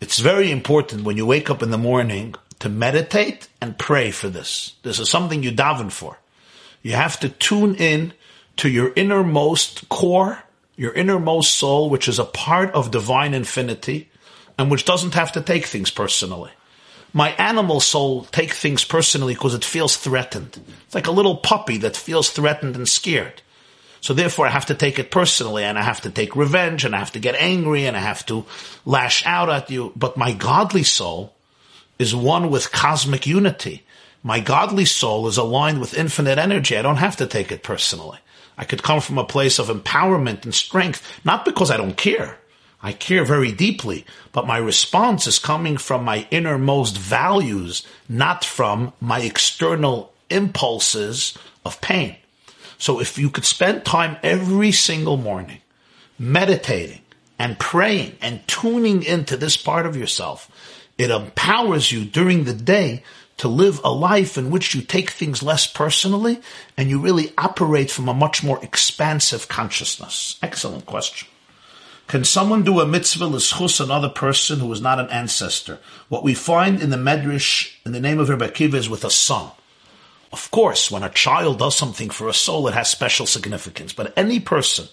it's 0.00 0.18
very 0.18 0.50
important 0.50 1.04
when 1.04 1.16
you 1.16 1.24
wake 1.24 1.48
up 1.48 1.62
in 1.62 1.70
the 1.70 1.78
morning 1.78 2.34
to 2.58 2.68
meditate 2.68 3.48
and 3.60 3.78
pray 3.78 4.10
for 4.10 4.28
this. 4.28 4.74
This 4.82 4.98
is 4.98 5.08
something 5.08 5.42
you 5.42 5.52
daven 5.52 5.90
for. 5.90 6.18
You 6.82 6.92
have 6.92 7.18
to 7.20 7.28
tune 7.28 7.76
in 7.76 8.12
to 8.58 8.68
your 8.68 8.92
innermost 8.94 9.88
core, 9.88 10.42
your 10.76 10.92
innermost 10.92 11.54
soul, 11.54 11.88
which 11.88 12.08
is 12.08 12.18
a 12.18 12.24
part 12.24 12.70
of 12.72 12.90
divine 12.90 13.32
infinity 13.32 14.10
and 14.58 14.70
which 14.70 14.84
doesn't 14.84 15.14
have 15.14 15.32
to 15.32 15.40
take 15.40 15.66
things 15.66 15.90
personally 15.90 16.50
my 17.14 17.30
animal 17.30 17.80
soul 17.80 18.24
take 18.24 18.52
things 18.52 18.84
personally 18.84 19.34
because 19.34 19.54
it 19.54 19.64
feels 19.64 19.96
threatened. 19.96 20.60
It's 20.84 20.96
like 20.96 21.06
a 21.06 21.12
little 21.12 21.36
puppy 21.36 21.78
that 21.78 21.96
feels 21.96 22.28
threatened 22.28 22.74
and 22.74 22.88
scared. 22.88 23.40
So 24.00 24.12
therefore 24.12 24.48
I 24.48 24.50
have 24.50 24.66
to 24.66 24.74
take 24.74 24.98
it 24.98 25.12
personally 25.12 25.62
and 25.62 25.78
I 25.78 25.82
have 25.82 26.02
to 26.02 26.10
take 26.10 26.34
revenge 26.34 26.84
and 26.84 26.94
I 26.94 26.98
have 26.98 27.12
to 27.12 27.20
get 27.20 27.36
angry 27.36 27.86
and 27.86 27.96
I 27.96 28.00
have 28.00 28.26
to 28.26 28.44
lash 28.84 29.24
out 29.24 29.48
at 29.48 29.70
you. 29.70 29.92
But 29.94 30.16
my 30.16 30.32
godly 30.32 30.82
soul 30.82 31.32
is 32.00 32.16
one 32.16 32.50
with 32.50 32.72
cosmic 32.72 33.28
unity. 33.28 33.84
My 34.24 34.40
godly 34.40 34.84
soul 34.84 35.28
is 35.28 35.38
aligned 35.38 35.80
with 35.80 35.96
infinite 35.96 36.38
energy. 36.38 36.76
I 36.76 36.82
don't 36.82 36.96
have 36.96 37.16
to 37.18 37.26
take 37.26 37.52
it 37.52 37.62
personally. 37.62 38.18
I 38.58 38.64
could 38.64 38.82
come 38.82 39.00
from 39.00 39.18
a 39.18 39.24
place 39.24 39.60
of 39.60 39.68
empowerment 39.68 40.44
and 40.44 40.54
strength, 40.54 41.20
not 41.24 41.44
because 41.44 41.70
I 41.70 41.76
don't 41.76 41.96
care, 41.96 42.38
I 42.84 42.92
care 42.92 43.24
very 43.24 43.50
deeply, 43.50 44.04
but 44.32 44.46
my 44.46 44.58
response 44.58 45.26
is 45.26 45.38
coming 45.38 45.78
from 45.78 46.04
my 46.04 46.28
innermost 46.30 46.98
values, 46.98 47.86
not 48.10 48.44
from 48.44 48.92
my 49.00 49.20
external 49.22 50.12
impulses 50.28 51.36
of 51.64 51.80
pain. 51.80 52.16
So 52.76 53.00
if 53.00 53.16
you 53.16 53.30
could 53.30 53.46
spend 53.46 53.86
time 53.86 54.18
every 54.22 54.70
single 54.70 55.16
morning 55.16 55.62
meditating 56.18 57.00
and 57.38 57.58
praying 57.58 58.18
and 58.20 58.46
tuning 58.46 59.02
into 59.02 59.38
this 59.38 59.56
part 59.56 59.86
of 59.86 59.96
yourself, 59.96 60.50
it 60.98 61.10
empowers 61.10 61.90
you 61.90 62.04
during 62.04 62.44
the 62.44 62.52
day 62.52 63.02
to 63.38 63.48
live 63.48 63.80
a 63.82 63.90
life 63.90 64.36
in 64.36 64.50
which 64.50 64.74
you 64.74 64.82
take 64.82 65.08
things 65.08 65.42
less 65.42 65.66
personally 65.66 66.38
and 66.76 66.90
you 66.90 67.00
really 67.00 67.32
operate 67.38 67.90
from 67.90 68.10
a 68.10 68.14
much 68.14 68.44
more 68.44 68.62
expansive 68.62 69.48
consciousness. 69.48 70.38
Excellent 70.42 70.84
question. 70.84 71.28
Can 72.06 72.24
someone 72.24 72.62
do 72.62 72.80
a 72.80 72.86
mitzvah 72.86 73.26
l'schus 73.26 73.80
another 73.80 74.08
person 74.08 74.60
who 74.60 74.70
is 74.72 74.80
not 74.80 75.00
an 75.00 75.08
ancestor? 75.08 75.78
What 76.08 76.22
we 76.22 76.34
find 76.34 76.80
in 76.80 76.90
the 76.90 76.96
Medrash, 76.96 77.74
in 77.86 77.92
the 77.92 78.00
name 78.00 78.18
of 78.18 78.28
Rebbe 78.28 78.48
Akiva, 78.48 78.74
is 78.74 78.88
with 78.88 79.04
a 79.04 79.10
son. 79.10 79.50
Of 80.32 80.50
course, 80.50 80.90
when 80.90 81.02
a 81.02 81.10
child 81.10 81.60
does 81.60 81.76
something 81.76 82.10
for 82.10 82.28
a 82.28 82.34
soul, 82.34 82.68
it 82.68 82.74
has 82.74 82.90
special 82.90 83.24
significance. 83.24 83.92
But 83.92 84.12
any 84.16 84.40
person 84.40 84.88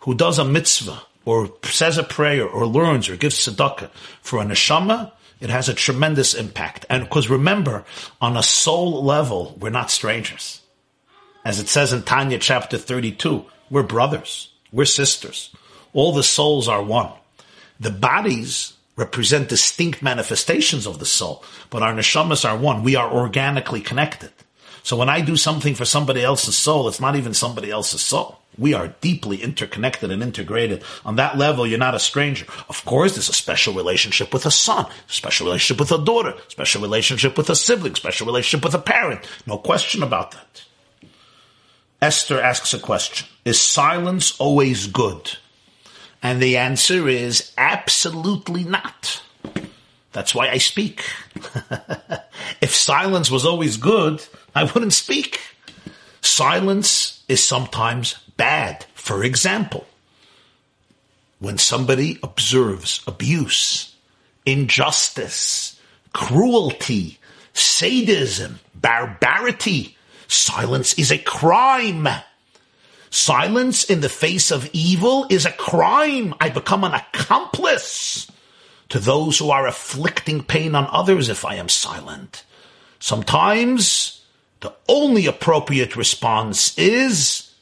who 0.00 0.14
does 0.14 0.38
a 0.38 0.44
mitzvah, 0.44 1.02
or 1.24 1.52
says 1.64 1.98
a 1.98 2.04
prayer, 2.04 2.46
or 2.46 2.66
learns, 2.66 3.08
or 3.08 3.16
gives 3.16 3.36
tzedakah 3.46 3.90
for 4.22 4.40
a 4.40 4.44
neshama, 4.44 5.12
it 5.40 5.50
has 5.50 5.68
a 5.68 5.74
tremendous 5.74 6.34
impact. 6.34 6.86
And 6.88 7.04
because 7.04 7.28
remember, 7.28 7.84
on 8.20 8.36
a 8.36 8.42
soul 8.42 9.04
level, 9.04 9.56
we're 9.60 9.70
not 9.70 9.90
strangers. 9.90 10.62
As 11.44 11.60
it 11.60 11.68
says 11.68 11.92
in 11.92 12.02
Tanya 12.02 12.38
chapter 12.38 12.78
32, 12.78 13.44
we're 13.70 13.82
brothers, 13.82 14.52
we're 14.72 14.84
sisters. 14.84 15.50
All 15.96 16.12
the 16.12 16.22
souls 16.22 16.68
are 16.68 16.82
one. 16.82 17.10
The 17.80 17.90
bodies 17.90 18.74
represent 18.96 19.48
distinct 19.48 20.02
manifestations 20.02 20.86
of 20.86 20.98
the 20.98 21.06
soul, 21.06 21.42
but 21.70 21.82
our 21.82 21.94
neshamas 21.94 22.46
are 22.46 22.54
one. 22.54 22.82
We 22.82 22.96
are 22.96 23.10
organically 23.10 23.80
connected. 23.80 24.30
So 24.82 24.94
when 24.98 25.08
I 25.08 25.22
do 25.22 25.36
something 25.36 25.74
for 25.74 25.86
somebody 25.86 26.22
else's 26.22 26.54
soul, 26.54 26.86
it's 26.86 27.00
not 27.00 27.16
even 27.16 27.32
somebody 27.32 27.70
else's 27.70 28.02
soul. 28.02 28.38
We 28.58 28.74
are 28.74 28.94
deeply 29.00 29.42
interconnected 29.42 30.10
and 30.10 30.22
integrated. 30.22 30.84
On 31.06 31.16
that 31.16 31.38
level, 31.38 31.66
you're 31.66 31.78
not 31.78 31.94
a 31.94 31.98
stranger. 31.98 32.44
Of 32.68 32.84
course, 32.84 33.14
there's 33.14 33.30
a 33.30 33.32
special 33.32 33.72
relationship 33.72 34.34
with 34.34 34.44
a 34.44 34.50
son, 34.50 34.84
special 35.06 35.46
relationship 35.46 35.80
with 35.80 35.98
a 35.98 36.04
daughter, 36.04 36.34
special 36.48 36.82
relationship 36.82 37.38
with 37.38 37.48
a 37.48 37.56
sibling, 37.56 37.94
special 37.94 38.26
relationship 38.26 38.66
with 38.66 38.74
a 38.74 38.78
parent. 38.78 39.26
No 39.46 39.56
question 39.56 40.02
about 40.02 40.32
that. 40.32 40.62
Esther 42.02 42.38
asks 42.38 42.74
a 42.74 42.78
question. 42.78 43.26
Is 43.46 43.58
silence 43.58 44.38
always 44.38 44.88
good? 44.88 45.38
And 46.22 46.42
the 46.42 46.56
answer 46.56 47.08
is 47.08 47.52
absolutely 47.56 48.64
not. 48.64 49.22
That's 50.12 50.34
why 50.34 50.48
I 50.48 50.58
speak. 50.58 51.04
if 52.60 52.74
silence 52.74 53.30
was 53.30 53.44
always 53.44 53.76
good, 53.76 54.24
I 54.54 54.64
wouldn't 54.64 54.94
speak. 54.94 55.40
Silence 56.22 57.22
is 57.28 57.44
sometimes 57.44 58.14
bad. 58.36 58.86
For 58.94 59.22
example, 59.22 59.86
when 61.38 61.58
somebody 61.58 62.18
observes 62.22 63.02
abuse, 63.06 63.94
injustice, 64.46 65.78
cruelty, 66.12 67.18
sadism, 67.52 68.60
barbarity, 68.74 69.96
silence 70.28 70.94
is 70.94 71.12
a 71.12 71.18
crime. 71.18 72.08
Silence 73.10 73.84
in 73.84 74.00
the 74.00 74.08
face 74.08 74.50
of 74.50 74.68
evil 74.72 75.26
is 75.30 75.46
a 75.46 75.52
crime. 75.52 76.34
I 76.40 76.48
become 76.48 76.84
an 76.84 76.94
accomplice 76.94 78.30
to 78.88 78.98
those 78.98 79.38
who 79.38 79.50
are 79.50 79.66
afflicting 79.66 80.42
pain 80.42 80.74
on 80.74 80.86
others 80.90 81.28
if 81.28 81.44
I 81.44 81.54
am 81.56 81.68
silent. 81.68 82.44
Sometimes 82.98 84.24
the 84.60 84.74
only 84.88 85.26
appropriate 85.26 85.96
response 85.96 86.76
is 86.78 87.52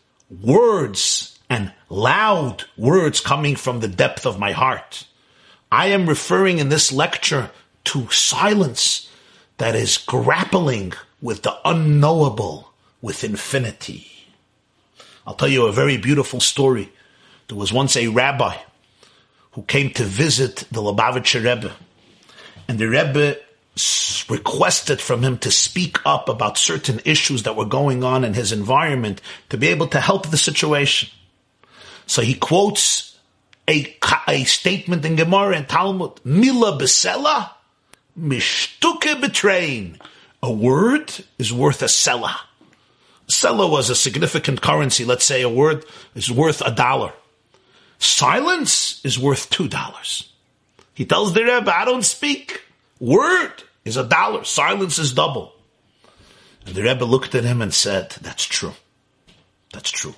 words 0.43 1.39
and 1.51 1.73
loud 1.89 2.65
words 2.77 3.21
coming 3.21 3.57
from 3.57 3.81
the 3.81 3.89
depth 3.89 4.27
of 4.27 4.39
my 4.39 4.53
heart. 4.53 5.07
I 5.71 5.89
am 5.89 6.09
referring 6.09 6.59
in 6.59 6.69
this 6.69 6.93
lecture 6.93 7.51
to 7.85 8.09
silence 8.11 9.11
that 9.59 9.75
is 9.75 9.99
grappling 9.99 10.93
with 11.21 11.43
the 11.43 11.57
unknowable, 11.65 12.73
with 13.01 13.25
infinity. 13.25 14.14
I'll 15.27 15.35
tell 15.35 15.49
you 15.49 15.67
a 15.67 15.73
very 15.73 15.97
beautiful 15.97 16.41
story. 16.41 16.93
There 17.49 17.57
was 17.57 17.73
once 17.73 17.97
a 17.97 18.09
rabbi 18.09 18.57
who 19.53 19.63
came 19.63 19.91
to 19.95 20.05
visit 20.05 20.65
the 20.71 20.83
Lubavitcher 20.83 21.45
Rebbe, 21.45 21.73
and 22.69 22.79
the 22.79 22.89
Rebbe 22.89 23.37
requested 24.29 25.01
from 25.01 25.23
him 25.23 25.39
to 25.39 25.51
speak 25.51 25.99
up 26.07 26.29
about 26.29 26.57
certain 26.57 27.01
issues 27.05 27.43
that 27.43 27.57
were 27.57 27.65
going 27.65 28.05
on 28.05 28.25
in 28.25 28.35
his 28.35 28.53
environment 28.53 29.21
to 29.49 29.57
be 29.57 29.69
able 29.69 29.89
to 29.89 30.01
help 30.01 30.31
the 30.31 30.37
situation. 30.37 31.09
So 32.07 32.23
he 32.23 32.35
quotes 32.35 33.19
a, 33.69 33.97
a 34.29 34.45
statement 34.45 35.05
in 35.05 35.17
Gemara 35.17 35.57
and 35.57 35.69
Talmud, 35.69 36.21
Mila 36.25 36.79
besela, 36.79 37.51
mishtuke 38.19 39.21
betrain. 39.21 39.99
A 40.43 40.53
word 40.53 41.13
is 41.39 41.53
worth 41.53 41.83
a 41.83 41.89
selah. 41.89 42.41
Selah 43.29 43.69
was 43.69 43.91
a 43.91 43.95
significant 43.95 44.61
currency. 44.61 45.05
Let's 45.05 45.25
say 45.25 45.43
a 45.43 45.49
word 45.49 45.85
is 46.15 46.31
worth 46.31 46.61
a 46.61 46.71
dollar. 46.71 47.13
Silence 47.99 49.01
is 49.05 49.19
worth 49.19 49.49
two 49.51 49.69
dollars. 49.69 50.31
He 50.93 51.05
tells 51.05 51.33
the 51.33 51.43
Rebbe, 51.43 51.75
I 51.75 51.85
don't 51.85 52.05
speak. 52.05 52.63
Word 53.01 53.63
is 53.85 53.97
a 53.97 54.05
dollar. 54.05 54.45
Silence 54.45 54.99
is 54.99 55.13
double. 55.13 55.53
And 56.67 56.75
the 56.75 56.83
Rebbe 56.83 57.05
looked 57.05 57.35
at 57.35 57.45
him 57.45 57.61
and 57.61 57.75
said, 57.75 58.11
that's 58.21 58.45
true. 58.45 58.75
That's 59.73 59.91
true. 59.91 60.15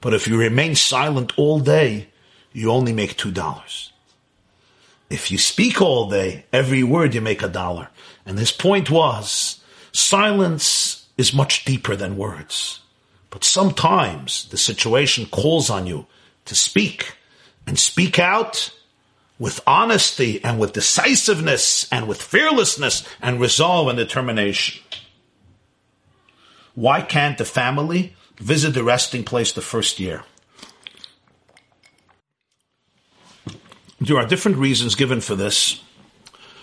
But 0.00 0.14
if 0.14 0.26
you 0.26 0.38
remain 0.38 0.74
silent 0.74 1.38
all 1.38 1.60
day, 1.60 2.08
you 2.52 2.70
only 2.70 2.92
make 2.92 3.16
two 3.16 3.30
dollars. 3.30 3.92
If 5.08 5.30
you 5.30 5.38
speak 5.38 5.80
all 5.80 6.08
day, 6.08 6.46
every 6.52 6.82
word 6.82 7.14
you 7.14 7.20
make 7.20 7.42
a 7.42 7.48
dollar. 7.48 7.88
And 8.24 8.38
his 8.38 8.52
point 8.52 8.90
was, 8.90 9.60
silence 9.92 10.99
is 11.20 11.34
much 11.34 11.64
deeper 11.64 11.94
than 11.94 12.16
words. 12.16 12.80
But 13.28 13.44
sometimes 13.44 14.48
the 14.48 14.56
situation 14.56 15.26
calls 15.26 15.70
on 15.70 15.86
you 15.86 16.06
to 16.46 16.54
speak 16.54 17.16
and 17.66 17.78
speak 17.78 18.18
out 18.18 18.74
with 19.38 19.60
honesty 19.66 20.42
and 20.42 20.58
with 20.58 20.72
decisiveness 20.72 21.86
and 21.92 22.08
with 22.08 22.20
fearlessness 22.20 23.06
and 23.22 23.40
resolve 23.40 23.88
and 23.88 23.98
determination. 23.98 24.82
Why 26.74 27.02
can't 27.02 27.38
the 27.38 27.44
family 27.44 28.16
visit 28.38 28.74
the 28.74 28.82
resting 28.82 29.22
place 29.22 29.52
the 29.52 29.60
first 29.60 30.00
year? 30.00 30.24
There 34.00 34.16
are 34.16 34.26
different 34.26 34.56
reasons 34.56 34.94
given 34.94 35.20
for 35.20 35.34
this. 35.34 35.82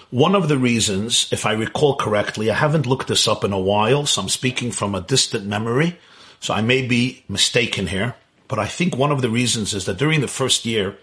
One 0.09 0.35
of 0.35 0.47
the 0.47 0.57
reasons, 0.57 1.27
if 1.33 1.45
I 1.45 1.51
recall 1.51 1.95
correctly, 1.95 2.49
I 2.49 2.55
haven't 2.55 2.85
looked 2.85 3.07
this 3.07 3.27
up 3.27 3.43
in 3.43 3.51
a 3.51 3.59
while, 3.59 4.05
so 4.05 4.21
I'm 4.21 4.29
speaking 4.29 4.71
from 4.71 4.95
a 4.95 5.01
distant 5.01 5.45
memory, 5.45 5.99
so 6.39 6.53
I 6.53 6.61
may 6.61 6.87
be 6.87 7.23
mistaken 7.27 7.87
here, 7.87 8.15
but 8.47 8.57
I 8.57 8.67
think 8.67 8.95
one 8.95 9.11
of 9.11 9.21
the 9.21 9.29
reasons 9.29 9.73
is 9.73 9.85
that 9.85 9.97
during 9.97 10.21
the 10.21 10.27
first 10.29 10.65
year, 10.65 10.97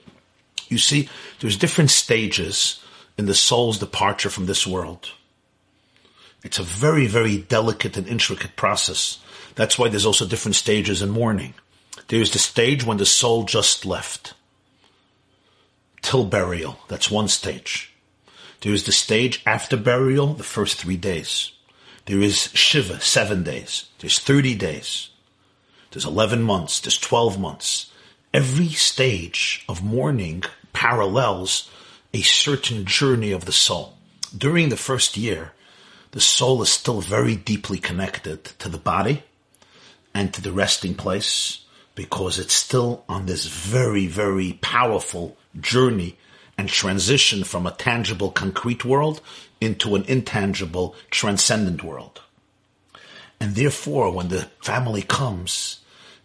you 0.69 0.79
see, 0.79 1.11
there's 1.41 1.59
different 1.59 1.91
stages 1.91 2.83
in 3.19 3.27
the 3.27 3.35
soul's 3.35 3.79
departure 3.79 4.31
from 4.31 4.47
this 4.47 4.67
world. 4.67 5.13
It's 6.43 6.59
a 6.59 6.63
very, 6.63 7.07
very 7.07 7.39
delicate 7.39 7.99
and 7.99 8.07
intricate 8.07 8.57
process. 8.57 9.19
That's 9.55 9.79
why 9.79 9.89
there's 9.89 10.07
also 10.07 10.27
different 10.27 10.57
stages 10.57 11.03
in 11.03 11.11
mourning. 11.11 11.55
There's 12.09 12.33
the 12.33 12.39
stage 12.39 12.85
when 12.85 12.97
the 12.97 13.07
soul 13.07 13.45
just 13.45 13.85
left. 13.85 14.35
Till 16.03 16.25
burial. 16.25 16.79
That's 16.89 17.11
one 17.11 17.29
stage. 17.29 17.94
There 18.65 18.73
is 18.73 18.85
the 18.85 18.93
stage 18.93 19.43
after 19.45 19.77
burial, 19.77 20.33
the 20.33 20.43
first 20.43 20.79
three 20.79 20.97
days. 20.97 21.53
There 22.07 22.23
is 22.23 22.49
Shiva, 22.55 22.99
seven 22.99 23.43
days. 23.43 23.91
There's 23.99 24.19
30 24.19 24.55
days. 24.55 25.11
There's 25.91 26.07
11 26.07 26.43
months. 26.43 26.81
There's 26.81 26.97
12 26.97 27.39
months. 27.39 27.93
Every 28.33 28.71
stage 28.71 29.67
of 29.69 29.85
mourning 29.85 30.45
parallels 30.73 31.71
a 32.15 32.23
certain 32.23 32.87
journey 32.87 33.33
of 33.33 33.45
the 33.45 33.53
soul. 33.53 33.99
During 34.35 34.71
the 34.71 34.79
first 34.79 35.19
year, 35.19 35.53
the 36.13 36.23
soul 36.23 36.63
is 36.63 36.71
still 36.71 37.03
very 37.03 37.37
deeply 37.37 37.77
connected 37.77 38.47
to 38.61 38.71
the 38.71 38.79
body 38.79 39.25
and 40.15 40.33
to 40.33 40.41
the 40.41 40.53
resting 40.53 40.95
place 40.95 41.67
because 41.95 42.39
it's 42.39 42.55
still 42.55 43.05
on 43.11 43.27
this 43.27 43.45
very, 43.45 44.07
very 44.07 44.55
powerful 44.63 45.37
journey 45.61 46.17
and 46.57 46.69
transition 46.69 47.45
from 47.45 47.67
a 47.67 47.73
tangible, 47.73 48.31
concrete 48.31 48.85
world 48.85 49.21
into 49.61 49.95
an 49.95 50.05
intangible, 50.05 50.95
transcendent 51.11 51.83
world. 51.83 52.21
And 53.41 53.55
therefore, 53.55 54.13
when 54.13 54.29
the 54.29 54.49
family 54.61 55.03
comes, 55.03 55.81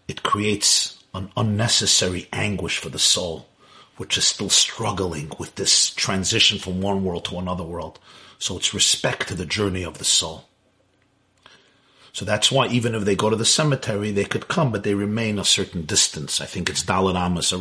it 0.06 0.22
creates 0.22 1.02
an 1.12 1.30
unnecessary 1.36 2.28
anguish 2.32 2.78
for 2.78 2.88
the 2.88 2.98
soul 2.98 3.46
which 4.00 4.16
is 4.16 4.24
still 4.24 4.48
struggling 4.48 5.30
with 5.38 5.54
this 5.56 5.90
transition 5.90 6.58
from 6.58 6.80
one 6.80 7.04
world 7.04 7.22
to 7.26 7.38
another 7.38 7.62
world. 7.62 7.98
So 8.38 8.56
it's 8.56 8.72
respect 8.72 9.28
to 9.28 9.34
the 9.34 9.44
journey 9.44 9.82
of 9.82 9.98
the 9.98 10.06
soul. 10.06 10.46
So 12.14 12.24
that's 12.24 12.50
why 12.50 12.68
even 12.68 12.94
if 12.94 13.04
they 13.04 13.14
go 13.14 13.28
to 13.28 13.36
the 13.36 13.44
cemetery, 13.44 14.10
they 14.10 14.24
could 14.24 14.48
come, 14.48 14.72
but 14.72 14.84
they 14.84 14.94
remain 14.94 15.38
a 15.38 15.44
certain 15.44 15.82
distance. 15.82 16.40
I 16.40 16.46
think 16.46 16.70
it's 16.70 16.82
daled 16.82 17.14
amos 17.14 17.52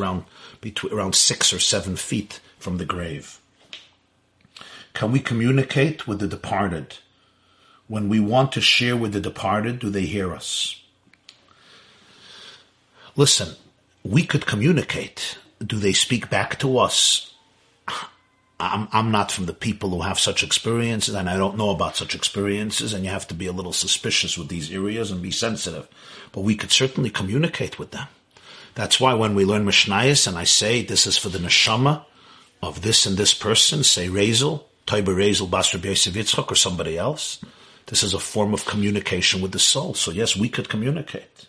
between 0.61 0.93
around 0.93 1.13
six 1.13 1.51
or 1.51 1.59
seven 1.59 1.97
feet 1.97 2.39
from 2.60 2.78
the 2.78 2.86
grave. 2.86 3.39
Can 4.93 5.12
we 5.12 5.20
communicate 5.20 6.07
with 6.07 6.20
the 6.20 6.28
departed? 6.28 6.97
When 7.88 8.10
we 8.10 8.20
want 8.20 8.51
to 8.51 8.62
share 8.62 8.95
with 8.95 9.14
the 9.14 9.22
departed, 9.22 9.80
do 9.80 9.89
they 9.89 10.05
hear 10.05 10.34
us? 10.34 10.82
Listen, 13.16 13.55
we 14.03 14.24
could 14.24 14.45
communicate 14.45 15.38
do 15.66 15.78
they 15.78 15.93
speak 15.93 16.30
back 16.30 16.57
to 16.60 16.78
us? 16.78 17.34
I'm, 18.62 18.88
I'm 18.91 19.12
not 19.12 19.32
from 19.32 19.45
the 19.45 19.53
people 19.53 19.89
who 19.89 20.01
have 20.01 20.20
such 20.20 20.43
experiences 20.43 21.16
and 21.16 21.30
I 21.30 21.38
don't 21.38 21.57
know 21.57 21.70
about 21.70 21.95
such 21.95 22.16
experiences 22.16 22.93
and 22.93 23.03
you 23.03 23.10
have 23.10 23.28
to 23.30 23.34
be 23.34 23.45
a 23.45 23.51
little 23.51 23.74
suspicious 23.74 24.38
with 24.38 24.49
these 24.49 24.72
areas 24.72 25.12
and 25.12 25.22
be 25.22 25.32
sensitive. 25.32 25.88
But 26.32 26.41
we 26.41 26.55
could 26.55 26.72
certainly 26.72 27.10
communicate 27.10 27.80
with 27.80 27.91
them. 27.91 28.07
That's 28.76 28.99
why 28.99 29.14
when 29.14 29.36
we 29.36 29.45
learn 29.45 29.66
Mishnayos 29.66 30.28
and 30.28 30.38
I 30.38 30.43
say 30.43 30.82
this 30.82 31.07
is 31.07 31.18
for 31.18 31.30
the 31.30 31.39
neshama 31.39 32.05
of 32.62 32.82
this 32.82 33.05
and 33.05 33.18
this 33.18 33.34
person, 33.34 33.84
say 33.84 34.07
Razel, 34.07 34.64
Taiba 34.86 35.16
Razel, 35.16 35.49
Basra 35.49 35.80
Yitzchak 35.80 36.51
or 36.51 36.55
somebody 36.55 36.97
else, 36.97 37.39
this 37.88 38.03
is 38.03 38.14
a 38.14 38.20
form 38.20 38.53
of 38.53 38.66
communication 38.66 39.41
with 39.41 39.51
the 39.51 39.60
soul. 39.60 39.93
So 39.93 40.12
yes, 40.12 40.36
we 40.36 40.49
could 40.49 40.70
communicate. 40.70 41.47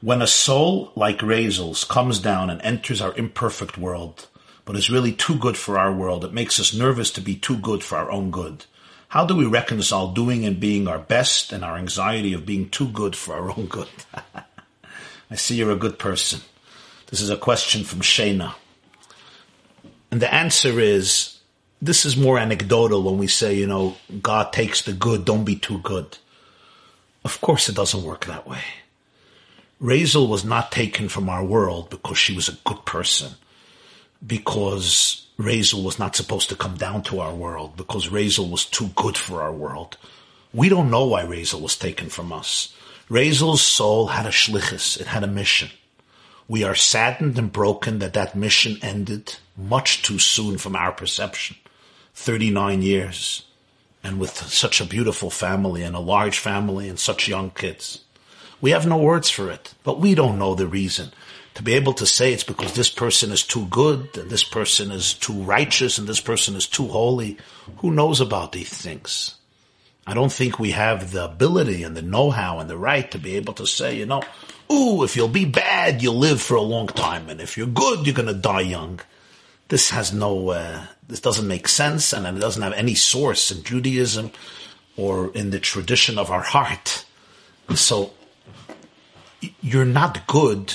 When 0.00 0.20
a 0.20 0.26
soul 0.26 0.92
like 0.94 1.18
Razel's 1.20 1.84
comes 1.84 2.18
down 2.18 2.50
and 2.50 2.60
enters 2.62 3.00
our 3.00 3.16
imperfect 3.16 3.78
world, 3.78 4.28
but 4.64 4.76
is 4.76 4.90
really 4.90 5.12
too 5.12 5.36
good 5.36 5.56
for 5.56 5.78
our 5.78 5.92
world, 5.92 6.24
it 6.24 6.32
makes 6.32 6.60
us 6.60 6.74
nervous 6.74 7.10
to 7.12 7.20
be 7.20 7.36
too 7.36 7.56
good 7.56 7.82
for 7.82 7.96
our 7.96 8.10
own 8.10 8.30
good. 8.30 8.66
How 9.08 9.24
do 9.24 9.36
we 9.36 9.46
reconcile 9.46 10.08
doing 10.12 10.44
and 10.44 10.58
being 10.58 10.88
our 10.88 10.98
best 10.98 11.52
and 11.52 11.64
our 11.64 11.76
anxiety 11.76 12.32
of 12.32 12.44
being 12.44 12.68
too 12.68 12.88
good 12.88 13.14
for 13.14 13.34
our 13.34 13.50
own 13.50 13.66
good? 13.66 13.88
I 15.30 15.36
see 15.36 15.56
you're 15.56 15.70
a 15.70 15.76
good 15.76 15.98
person. 15.98 16.40
This 17.14 17.20
is 17.20 17.30
a 17.30 17.36
question 17.36 17.84
from 17.84 18.00
Shana. 18.00 18.54
And 20.10 20.20
the 20.20 20.34
answer 20.34 20.80
is, 20.80 21.38
this 21.80 22.04
is 22.04 22.16
more 22.16 22.40
anecdotal 22.40 23.04
when 23.04 23.18
we 23.18 23.28
say, 23.28 23.54
you 23.54 23.68
know, 23.68 23.94
God 24.20 24.52
takes 24.52 24.82
the 24.82 24.92
good, 24.92 25.24
don't 25.24 25.44
be 25.44 25.54
too 25.54 25.78
good. 25.78 26.18
Of 27.24 27.40
course 27.40 27.68
it 27.68 27.76
doesn't 27.76 28.02
work 28.02 28.24
that 28.24 28.48
way. 28.48 28.64
Razel 29.80 30.28
was 30.28 30.44
not 30.44 30.72
taken 30.72 31.08
from 31.08 31.28
our 31.28 31.44
world 31.44 31.88
because 31.88 32.18
she 32.18 32.34
was 32.34 32.48
a 32.48 32.58
good 32.66 32.84
person, 32.84 33.34
because 34.26 35.28
Razel 35.38 35.84
was 35.84 36.00
not 36.00 36.16
supposed 36.16 36.48
to 36.48 36.56
come 36.56 36.74
down 36.74 37.04
to 37.04 37.20
our 37.20 37.32
world, 37.32 37.76
because 37.76 38.08
Razel 38.08 38.50
was 38.50 38.64
too 38.64 38.88
good 38.96 39.16
for 39.16 39.40
our 39.40 39.52
world. 39.52 39.98
We 40.52 40.68
don't 40.68 40.90
know 40.90 41.04
why 41.04 41.22
Razel 41.22 41.60
was 41.60 41.76
taken 41.76 42.08
from 42.08 42.32
us. 42.32 42.74
Razel's 43.08 43.62
soul 43.62 44.08
had 44.08 44.26
a 44.26 44.30
shlichus. 44.30 45.00
It 45.00 45.06
had 45.06 45.22
a 45.22 45.28
mission. 45.28 45.70
We 46.48 46.62
are 46.64 46.74
saddened 46.74 47.38
and 47.38 47.52
broken 47.52 48.00
that 48.00 48.12
that 48.14 48.36
mission 48.36 48.78
ended 48.82 49.36
much 49.56 50.02
too 50.02 50.18
soon 50.18 50.58
from 50.58 50.76
our 50.76 50.92
perception. 50.92 51.56
39 52.14 52.82
years 52.82 53.44
and 54.02 54.20
with 54.20 54.36
such 54.36 54.80
a 54.80 54.86
beautiful 54.86 55.30
family 55.30 55.82
and 55.82 55.96
a 55.96 56.00
large 56.00 56.38
family 56.38 56.88
and 56.88 56.98
such 56.98 57.26
young 57.26 57.50
kids. 57.50 58.04
We 58.60 58.70
have 58.70 58.86
no 58.86 58.98
words 58.98 59.30
for 59.30 59.50
it, 59.50 59.74
but 59.82 59.98
we 59.98 60.14
don't 60.14 60.38
know 60.38 60.54
the 60.54 60.66
reason. 60.66 61.12
To 61.54 61.62
be 61.62 61.74
able 61.74 61.94
to 61.94 62.06
say 62.06 62.32
it's 62.32 62.44
because 62.44 62.74
this 62.74 62.90
person 62.90 63.30
is 63.30 63.42
too 63.42 63.66
good 63.66 64.16
and 64.16 64.28
this 64.28 64.44
person 64.44 64.90
is 64.90 65.14
too 65.14 65.32
righteous 65.32 65.98
and 65.98 66.06
this 66.06 66.20
person 66.20 66.56
is 66.56 66.66
too 66.66 66.88
holy. 66.88 67.38
Who 67.78 67.90
knows 67.90 68.20
about 68.20 68.52
these 68.52 68.68
things? 68.68 69.36
I 70.06 70.14
don't 70.14 70.32
think 70.32 70.58
we 70.58 70.72
have 70.72 71.12
the 71.12 71.24
ability 71.24 71.82
and 71.82 71.96
the 71.96 72.02
know-how 72.02 72.58
and 72.58 72.68
the 72.68 72.76
right 72.76 73.10
to 73.12 73.18
be 73.18 73.36
able 73.36 73.54
to 73.54 73.66
say, 73.66 73.96
you 73.96 74.04
know, 74.04 74.22
ooh, 74.72 75.04
if 75.04 75.16
you'll 75.16 75.28
be 75.28 75.44
bad, 75.44 76.02
you'll 76.02 76.18
live 76.18 76.40
for 76.40 76.54
a 76.54 76.62
long 76.62 76.86
time. 76.86 77.28
And 77.28 77.40
if 77.40 77.56
you're 77.56 77.66
good, 77.66 78.06
you're 78.06 78.14
going 78.14 78.28
to 78.28 78.34
die 78.34 78.60
young. 78.60 79.00
This 79.68 79.90
has 79.90 80.12
no, 80.12 80.50
uh, 80.50 80.86
this 81.08 81.20
doesn't 81.20 81.48
make 81.48 81.68
sense 81.68 82.12
and 82.12 82.26
it 82.26 82.40
doesn't 82.40 82.62
have 82.62 82.72
any 82.74 82.94
source 82.94 83.50
in 83.50 83.62
Judaism 83.62 84.30
or 84.96 85.32
in 85.32 85.50
the 85.50 85.60
tradition 85.60 86.18
of 86.18 86.30
our 86.30 86.42
heart. 86.42 87.04
So 87.74 88.12
you're 89.60 89.84
not 89.84 90.26
good 90.26 90.74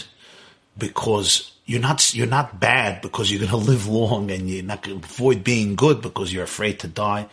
because 0.77 1.51
you're 1.65 1.81
not 1.81 2.13
you're 2.13 2.27
not 2.27 2.59
bad 2.59 3.01
because 3.01 3.31
you're 3.31 3.39
going 3.39 3.51
to 3.65 3.71
live 3.71 3.87
long 3.87 4.31
and 4.31 4.49
you're 4.49 4.63
not 4.63 4.81
going 4.81 4.99
to 4.99 5.05
avoid 5.05 5.43
being 5.43 5.75
good 5.75 6.01
because 6.01 6.33
you're 6.33 6.43
afraid 6.43 6.79
to 6.79 6.87
die. 6.87 7.27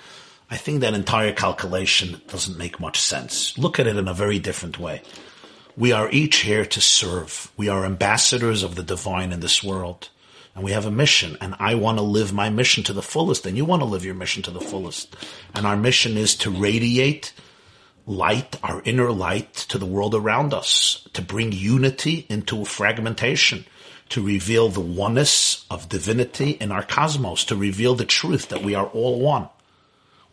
I 0.48 0.56
think 0.56 0.80
that 0.80 0.94
entire 0.94 1.32
calculation 1.32 2.20
doesn't 2.28 2.56
make 2.56 2.78
much 2.78 3.00
sense. 3.00 3.58
Look 3.58 3.80
at 3.80 3.88
it 3.88 3.96
in 3.96 4.06
a 4.06 4.14
very 4.14 4.38
different 4.38 4.78
way. 4.78 5.02
We 5.78 5.92
are 5.92 6.10
each 6.10 6.38
here 6.38 6.64
to 6.64 6.80
serve. 6.80 7.52
We 7.56 7.68
are 7.68 7.84
ambassadors 7.84 8.62
of 8.62 8.76
the 8.76 8.82
divine 8.82 9.30
in 9.30 9.40
this 9.40 9.62
world. 9.62 10.08
And 10.54 10.64
we 10.64 10.72
have 10.72 10.86
a 10.86 10.90
mission. 10.90 11.36
And 11.38 11.54
I 11.58 11.74
want 11.74 11.98
to 11.98 12.02
live 12.02 12.32
my 12.32 12.48
mission 12.48 12.82
to 12.84 12.94
the 12.94 13.02
fullest. 13.02 13.44
And 13.44 13.58
you 13.58 13.66
want 13.66 13.82
to 13.82 13.86
live 13.86 14.02
your 14.02 14.14
mission 14.14 14.42
to 14.44 14.50
the 14.50 14.60
fullest. 14.60 15.14
And 15.54 15.66
our 15.66 15.76
mission 15.76 16.16
is 16.16 16.34
to 16.36 16.50
radiate 16.50 17.34
light, 18.06 18.58
our 18.62 18.80
inner 18.86 19.12
light 19.12 19.52
to 19.54 19.76
the 19.76 19.84
world 19.84 20.14
around 20.14 20.54
us, 20.54 21.06
to 21.12 21.20
bring 21.20 21.52
unity 21.52 22.24
into 22.30 22.64
fragmentation, 22.64 23.66
to 24.08 24.24
reveal 24.24 24.70
the 24.70 24.80
oneness 24.80 25.66
of 25.70 25.90
divinity 25.90 26.52
in 26.52 26.72
our 26.72 26.84
cosmos, 26.84 27.44
to 27.44 27.56
reveal 27.56 27.94
the 27.94 28.06
truth 28.06 28.48
that 28.48 28.62
we 28.62 28.74
are 28.74 28.86
all 28.86 29.20
one. 29.20 29.48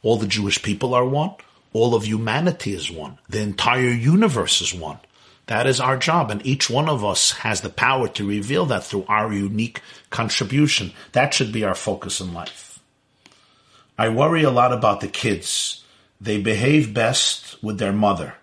All 0.04 0.16
the 0.16 0.28
Jewish 0.28 0.62
people 0.62 0.94
are 0.94 1.06
one. 1.06 1.32
All 1.74 1.96
of 1.96 2.06
humanity 2.06 2.74
is 2.74 2.90
one. 2.90 3.18
The 3.28 3.42
entire 3.42 3.90
universe 3.90 4.62
is 4.62 4.74
one. 4.74 5.00
That 5.48 5.68
is 5.68 5.80
our 5.80 5.98
job, 5.98 6.32
and 6.32 6.46
each 6.46 6.70
one 6.70 6.88
of 6.88 7.04
us 7.04 7.32
has 7.32 7.62
the 7.62 7.70
power 7.70 8.08
to 8.10 8.28
reveal 8.28 8.66
that 8.68 8.86
through 8.86 9.06
our 9.08 9.34
unique 9.34 9.82
contribution. 10.10 10.94
That 11.12 11.34
should 11.34 11.52
be 11.52 11.66
our 11.66 11.76
focus 11.76 12.22
in 12.22 12.34
life. 12.34 12.80
I 13.98 14.10
worry 14.10 14.44
a 14.44 14.50
lot 14.50 14.72
about 14.72 15.02
the 15.02 15.08
kids. 15.08 15.84
They 16.22 16.42
behave 16.42 16.94
best 16.94 17.62
with 17.62 17.78
their 17.78 17.92
mother. 17.92 18.36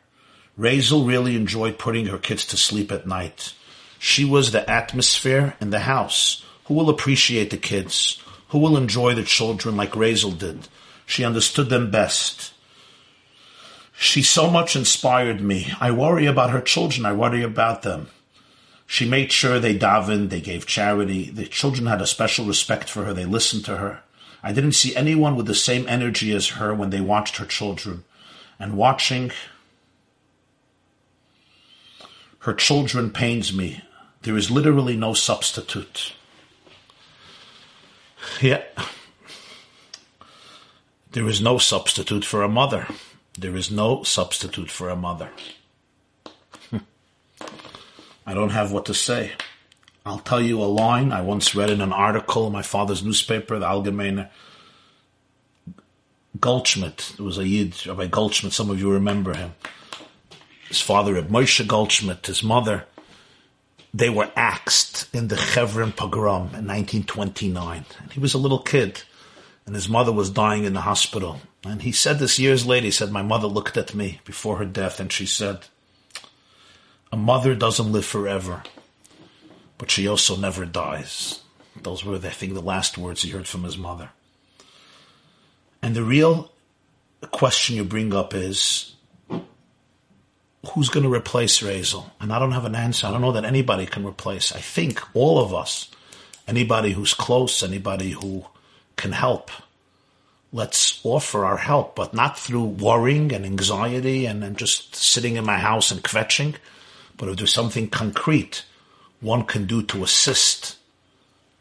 Razel 0.59 1.09
really 1.09 1.37
enjoyed 1.37 1.79
putting 1.79 2.07
her 2.07 2.19
kids 2.19 2.45
to 2.47 2.57
sleep 2.59 2.93
at 2.93 3.07
night. 3.07 3.55
She 3.99 4.25
was 4.25 4.53
the 4.53 4.69
atmosphere 4.69 5.57
in 5.61 5.71
the 5.71 5.81
house. 5.81 6.45
Who 6.65 6.75
will 6.75 6.91
appreciate 6.91 7.51
the 7.51 7.57
kids? 7.57 8.23
Who 8.49 8.59
will 8.59 8.77
enjoy 8.77 9.15
the 9.15 9.23
children 9.23 9.77
like 9.77 9.93
Razel 9.93 10.39
did? 10.39 10.69
She 11.07 11.25
understood 11.25 11.71
them 11.71 11.91
best. 11.91 12.53
She 14.03 14.23
so 14.23 14.51
much 14.51 14.77
inspired 14.77 15.43
me. 15.43 15.75
I 15.79 15.91
worry 15.91 16.25
about 16.25 16.49
her 16.49 16.63
children. 16.63 17.05
I 17.05 17.13
worry 17.13 17.43
about 17.43 17.83
them. 17.83 18.09
She 18.87 19.07
made 19.07 19.31
sure 19.31 19.61
they 19.61 19.77
davened, 19.77 20.31
they 20.31 20.41
gave 20.41 20.67
charity. 20.67 21.29
The 21.29 21.45
children 21.45 21.87
had 21.87 22.01
a 22.01 22.07
special 22.07 22.47
respect 22.47 22.89
for 22.89 23.05
her. 23.05 23.13
They 23.13 23.27
listened 23.27 23.67
to 23.67 23.77
her. 23.77 24.01
I 24.43 24.55
didn't 24.55 24.73
see 24.73 24.97
anyone 24.97 25.37
with 25.37 25.45
the 25.45 25.55
same 25.55 25.87
energy 25.87 26.33
as 26.33 26.49
her 26.49 26.75
when 26.75 26.89
they 26.89 27.03
watched 27.03 27.37
her 27.37 27.45
children. 27.45 28.05
And 28.59 28.79
watching 28.79 29.33
her 32.39 32.55
children 32.55 33.11
pains 33.11 33.55
me. 33.55 33.85
There 34.23 34.39
is 34.39 34.51
literally 34.51 34.97
no 34.97 35.13
substitute. 35.13 36.15
Yeah. 38.41 38.63
There 41.13 41.29
is 41.29 41.43
no 41.43 41.59
substitute 41.59 42.25
for 42.25 42.43
a 42.43 42.49
mother. 42.49 42.87
There 43.41 43.57
is 43.57 43.71
no 43.71 44.03
substitute 44.03 44.71
for 44.71 44.91
a 44.91 44.97
mother. 44.97 45.31
I 48.27 48.35
don't 48.35 48.51
have 48.51 48.71
what 48.71 48.85
to 48.85 48.95
say. 48.95 49.33
I'll 50.05 50.19
tell 50.19 50.43
you 50.43 50.63
a 50.63 50.65
line 50.65 51.11
I 51.11 51.23
once 51.23 51.55
read 51.55 51.71
in 51.71 51.81
an 51.81 51.93
article 51.93 52.47
in 52.47 52.53
my 52.53 52.61
father's 52.61 53.03
newspaper, 53.03 53.59
the 53.59 53.65
Algemeiner 53.65 54.29
Goldschmidt. 56.39 57.15
Was 57.19 57.39
a 57.39 57.49
Yid, 57.49 57.87
Rabbi 57.87 58.09
Goldschmidt. 58.09 58.53
Some 58.53 58.69
of 58.69 58.79
you 58.79 58.93
remember 58.93 59.35
him. 59.35 59.55
His 60.69 60.83
father, 60.83 61.15
Reb 61.15 61.31
Moshe 61.31 61.67
Goldschmidt, 61.67 62.27
his 62.27 62.43
mother, 62.43 62.85
they 63.95 64.11
were 64.11 64.31
axed 64.37 65.09
in 65.15 65.29
the 65.29 65.37
Chevron 65.39 65.93
pogrom 65.93 66.49
in 66.53 66.67
1929. 66.67 67.87
And 68.03 68.13
he 68.13 68.21
was 68.21 68.35
a 68.35 68.39
little 68.39 68.61
kid 68.61 69.03
and 69.71 69.77
his 69.77 69.89
mother 69.89 70.11
was 70.11 70.31
dying 70.31 70.65
in 70.65 70.73
the 70.73 70.81
hospital. 70.81 71.41
And 71.63 71.83
he 71.83 71.93
said 71.93 72.19
this 72.19 72.41
years 72.41 72.67
later. 72.67 72.87
He 72.87 72.91
said, 72.91 73.13
My 73.13 73.23
mother 73.23 73.47
looked 73.47 73.77
at 73.77 73.95
me 73.95 74.19
before 74.25 74.57
her 74.57 74.65
death 74.65 74.99
and 74.99 75.13
she 75.13 75.27
said, 75.27 75.61
A 77.13 77.17
mother 77.17 77.55
doesn't 77.55 77.93
live 77.93 78.05
forever, 78.05 78.65
but 79.79 79.89
she 79.89 80.09
also 80.09 80.35
never 80.35 80.65
dies. 80.67 81.43
Those 81.81 82.05
were, 82.05 82.17
I 82.17 82.31
think, 82.31 82.55
the 82.55 82.61
last 82.61 82.99
words 82.99 83.23
he 83.23 83.31
heard 83.31 83.47
from 83.47 83.63
his 83.63 83.79
mother. 83.79 84.11
And 85.81 85.95
the 85.95 86.03
real 86.03 86.51
question 87.31 87.77
you 87.77 87.85
bring 87.85 88.13
up 88.13 88.35
is 88.35 88.97
who's 90.75 90.89
going 90.89 91.05
to 91.05 91.15
replace 91.15 91.61
Razel? 91.61 92.11
And 92.21 92.33
I 92.33 92.41
don't 92.41 92.51
have 92.51 92.65
an 92.65 92.75
answer. 92.75 93.07
I 93.07 93.13
don't 93.13 93.23
know 93.23 93.31
that 93.31 93.45
anybody 93.45 93.87
can 93.87 94.05
replace. 94.05 94.51
I 94.51 94.59
think 94.59 95.01
all 95.15 95.39
of 95.39 95.55
us, 95.55 95.89
anybody 96.49 96.91
who's 96.91 97.15
close, 97.15 97.63
anybody 97.63 98.11
who 98.11 98.47
can 99.01 99.13
help. 99.13 99.51
Let's 100.53 101.01
offer 101.05 101.45
our 101.45 101.57
help, 101.57 101.97
but 101.97 102.13
not 102.13 102.39
through 102.39 102.65
worrying 102.65 103.33
and 103.33 103.47
anxiety 103.47 104.27
and, 104.27 104.45
and 104.45 104.59
just 104.59 104.95
sitting 104.95 105.37
in 105.37 105.45
my 105.47 105.59
house 105.59 105.91
and 105.91 106.03
kvetching, 106.03 106.57
but 107.17 107.29
if 107.29 107.37
there's 107.39 107.53
something 107.53 107.89
concrete 107.89 108.65
one 109.21 109.45
can 109.45 109.67
do 109.67 109.83
to 109.83 110.03
assist 110.03 110.77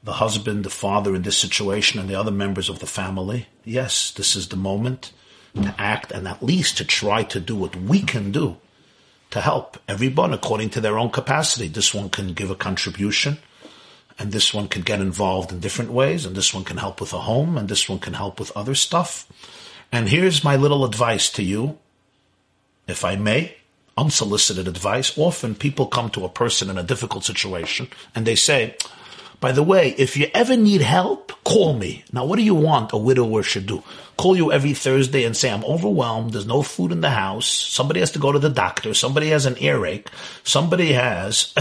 the 0.04 0.14
husband, 0.14 0.64
the 0.64 0.70
father 0.70 1.16
in 1.16 1.24
this 1.24 1.38
situation, 1.38 2.00
and 2.00 2.10
the 2.10 2.16
other 2.16 2.32
members 2.32 2.70
of 2.70 2.80
the 2.80 2.86
family, 2.86 3.48
yes, 3.64 4.12
this 4.12 4.36
is 4.36 4.48
the 4.48 4.56
moment 4.56 5.12
to 5.56 5.76
act 5.78 6.12
and 6.12 6.28
at 6.28 6.44
least 6.44 6.78
to 6.78 6.86
try 6.86 7.24
to 7.24 7.40
do 7.40 7.56
what 7.56 7.76
we 7.76 8.02
can 8.02 8.32
do 8.32 8.58
to 9.32 9.42
help 9.42 9.78
everyone 9.88 10.34
according 10.34 10.70
to 10.70 10.82
their 10.82 10.98
own 10.98 11.10
capacity. 11.10 11.68
This 11.68 11.94
one 11.94 12.10
can 12.10 12.34
give 12.34 12.50
a 12.50 12.56
contribution 12.56 13.38
and 14.20 14.32
this 14.32 14.54
one 14.54 14.68
can 14.68 14.84
get 14.84 15.00
involved 15.00 15.52
in 15.52 15.60
different 15.60 15.92
ways, 15.92 16.26
and 16.26 16.36
this 16.36 16.54
one 16.54 16.66
can 16.66 16.78
help 16.78 17.02
with 17.02 17.14
a 17.14 17.20
home, 17.20 17.58
and 17.58 17.70
this 17.70 17.90
one 17.90 18.00
can 18.00 18.14
help 18.14 18.40
with 18.40 18.56
other 18.56 18.76
stuff. 18.76 19.26
And 19.92 20.10
here's 20.10 20.44
my 20.44 20.56
little 20.56 20.86
advice 20.86 21.32
to 21.32 21.44
you, 21.44 21.80
if 22.88 23.04
I 23.04 23.16
may, 23.16 23.56
unsolicited 23.98 24.68
advice. 24.68 25.18
Often 25.18 25.56
people 25.56 25.88
come 25.88 26.10
to 26.12 26.26
a 26.26 26.30
person 26.30 26.70
in 26.70 26.78
a 26.78 26.84
difficult 26.84 27.24
situation 27.24 27.88
and 28.16 28.26
they 28.26 28.36
say, 28.36 28.76
by 29.40 29.52
the 29.52 29.64
way, 29.64 29.96
if 29.98 30.18
you 30.18 30.28
ever 30.34 30.58
need 30.58 30.82
help, 30.82 31.32
call 31.44 31.74
me. 31.74 32.04
Now, 32.12 32.26
what 32.26 32.36
do 32.36 32.44
you 32.44 32.56
want 32.56 32.92
a 32.92 32.98
widower 32.98 33.42
should 33.42 33.68
do? 33.68 33.84
Call 34.18 34.36
you 34.36 34.52
every 34.52 34.74
Thursday 34.74 35.24
and 35.24 35.36
say, 35.36 35.50
I'm 35.50 35.64
overwhelmed. 35.64 36.34
There's 36.34 36.46
no 36.46 36.62
food 36.62 36.92
in 36.92 37.02
the 37.02 37.10
house. 37.10 37.48
Somebody 37.48 38.02
has 38.02 38.12
to 38.12 38.20
go 38.20 38.34
to 38.34 38.40
the 38.40 38.50
doctor. 38.50 38.94
Somebody 38.94 39.30
has 39.30 39.46
an 39.46 39.56
earache. 39.60 40.10
Somebody 40.44 40.92
has 40.92 41.54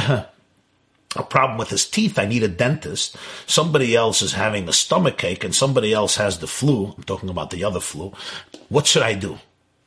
a 1.17 1.23
problem 1.23 1.59
with 1.59 1.71
his 1.71 1.89
teeth. 1.89 2.19
I 2.19 2.27
need 2.27 2.43
a 2.43 2.49
dentist. 2.49 3.17
Somebody 3.47 3.97
else 3.97 4.23
is 4.23 4.33
having 4.33 4.69
a 4.69 4.73
stomach 4.73 5.25
ache 5.25 5.45
and 5.45 5.55
somebody 5.55 5.93
else 5.93 6.17
has 6.17 6.39
the 6.39 6.47
flu. 6.47 6.95
I'm 6.97 7.03
talking 7.05 7.31
about 7.31 7.51
the 7.51 7.65
other 7.65 7.81
flu. 7.81 8.13
What 8.69 8.87
should 8.87 9.03
I 9.03 9.15
do? 9.15 9.39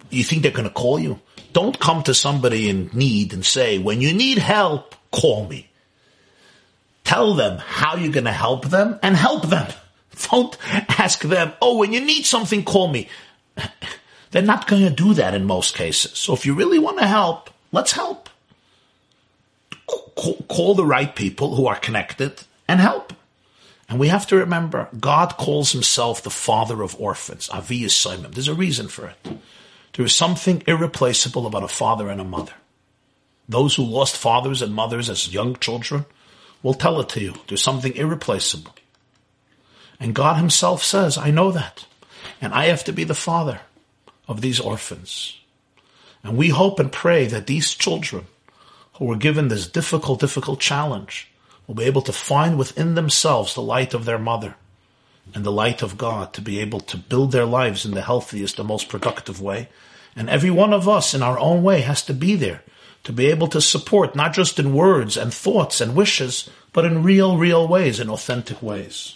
You 0.10 0.24
think 0.24 0.42
they're 0.42 0.52
going 0.52 0.68
to 0.68 0.74
call 0.74 1.00
you? 1.00 1.20
Don't 1.54 1.80
come 1.80 2.04
to 2.04 2.14
somebody 2.14 2.70
in 2.70 2.90
need 2.94 3.34
and 3.34 3.46
say, 3.46 3.78
when 3.78 4.02
you 4.02 4.14
need 4.14 4.38
help, 4.38 4.96
call 5.12 5.48
me. 5.48 5.70
Tell 7.04 7.34
them 7.34 7.58
how 7.60 7.98
you're 7.98 8.12
going 8.12 8.26
to 8.26 8.32
help 8.32 8.70
them 8.70 9.00
and 9.04 9.16
help 9.16 9.48
them. 9.48 9.68
Don't 10.32 10.58
ask 11.00 11.22
them, 11.22 11.54
oh, 11.62 11.78
when 11.78 11.94
you 11.94 12.02
need 12.02 12.26
something, 12.26 12.64
call 12.64 12.88
me. 12.88 13.10
They're 14.32 14.42
not 14.42 14.68
going 14.68 14.84
to 14.84 14.90
do 14.90 15.14
that 15.16 15.34
in 15.34 15.46
most 15.46 15.76
cases. 15.76 16.18
So 16.18 16.34
if 16.34 16.46
you 16.46 16.54
really 16.54 16.80
want 16.80 17.00
to 17.00 17.08
help, 17.08 17.50
let's 17.72 17.92
help 17.92 18.30
call, 20.48 20.76
the 20.76 20.86
right 20.86 21.16
people 21.16 21.56
who 21.56 21.68
are 21.68 21.76
connected 21.76 22.44
and 22.68 22.80
help. 22.80 23.14
And 23.90 24.00
we 24.00 24.08
have 24.08 24.28
to 24.28 24.38
remember, 24.38 24.88
God 24.98 25.36
calls 25.38 25.72
himself 25.72 26.24
the 26.24 26.30
father 26.30 26.82
of 26.82 27.00
orphans, 27.00 27.50
Avi 27.50 27.82
yesomim. 27.82 28.32
There's 28.34 28.48
a 28.48 28.54
reason 28.54 28.88
for 28.88 29.08
it. 29.08 29.40
There 29.94 30.06
is 30.06 30.16
something 30.16 30.64
irreplaceable 30.66 31.46
about 31.46 31.64
a 31.64 31.68
father 31.68 32.10
and 32.10 32.22
a 32.22 32.26
mother. 32.26 32.54
Those 33.50 33.76
who 33.76 33.84
lost 33.84 34.16
fathers 34.16 34.62
and 34.62 34.74
mothers 34.74 35.10
as 35.10 35.34
young 35.34 35.58
children 35.58 36.06
will 36.64 36.74
tell 36.74 37.02
it 37.02 37.10
to 37.10 37.22
you. 37.22 37.34
There's 37.48 37.64
something 37.64 37.94
irreplaceable. 37.96 38.74
And 40.00 40.16
God 40.16 40.38
Himself 40.38 40.84
says, 40.84 41.18
I 41.18 41.32
know 41.32 41.52
that. 41.52 41.86
And 42.40 42.54
I 42.54 42.66
have 42.68 42.84
to 42.86 42.94
be 42.94 43.04
the 43.04 43.14
father 43.14 43.62
of 44.28 44.42
these 44.42 44.60
orphans. 44.60 45.38
And 46.24 46.38
we 46.38 46.50
hope 46.50 46.80
and 46.80 46.92
pray 46.92 47.26
that 47.28 47.48
these 47.48 47.74
children 47.74 48.26
who 49.02 49.08
were 49.08 49.16
given 49.16 49.48
this 49.48 49.68
difficult, 49.68 50.20
difficult 50.20 50.60
challenge 50.60 51.28
will 51.66 51.74
be 51.74 51.86
able 51.86 52.04
to 52.04 52.14
find 52.14 52.56
within 52.56 52.94
themselves 52.94 53.56
the 53.56 53.60
light 53.60 53.96
of 53.96 54.06
their 54.06 54.20
mother 54.20 54.54
and 55.34 55.44
the 55.44 55.52
light 55.52 55.82
of 55.82 55.98
God 55.98 56.34
to 56.34 56.40
be 56.42 56.60
able 56.60 56.82
to 56.82 56.98
build 56.98 57.32
their 57.32 57.48
lives 57.48 57.84
in 57.84 57.96
the 57.96 58.04
healthiest, 58.04 58.58
the 58.58 58.64
most 58.64 58.90
productive 58.90 59.42
way. 59.42 59.70
And 60.16 60.30
every 60.30 60.52
one 60.52 60.72
of 60.72 60.88
us 60.88 61.16
in 61.16 61.24
our 61.24 61.40
own 61.40 61.64
way 61.64 61.82
has 61.82 62.04
to 62.04 62.14
be 62.14 62.36
there 62.36 62.62
to 63.04 63.12
be 63.12 63.26
able 63.26 63.48
to 63.48 63.60
support, 63.60 64.16
not 64.16 64.34
just 64.34 64.60
in 64.60 64.72
words 64.72 65.18
and 65.18 65.34
thoughts 65.34 65.82
and 65.82 65.96
wishes, 65.96 66.48
but 66.72 66.86
in 66.86 67.02
real, 67.02 67.40
real 67.40 67.68
ways, 67.68 68.00
in 68.00 68.08
authentic 68.08 68.62
ways. 68.62 69.16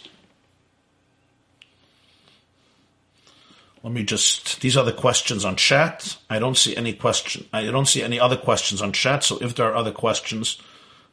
Let 3.86 3.92
me 3.92 4.02
just, 4.02 4.62
these 4.62 4.76
are 4.76 4.84
the 4.84 4.92
questions 4.92 5.44
on 5.44 5.54
chat. 5.54 6.16
I 6.28 6.40
don't 6.40 6.56
see 6.56 6.76
any 6.76 6.92
question, 6.92 7.46
I 7.52 7.66
don't 7.66 7.86
see 7.86 8.02
any 8.02 8.18
other 8.18 8.36
questions 8.36 8.82
on 8.82 8.90
chat. 8.90 9.22
So 9.22 9.38
if 9.38 9.54
there 9.54 9.66
are 9.66 9.76
other 9.76 9.92
questions, 9.92 10.60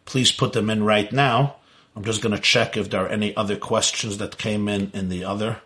please 0.05 0.31
put 0.31 0.53
them 0.53 0.71
in 0.71 0.83
right 0.83 1.13
now. 1.13 1.57
I'm 1.95 2.03
just 2.03 2.23
going 2.23 2.35
to 2.35 2.41
check 2.41 2.75
if 2.75 2.89
there 2.89 3.05
are 3.05 3.09
any 3.09 3.35
other 3.35 3.57
questions 3.57 4.17
that 4.17 4.39
came 4.39 4.67
in 4.67 4.89
in 4.95 5.09
the 5.09 5.23
other, 5.23 5.61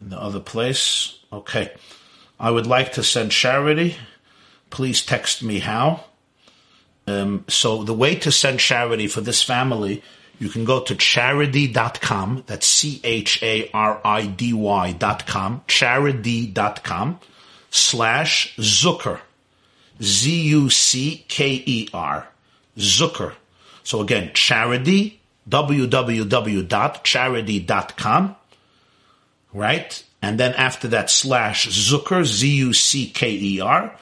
in 0.00 0.08
the 0.08 0.18
other 0.18 0.40
place. 0.40 1.18
Okay. 1.30 1.70
I 2.40 2.50
would 2.50 2.66
like 2.66 2.94
to 2.94 3.02
send 3.02 3.30
charity. 3.30 3.96
Please 4.70 5.04
text 5.04 5.42
me 5.42 5.58
how. 5.58 6.04
Um, 7.06 7.44
so 7.46 7.82
the 7.82 7.92
way 7.92 8.14
to 8.14 8.32
send 8.32 8.58
charity 8.58 9.06
for 9.06 9.20
this 9.20 9.42
family 9.42 10.02
you 10.42 10.48
can 10.48 10.64
go 10.64 10.80
to 10.80 10.96
charidy.com. 10.96 12.42
That's 12.48 12.66
C-H-A-R-I-D-Y 12.66 13.72
dot 14.94 15.24
com. 15.24 15.62
Charidy.com 15.68 17.20
slash 17.70 18.56
Zucker. 18.56 19.20
Z-U-C-K-E-R. 20.02 20.66
Zucker. 22.76 23.34
So 23.84 24.00
again, 24.00 24.30
Charidy, 24.30 25.18
www.charidy.com. 25.48 28.36
Right? 29.52 30.04
And 30.20 30.40
then 30.40 30.54
after 30.54 30.88
that 30.88 31.08
slash 31.08 31.68
Zucker, 31.68 32.24
Z-U-C-K-E-R. 32.24 33.96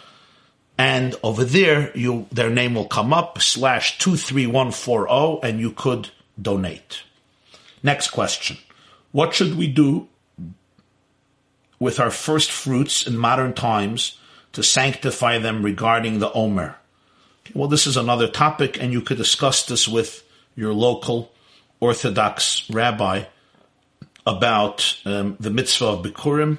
And 0.79 1.15
over 1.23 1.45
there, 1.45 1.95
you, 1.95 2.27
their 2.33 2.49
name 2.49 2.77
will 2.77 2.87
come 2.87 3.13
up, 3.13 3.43
slash 3.43 3.99
23140, 3.99 5.47
and 5.47 5.61
you 5.61 5.73
could 5.73 6.09
donate. 6.41 7.03
Next 7.83 8.11
question. 8.11 8.59
What 9.13 9.35
should 9.35 9.57
we 9.57 9.67
do 9.67 10.09
with 11.79 11.99
our 11.99 12.11
first 12.11 12.51
fruits 12.51 13.07
in 13.07 13.17
modern 13.17 13.55
times 13.55 14.19
to 14.53 14.63
sanctify 14.63 15.39
them 15.39 15.63
regarding 15.65 16.19
the 16.19 16.33
Omer? 16.33 16.77
Well, 17.55 17.69
this 17.69 17.87
is 17.87 17.97
another 17.97 18.29
topic, 18.29 18.81
and 18.81 18.93
you 18.93 19.01
could 19.01 19.17
discuss 19.17 19.67
this 19.67 19.89
with 19.89 20.23
your 20.55 20.73
local 20.73 21.33
Orthodox 21.81 22.69
rabbi 22.71 23.25
about 24.27 24.97
um, 25.05 25.37
the 25.41 25.51
mitzvah 25.51 25.87
of 25.87 26.05
Bikurim, 26.05 26.59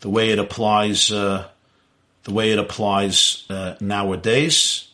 the 0.00 0.08
way 0.08 0.30
it 0.30 0.38
applies, 0.38 1.10
uh, 1.10 1.48
the 2.22 2.32
way 2.32 2.52
it 2.52 2.58
applies 2.58 3.44
uh, 3.50 3.74
nowadays. 3.80 4.88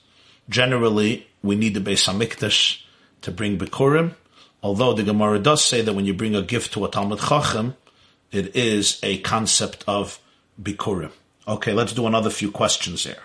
Generally, 0.49 1.27
we 1.43 1.55
need 1.55 1.75
the 1.75 1.81
Beis 1.81 2.09
Hamikdash 2.09 2.83
to 3.23 3.31
bring 3.31 3.59
Bikurim, 3.59 4.15
although 4.63 4.93
the 4.93 5.03
Gemara 5.03 5.39
does 5.39 5.65
say 5.65 5.83
that 5.83 5.95
when 5.95 6.07
you 6.07 6.15
bring 6.15 6.35
a 6.35 6.43
gift 6.43 6.73
to 6.75 6.85
a 6.85 6.91
Talmud 6.91 7.21
Chacham, 7.21 7.77
it 8.31 8.55
is 8.55 8.99
a 9.03 9.19
concept 9.19 9.85
of 9.87 10.21
Bikurim. 10.61 11.13
Okay, 11.47 11.73
let's 11.73 11.93
do 11.93 12.07
another 12.07 12.31
few 12.31 12.51
questions 12.51 13.05
here. 13.05 13.23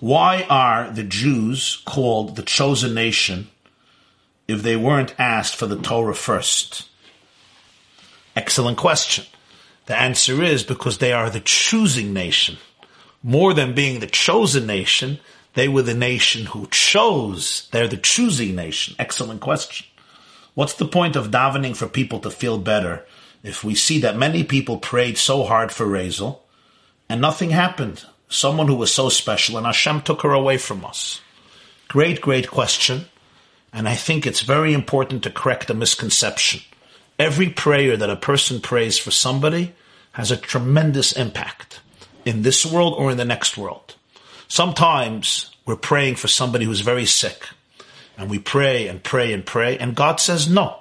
Why 0.00 0.46
are 0.48 0.90
the 0.90 1.04
Jews 1.04 1.82
called 1.84 2.36
the 2.36 2.42
chosen 2.42 2.94
nation 2.94 3.48
if 4.48 4.62
they 4.62 4.74
weren't 4.74 5.14
asked 5.18 5.56
for 5.56 5.66
the 5.66 5.76
Torah 5.76 6.14
first? 6.14 6.88
Excellent 8.34 8.78
question. 8.78 9.26
The 9.86 10.00
answer 10.00 10.42
is 10.42 10.62
because 10.62 10.98
they 10.98 11.12
are 11.12 11.30
the 11.30 11.40
choosing 11.40 12.12
nation. 12.12 12.56
More 13.22 13.52
than 13.52 13.74
being 13.74 14.00
the 14.00 14.06
chosen 14.06 14.66
nation, 14.66 15.20
they 15.54 15.68
were 15.68 15.82
the 15.82 15.94
nation 15.94 16.46
who 16.46 16.68
chose. 16.70 17.68
They're 17.72 17.88
the 17.88 17.96
choosing 17.96 18.54
nation. 18.54 18.94
Excellent 18.98 19.40
question. 19.40 19.86
What's 20.54 20.74
the 20.74 20.86
point 20.86 21.16
of 21.16 21.30
davening 21.30 21.76
for 21.76 21.88
people 21.88 22.20
to 22.20 22.30
feel 22.30 22.58
better 22.58 23.04
if 23.42 23.64
we 23.64 23.74
see 23.74 24.00
that 24.00 24.16
many 24.16 24.44
people 24.44 24.78
prayed 24.78 25.16
so 25.16 25.44
hard 25.44 25.72
for 25.72 25.86
Razel 25.86 26.40
and 27.08 27.20
nothing 27.20 27.50
happened? 27.50 28.04
Someone 28.28 28.68
who 28.68 28.76
was 28.76 28.92
so 28.92 29.08
special 29.08 29.56
and 29.56 29.66
Hashem 29.66 30.02
took 30.02 30.22
her 30.22 30.32
away 30.32 30.56
from 30.56 30.84
us. 30.84 31.20
Great, 31.88 32.20
great 32.20 32.48
question. 32.48 33.06
And 33.72 33.88
I 33.88 33.94
think 33.94 34.26
it's 34.26 34.42
very 34.42 34.72
important 34.72 35.22
to 35.24 35.30
correct 35.30 35.70
a 35.70 35.74
misconception. 35.74 36.60
Every 37.18 37.50
prayer 37.50 37.96
that 37.96 38.10
a 38.10 38.16
person 38.16 38.60
prays 38.60 38.98
for 38.98 39.10
somebody 39.10 39.74
has 40.12 40.30
a 40.30 40.36
tremendous 40.36 41.12
impact 41.12 41.80
in 42.24 42.42
this 42.42 42.64
world 42.64 42.94
or 42.96 43.10
in 43.10 43.16
the 43.16 43.24
next 43.24 43.56
world. 43.56 43.96
Sometimes 44.50 45.54
we're 45.64 45.76
praying 45.76 46.16
for 46.16 46.26
somebody 46.26 46.64
who's 46.64 46.80
very 46.80 47.06
sick, 47.06 47.48
and 48.18 48.28
we 48.28 48.40
pray 48.40 48.88
and 48.88 49.00
pray 49.00 49.32
and 49.32 49.46
pray, 49.46 49.78
and 49.78 49.94
God 49.94 50.18
says 50.18 50.50
no, 50.50 50.76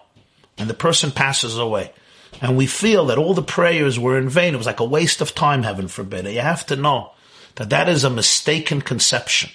and 0.57 0.67
the 0.67 0.73
person 0.73 1.11
passes 1.11 1.55
away. 1.55 1.93
And 2.41 2.57
we 2.57 2.65
feel 2.65 3.05
that 3.05 3.19
all 3.19 3.35
the 3.35 3.43
prayers 3.43 3.99
were 3.99 4.17
in 4.17 4.27
vain. 4.27 4.55
It 4.55 4.57
was 4.57 4.65
like 4.65 4.79
a 4.79 4.85
waste 4.85 5.21
of 5.21 5.35
time, 5.35 5.61
heaven 5.61 5.87
forbid. 5.87 6.25
You 6.25 6.39
have 6.39 6.65
to 6.65 6.75
know 6.75 7.11
that 7.57 7.69
that 7.69 7.87
is 7.87 8.03
a 8.03 8.09
mistaken 8.09 8.81
conception. 8.81 9.51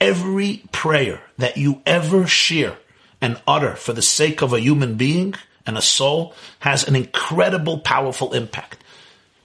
Every 0.00 0.62
prayer 0.72 1.20
that 1.36 1.58
you 1.58 1.82
ever 1.84 2.26
share 2.26 2.78
and 3.20 3.38
utter 3.46 3.76
for 3.76 3.92
the 3.92 4.00
sake 4.00 4.40
of 4.40 4.54
a 4.54 4.60
human 4.60 4.94
being 4.94 5.34
and 5.66 5.76
a 5.76 5.82
soul 5.82 6.34
has 6.60 6.88
an 6.88 6.96
incredible, 6.96 7.80
powerful 7.80 8.32
impact. 8.32 8.82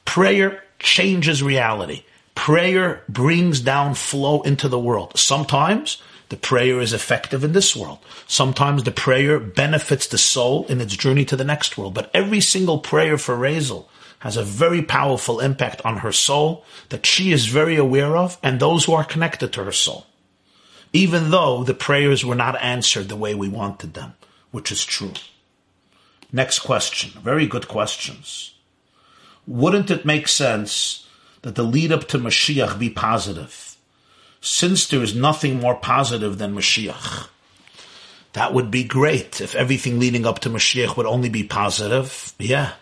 Prayer 0.06 0.64
changes 0.80 1.44
reality. 1.44 2.04
Prayer 2.38 3.04
brings 3.10 3.60
down 3.60 3.96
flow 3.96 4.44
into 4.44 4.70
the 4.70 4.80
world. 4.80 5.18
Sometimes 5.18 5.98
the 6.30 6.38
prayer 6.38 6.80
is 6.80 6.94
effective 6.94 7.44
in 7.44 7.52
this 7.52 7.76
world. 7.76 7.98
Sometimes 8.28 8.84
the 8.84 8.92
prayer 8.92 9.40
benefits 9.40 10.06
the 10.06 10.20
soul 10.20 10.66
in 10.68 10.80
its 10.80 10.96
journey 10.96 11.26
to 11.26 11.36
the 11.36 11.44
next 11.44 11.78
world. 11.80 11.96
But 11.96 12.12
every 12.14 12.40
single 12.40 12.78
prayer 12.78 13.18
for 13.18 13.36
Razel 13.36 13.88
has 14.20 14.38
a 14.38 14.44
very 14.44 14.84
powerful 14.84 15.40
impact 15.40 15.82
on 15.84 15.98
her 15.98 16.12
soul 16.12 16.64
that 16.90 17.08
she 17.08 17.32
is 17.32 17.48
very 17.48 17.76
aware 17.76 18.16
of 18.16 18.38
and 18.44 18.60
those 18.60 18.86
who 18.86 18.94
are 18.94 19.04
connected 19.04 19.52
to 19.54 19.64
her 19.64 19.72
soul. 19.72 20.06
Even 20.94 21.32
though 21.32 21.64
the 21.64 21.74
prayers 21.74 22.24
were 22.24 22.36
not 22.36 22.62
answered 22.62 23.10
the 23.10 23.18
way 23.18 23.34
we 23.34 23.50
wanted 23.50 23.96
them, 23.96 24.14
which 24.52 24.72
is 24.72 24.86
true. 24.86 25.14
Next 26.32 26.60
question. 26.60 27.20
Very 27.20 27.48
good 27.48 27.68
questions. 27.68 28.54
Wouldn't 29.48 29.90
it 29.90 30.06
make 30.06 30.28
sense 30.28 31.07
that 31.42 31.56
the 31.56 31.64
lead 31.64 31.92
up 31.92 32.08
to 32.10 32.18
Mashiach 32.18 32.80
be 32.80 32.90
positive. 32.90 33.78
Since 34.42 34.88
there 34.88 35.02
is 35.02 35.16
nothing 35.16 35.60
more 35.60 35.76
positive 35.76 36.38
than 36.38 36.56
Mashiach, 36.56 37.28
that 38.34 38.54
would 38.54 38.70
be 38.70 38.84
great 38.84 39.42
if 39.42 39.56
everything 39.56 40.00
leading 40.00 40.26
up 40.26 40.40
to 40.40 40.50
Mashiach 40.50 40.96
would 40.96 41.06
only 41.06 41.30
be 41.30 41.44
positive. 41.44 42.34
Yeah. 42.38 42.74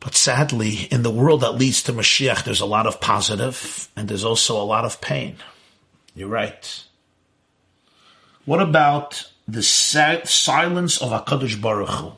But 0.00 0.14
sadly, 0.14 0.88
in 0.90 1.02
the 1.02 1.10
world 1.10 1.40
that 1.40 1.52
leads 1.52 1.82
to 1.84 1.92
Mashiach, 1.92 2.44
there's 2.44 2.60
a 2.60 2.66
lot 2.66 2.86
of 2.86 3.00
positive 3.00 3.88
and 3.96 4.08
there's 4.08 4.24
also 4.24 4.60
a 4.60 4.64
lot 4.64 4.84
of 4.84 5.00
pain. 5.00 5.36
You're 6.14 6.28
right. 6.28 6.84
What 8.44 8.62
about 8.62 9.30
the 9.46 9.62
silence 9.62 11.02
of 11.02 11.10
HaKadosh 11.10 11.60
Baruch 11.60 11.88
Hu? 11.90 12.12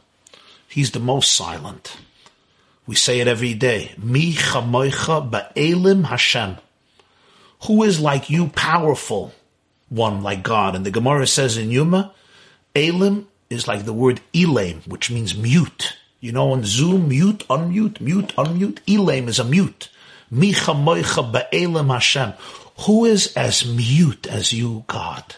He's 0.68 0.92
the 0.92 1.00
most 1.00 1.32
silent. 1.32 1.96
We 2.90 2.96
say 2.96 3.20
it 3.20 3.28
every 3.28 3.54
day. 3.54 3.92
Mi 3.98 4.32
chamoicha 4.32 5.30
ba'elim 5.30 6.06
Hashem. 6.06 6.56
Who 7.66 7.84
is 7.84 8.00
like 8.00 8.28
you, 8.28 8.48
powerful 8.48 9.32
one 9.88 10.24
like 10.24 10.42
God? 10.42 10.74
And 10.74 10.84
the 10.84 10.90
Gemara 10.90 11.28
says 11.28 11.56
in 11.56 11.70
Yuma, 11.70 12.12
Elim 12.74 13.28
is 13.48 13.68
like 13.68 13.84
the 13.84 13.92
word 13.92 14.20
Elam, 14.34 14.82
which 14.86 15.08
means 15.08 15.36
mute. 15.36 15.98
You 16.18 16.32
know, 16.32 16.50
on 16.50 16.64
Zoom, 16.64 17.10
mute, 17.10 17.46
unmute, 17.48 18.00
mute, 18.00 18.34
unmute. 18.36 18.80
Elam 18.88 19.28
is 19.28 19.38
a 19.38 19.44
mute. 19.44 19.88
Mi 20.28 20.52
chamoicha 20.52 21.32
ba'elim 21.32 21.92
Hashem. 21.92 22.32
Who 22.86 23.04
is 23.04 23.32
as 23.36 23.64
mute 23.64 24.26
as 24.26 24.52
you, 24.52 24.82
God? 24.88 25.36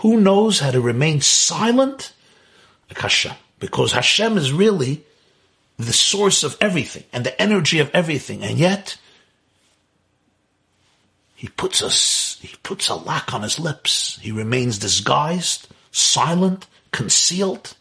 Who 0.00 0.20
knows 0.20 0.60
how 0.60 0.72
to 0.72 0.80
remain 0.82 1.22
silent? 1.22 2.12
Because 2.86 3.92
Hashem 3.92 4.36
is 4.36 4.52
really 4.52 5.06
the 5.84 5.92
source 5.92 6.42
of 6.42 6.56
everything 6.60 7.04
and 7.12 7.24
the 7.24 7.40
energy 7.40 7.78
of 7.78 7.90
everything. 7.94 8.42
And 8.42 8.58
yet, 8.58 8.96
he 11.34 11.48
puts 11.48 11.82
us, 11.82 12.38
he 12.40 12.54
puts 12.62 12.88
a 12.88 12.94
lock 12.94 13.34
on 13.34 13.42
his 13.42 13.58
lips. 13.58 14.18
He 14.20 14.32
remains 14.32 14.78
disguised, 14.78 15.68
silent, 15.90 16.66
concealed, 16.92 17.74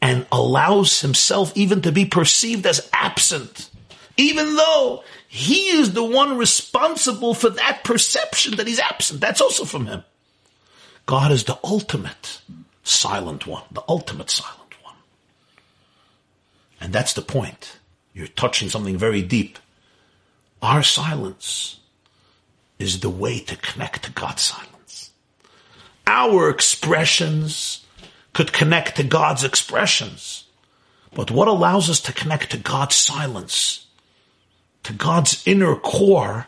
and 0.00 0.26
allows 0.30 1.00
himself 1.00 1.52
even 1.56 1.82
to 1.82 1.92
be 1.92 2.04
perceived 2.04 2.66
as 2.66 2.88
absent, 2.92 3.68
even 4.16 4.56
though 4.56 5.04
he 5.28 5.70
is 5.70 5.92
the 5.92 6.04
one 6.04 6.36
responsible 6.36 7.34
for 7.34 7.50
that 7.50 7.84
perception 7.84 8.56
that 8.56 8.66
he's 8.66 8.80
absent. 8.80 9.20
That's 9.20 9.40
also 9.40 9.64
from 9.64 9.86
him. 9.86 10.04
God 11.06 11.32
is 11.32 11.44
the 11.44 11.58
ultimate 11.64 12.40
silent 12.82 13.46
one, 13.46 13.62
the 13.72 13.82
ultimate 13.88 14.30
silent. 14.30 14.59
And 16.80 16.92
that's 16.92 17.12
the 17.12 17.22
point. 17.22 17.78
You're 18.14 18.26
touching 18.26 18.68
something 18.68 18.96
very 18.96 19.22
deep. 19.22 19.58
Our 20.62 20.82
silence 20.82 21.80
is 22.78 23.00
the 23.00 23.10
way 23.10 23.40
to 23.40 23.56
connect 23.56 24.04
to 24.04 24.10
God's 24.10 24.42
silence. 24.42 25.10
Our 26.06 26.48
expressions 26.48 27.84
could 28.32 28.52
connect 28.52 28.96
to 28.96 29.04
God's 29.04 29.44
expressions. 29.44 30.44
But 31.12 31.30
what 31.30 31.48
allows 31.48 31.90
us 31.90 32.00
to 32.02 32.12
connect 32.12 32.50
to 32.50 32.56
God's 32.56 32.94
silence, 32.94 33.86
to 34.84 34.92
God's 34.92 35.42
inner 35.46 35.76
core, 35.76 36.46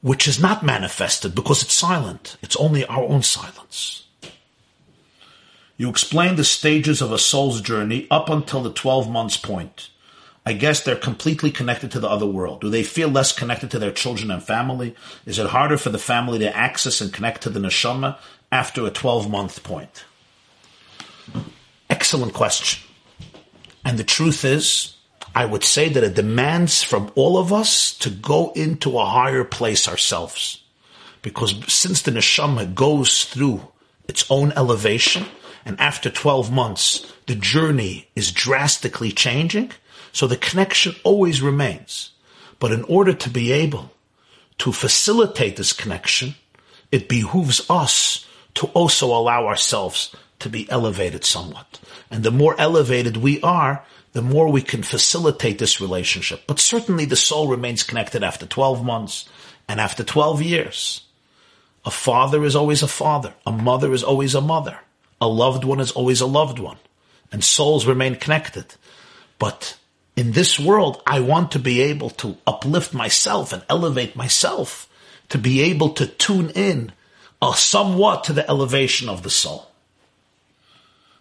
which 0.00 0.28
is 0.28 0.40
not 0.40 0.62
manifested 0.62 1.34
because 1.34 1.62
it's 1.62 1.74
silent. 1.74 2.36
It's 2.42 2.56
only 2.56 2.84
our 2.86 3.04
own 3.04 3.22
silence. 3.22 4.03
You 5.76 5.88
explain 5.88 6.36
the 6.36 6.44
stages 6.44 7.02
of 7.02 7.10
a 7.10 7.18
soul's 7.18 7.60
journey 7.60 8.06
up 8.10 8.28
until 8.28 8.62
the 8.62 8.72
12 8.72 9.10
months 9.10 9.36
point. 9.36 9.90
I 10.46 10.52
guess 10.52 10.84
they're 10.84 10.94
completely 10.94 11.50
connected 11.50 11.90
to 11.92 12.00
the 12.00 12.08
other 12.08 12.26
world. 12.26 12.60
Do 12.60 12.68
they 12.68 12.82
feel 12.82 13.08
less 13.08 13.32
connected 13.32 13.70
to 13.70 13.78
their 13.78 13.90
children 13.90 14.30
and 14.30 14.42
family? 14.42 14.94
Is 15.24 15.38
it 15.38 15.46
harder 15.46 15.78
for 15.78 15.88
the 15.88 15.98
family 15.98 16.38
to 16.40 16.56
access 16.56 17.00
and 17.00 17.12
connect 17.12 17.42
to 17.42 17.50
the 17.50 17.60
neshama 17.60 18.18
after 18.52 18.86
a 18.86 18.90
12 18.90 19.30
month 19.30 19.62
point? 19.64 20.04
Excellent 21.88 22.34
question. 22.34 22.86
And 23.84 23.98
the 23.98 24.04
truth 24.04 24.44
is, 24.44 24.96
I 25.34 25.46
would 25.46 25.64
say 25.64 25.88
that 25.88 26.04
it 26.04 26.14
demands 26.14 26.82
from 26.82 27.10
all 27.16 27.38
of 27.38 27.52
us 27.52 27.92
to 27.98 28.10
go 28.10 28.52
into 28.52 28.98
a 28.98 29.04
higher 29.06 29.44
place 29.44 29.88
ourselves. 29.88 30.62
Because 31.22 31.54
since 31.72 32.02
the 32.02 32.12
neshama 32.12 32.74
goes 32.74 33.24
through 33.24 33.62
its 34.06 34.24
own 34.30 34.52
elevation, 34.52 35.24
and 35.64 35.80
after 35.80 36.10
12 36.10 36.52
months, 36.52 37.12
the 37.26 37.34
journey 37.34 38.08
is 38.14 38.32
drastically 38.32 39.12
changing, 39.12 39.72
so 40.12 40.26
the 40.26 40.36
connection 40.36 40.94
always 41.04 41.42
remains. 41.42 42.10
But 42.58 42.72
in 42.72 42.84
order 42.84 43.12
to 43.12 43.30
be 43.30 43.52
able 43.52 43.90
to 44.58 44.72
facilitate 44.72 45.56
this 45.56 45.72
connection, 45.72 46.34
it 46.92 47.08
behooves 47.08 47.64
us 47.68 48.26
to 48.54 48.66
also 48.68 49.06
allow 49.06 49.46
ourselves 49.46 50.14
to 50.38 50.48
be 50.48 50.70
elevated 50.70 51.24
somewhat. 51.24 51.80
And 52.10 52.22
the 52.22 52.30
more 52.30 52.54
elevated 52.60 53.16
we 53.16 53.40
are, 53.40 53.84
the 54.12 54.22
more 54.22 54.48
we 54.48 54.62
can 54.62 54.82
facilitate 54.82 55.58
this 55.58 55.80
relationship. 55.80 56.42
But 56.46 56.60
certainly 56.60 57.04
the 57.04 57.16
soul 57.16 57.48
remains 57.48 57.82
connected 57.82 58.22
after 58.22 58.46
12 58.46 58.84
months 58.84 59.28
and 59.66 59.80
after 59.80 60.04
12 60.04 60.42
years. 60.42 61.02
A 61.84 61.90
father 61.90 62.44
is 62.44 62.54
always 62.54 62.82
a 62.82 62.88
father. 62.88 63.34
A 63.44 63.52
mother 63.52 63.92
is 63.92 64.04
always 64.04 64.34
a 64.34 64.40
mother. 64.40 64.78
A 65.24 65.26
loved 65.26 65.64
one 65.64 65.80
is 65.80 65.90
always 65.92 66.20
a 66.20 66.26
loved 66.26 66.58
one. 66.58 66.76
And 67.32 67.42
souls 67.42 67.86
remain 67.86 68.16
connected. 68.16 68.74
But 69.38 69.78
in 70.16 70.32
this 70.32 70.60
world, 70.60 71.02
I 71.06 71.20
want 71.20 71.52
to 71.52 71.58
be 71.58 71.80
able 71.80 72.10
to 72.10 72.36
uplift 72.46 72.92
myself 72.92 73.50
and 73.54 73.64
elevate 73.70 74.14
myself 74.14 74.86
to 75.30 75.38
be 75.38 75.62
able 75.62 75.94
to 75.94 76.06
tune 76.06 76.50
in 76.50 76.92
uh, 77.40 77.54
somewhat 77.54 78.24
to 78.24 78.34
the 78.34 78.46
elevation 78.50 79.08
of 79.08 79.22
the 79.22 79.30
soul. 79.30 79.70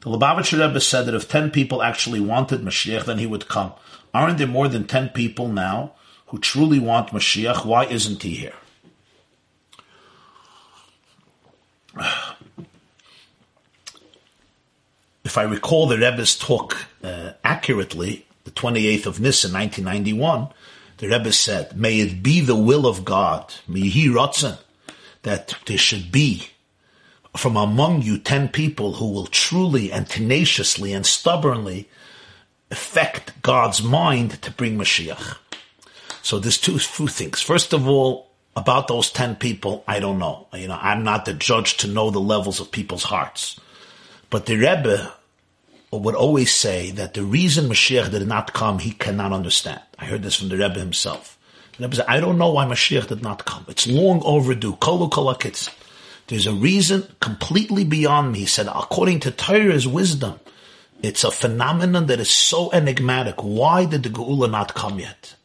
The 0.01 0.09
Lubavitcher 0.09 0.59
Rebbe 0.59 0.81
said 0.81 1.05
that 1.05 1.15
if 1.15 1.29
10 1.29 1.51
people 1.51 1.81
actually 1.81 2.19
wanted 2.19 2.59
Mashiach, 2.59 3.05
then 3.05 3.19
he 3.19 3.25
would 3.25 3.47
come. 3.47 3.71
Aren't 4.13 4.37
there 4.37 4.47
more 4.47 4.67
than 4.67 4.85
10 4.85 5.09
people 5.09 5.47
now 5.47 5.93
who 6.27 6.39
truly 6.39 6.77
want 6.77 7.11
Mashiach? 7.11 7.63
Why 7.63 7.85
isn't 7.85 8.21
he 8.21 8.35
here? 8.35 8.53
If 15.23 15.37
I 15.37 15.43
recall 15.43 15.87
the 15.87 15.97
Rebbe's 15.97 16.37
talk 16.37 16.85
uh, 17.03 17.31
accurately, 17.43 18.25
the 18.43 18.51
28th 18.51 19.05
of 19.05 19.19
Nisan, 19.19 19.53
1991, 19.53 20.49
the 20.97 21.07
Rebbe 21.07 21.31
said, 21.31 21.77
May 21.77 21.99
it 21.99 22.21
be 22.21 22.41
the 22.41 22.55
will 22.55 22.85
of 22.85 23.05
God, 23.05 23.53
Mihi 23.67 24.07
Ratzon, 24.07 24.57
that 25.21 25.55
there 25.65 25.77
should 25.77 26.11
be 26.11 26.49
from 27.35 27.57
among 27.57 28.01
you 28.01 28.17
ten 28.19 28.47
people 28.47 28.93
who 28.93 29.11
will 29.11 29.25
truly 29.25 29.91
and 29.91 30.07
tenaciously 30.07 30.93
and 30.93 31.05
stubbornly 31.05 31.89
affect 32.69 33.41
God's 33.41 33.81
mind 33.81 34.41
to 34.41 34.51
bring 34.51 34.77
Mashiach. 34.77 35.37
So 36.21 36.39
there's 36.39 36.59
two, 36.59 36.79
two 36.79 37.07
things. 37.07 37.41
First 37.41 37.73
of 37.73 37.87
all, 37.87 38.29
about 38.55 38.87
those 38.87 39.09
ten 39.09 39.35
people, 39.35 39.83
I 39.87 39.99
don't 39.99 40.19
know. 40.19 40.47
You 40.53 40.67
know, 40.67 40.77
I'm 40.79 41.03
not 41.03 41.25
the 41.25 41.33
judge 41.33 41.77
to 41.77 41.87
know 41.87 42.11
the 42.11 42.19
levels 42.19 42.59
of 42.59 42.71
people's 42.71 43.03
hearts. 43.03 43.59
But 44.33 44.47
the 44.47 44.55
Rebbe 44.55 45.13
would 45.91 46.15
always 46.15 46.51
say 46.51 46.89
that 46.89 47.13
the 47.13 47.21
reason 47.21 47.69
Mashiach 47.69 48.09
did 48.09 48.27
not 48.27 48.51
come, 48.51 48.79
he 48.79 48.89
cannot 48.89 49.31
understand. 49.31 49.79
I 49.99 50.05
heard 50.05 50.23
this 50.23 50.33
from 50.33 50.49
the 50.49 50.57
Rebbe 50.57 50.79
himself. 50.79 51.37
The 51.77 51.83
Rebbe 51.83 51.97
said, 51.97 52.05
I 52.07 52.19
don't 52.19 52.39
know 52.39 52.49
why 52.49 52.65
Mashiach 52.65 53.09
did 53.09 53.21
not 53.21 53.45
come. 53.45 53.63
It's 53.67 53.85
long 53.85 54.23
overdue. 54.25 54.73
Kolu 54.77 55.11
kolakitz. 55.11 55.69
There's 56.25 56.47
a 56.47 56.51
reason 56.51 57.03
completely 57.19 57.83
beyond 57.83 58.31
me. 58.31 58.39
He 58.39 58.45
said, 58.47 58.65
according 58.65 59.19
to 59.19 59.29
Torah's 59.29 59.87
wisdom, 59.87 60.39
it's 61.03 61.23
a 61.23 61.29
phenomenon 61.29 62.07
that 62.07 62.19
is 62.19 62.31
so 62.31 62.71
enigmatic. 62.71 63.35
Why 63.37 63.85
did 63.85 64.01
the 64.01 64.09
Geula 64.09 64.49
not 64.49 64.73
come 64.73 64.97
yet? 64.97 65.35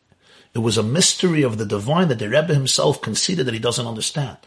It 0.54 0.60
was 0.60 0.78
a 0.78 0.82
mystery 0.82 1.42
of 1.42 1.58
the 1.58 1.66
divine 1.66 2.08
that 2.08 2.20
the 2.20 2.30
Rebbe 2.30 2.54
himself 2.54 3.02
conceded 3.02 3.44
that 3.44 3.52
he 3.52 3.60
doesn't 3.60 3.86
understand. 3.86 4.38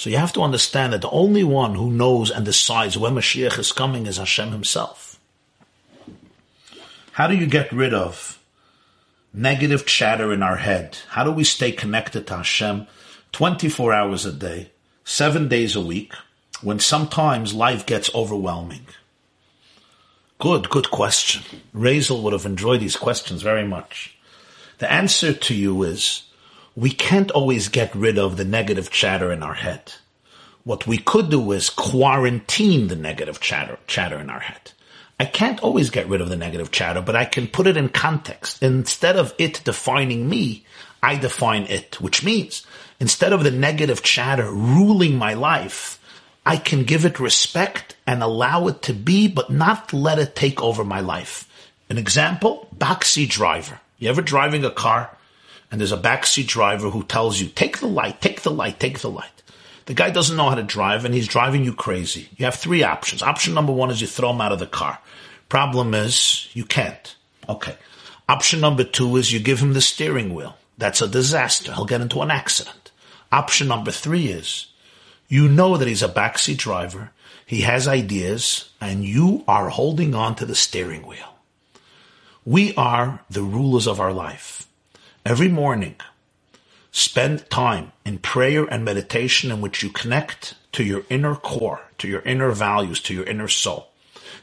So 0.00 0.08
you 0.08 0.16
have 0.16 0.32
to 0.32 0.40
understand 0.40 0.94
that 0.94 1.02
the 1.02 1.10
only 1.10 1.44
one 1.44 1.74
who 1.74 1.90
knows 1.90 2.30
and 2.30 2.42
decides 2.42 2.96
when 2.96 3.12
Mashiach 3.12 3.58
is 3.58 3.70
coming 3.70 4.06
is 4.06 4.16
Hashem 4.16 4.50
himself. 4.50 5.20
How 7.12 7.26
do 7.26 7.36
you 7.36 7.44
get 7.44 7.70
rid 7.70 7.92
of 7.92 8.42
negative 9.34 9.84
chatter 9.84 10.32
in 10.32 10.42
our 10.42 10.56
head? 10.56 10.96
How 11.08 11.22
do 11.22 11.30
we 11.30 11.44
stay 11.44 11.70
connected 11.70 12.26
to 12.28 12.38
Hashem 12.38 12.86
24 13.32 13.92
hours 13.92 14.24
a 14.24 14.32
day, 14.32 14.70
seven 15.04 15.48
days 15.48 15.76
a 15.76 15.82
week, 15.82 16.14
when 16.62 16.78
sometimes 16.78 17.52
life 17.52 17.84
gets 17.84 18.14
overwhelming? 18.14 18.86
Good, 20.38 20.70
good 20.70 20.90
question. 20.90 21.42
Razel 21.74 22.22
would 22.22 22.32
have 22.32 22.46
enjoyed 22.46 22.80
these 22.80 22.96
questions 22.96 23.42
very 23.42 23.66
much. 23.66 24.16
The 24.78 24.90
answer 24.90 25.34
to 25.34 25.54
you 25.54 25.82
is 25.82 26.22
we 26.76 26.90
can't 26.90 27.30
always 27.30 27.68
get 27.68 27.94
rid 27.94 28.18
of 28.18 28.36
the 28.36 28.44
negative 28.44 28.90
chatter 28.90 29.32
in 29.32 29.42
our 29.42 29.54
head. 29.54 29.92
What 30.64 30.86
we 30.86 30.98
could 30.98 31.30
do 31.30 31.52
is 31.52 31.70
quarantine 31.70 32.88
the 32.88 32.96
negative 32.96 33.40
chatter, 33.40 33.78
chatter 33.86 34.18
in 34.18 34.30
our 34.30 34.40
head. 34.40 34.72
I 35.18 35.24
can't 35.24 35.60
always 35.60 35.90
get 35.90 36.08
rid 36.08 36.20
of 36.20 36.28
the 36.28 36.36
negative 36.36 36.70
chatter, 36.70 37.02
but 37.02 37.16
I 37.16 37.24
can 37.24 37.46
put 37.46 37.66
it 37.66 37.76
in 37.76 37.88
context. 37.88 38.62
Instead 38.62 39.16
of 39.16 39.34
it 39.38 39.62
defining 39.64 40.28
me, 40.28 40.64
I 41.02 41.16
define 41.16 41.64
it, 41.64 42.00
which 42.00 42.24
means 42.24 42.66
instead 42.98 43.32
of 43.32 43.42
the 43.42 43.50
negative 43.50 44.02
chatter 44.02 44.50
ruling 44.50 45.16
my 45.16 45.34
life, 45.34 45.98
I 46.44 46.56
can 46.56 46.84
give 46.84 47.04
it 47.04 47.20
respect 47.20 47.96
and 48.06 48.22
allow 48.22 48.66
it 48.68 48.82
to 48.82 48.94
be, 48.94 49.28
but 49.28 49.50
not 49.50 49.92
let 49.92 50.18
it 50.18 50.34
take 50.34 50.62
over 50.62 50.84
my 50.84 51.00
life. 51.00 51.48
An 51.88 51.98
example, 51.98 52.68
backseat 52.76 53.28
driver. 53.28 53.80
You 53.98 54.08
ever 54.08 54.22
driving 54.22 54.64
a 54.64 54.70
car 54.70 55.16
and 55.70 55.80
there's 55.80 55.92
a 55.92 55.98
backseat 55.98 56.46
driver 56.46 56.90
who 56.90 57.02
tells 57.04 57.40
you, 57.40 57.48
take 57.48 57.78
the 57.78 57.86
light, 57.86 58.20
take 58.20 58.42
the 58.42 58.50
light, 58.50 58.80
take 58.80 59.00
the 59.00 59.10
light. 59.10 59.42
The 59.86 59.94
guy 59.94 60.10
doesn't 60.10 60.36
know 60.36 60.48
how 60.48 60.54
to 60.56 60.62
drive 60.62 61.04
and 61.04 61.14
he's 61.14 61.28
driving 61.28 61.64
you 61.64 61.72
crazy. 61.72 62.28
You 62.36 62.44
have 62.44 62.56
three 62.56 62.82
options. 62.82 63.22
Option 63.22 63.54
number 63.54 63.72
one 63.72 63.90
is 63.90 64.00
you 64.00 64.06
throw 64.06 64.30
him 64.30 64.40
out 64.40 64.52
of 64.52 64.58
the 64.58 64.66
car. 64.66 64.98
Problem 65.48 65.94
is, 65.94 66.48
you 66.52 66.64
can't. 66.64 67.16
Okay. 67.48 67.76
Option 68.28 68.60
number 68.60 68.84
two 68.84 69.16
is 69.16 69.32
you 69.32 69.40
give 69.40 69.60
him 69.60 69.72
the 69.72 69.80
steering 69.80 70.34
wheel. 70.34 70.56
That's 70.78 71.02
a 71.02 71.08
disaster. 71.08 71.72
He'll 71.74 71.86
get 71.86 72.00
into 72.00 72.20
an 72.22 72.30
accident. 72.30 72.92
Option 73.32 73.68
number 73.68 73.90
three 73.90 74.28
is 74.28 74.68
you 75.28 75.48
know 75.48 75.76
that 75.76 75.88
he's 75.88 76.02
a 76.02 76.08
backseat 76.08 76.56
driver. 76.56 77.10
He 77.46 77.62
has 77.62 77.88
ideas 77.88 78.70
and 78.80 79.04
you 79.04 79.44
are 79.48 79.68
holding 79.68 80.14
on 80.14 80.36
to 80.36 80.46
the 80.46 80.54
steering 80.54 81.06
wheel. 81.06 81.34
We 82.44 82.74
are 82.76 83.24
the 83.28 83.42
rulers 83.42 83.86
of 83.86 84.00
our 84.00 84.12
life. 84.12 84.59
Every 85.24 85.48
morning, 85.48 85.96
Spend 86.92 87.48
time 87.50 87.92
in 88.04 88.18
prayer 88.18 88.64
and 88.64 88.84
meditation 88.84 89.50
in 89.50 89.60
which 89.60 89.82
you 89.82 89.90
connect 89.90 90.54
to 90.72 90.82
your 90.82 91.04
inner 91.08 91.36
core, 91.36 91.82
to 91.98 92.08
your 92.08 92.22
inner 92.22 92.50
values, 92.50 93.00
to 93.02 93.14
your 93.14 93.24
inner 93.24 93.48
soul. 93.48 93.88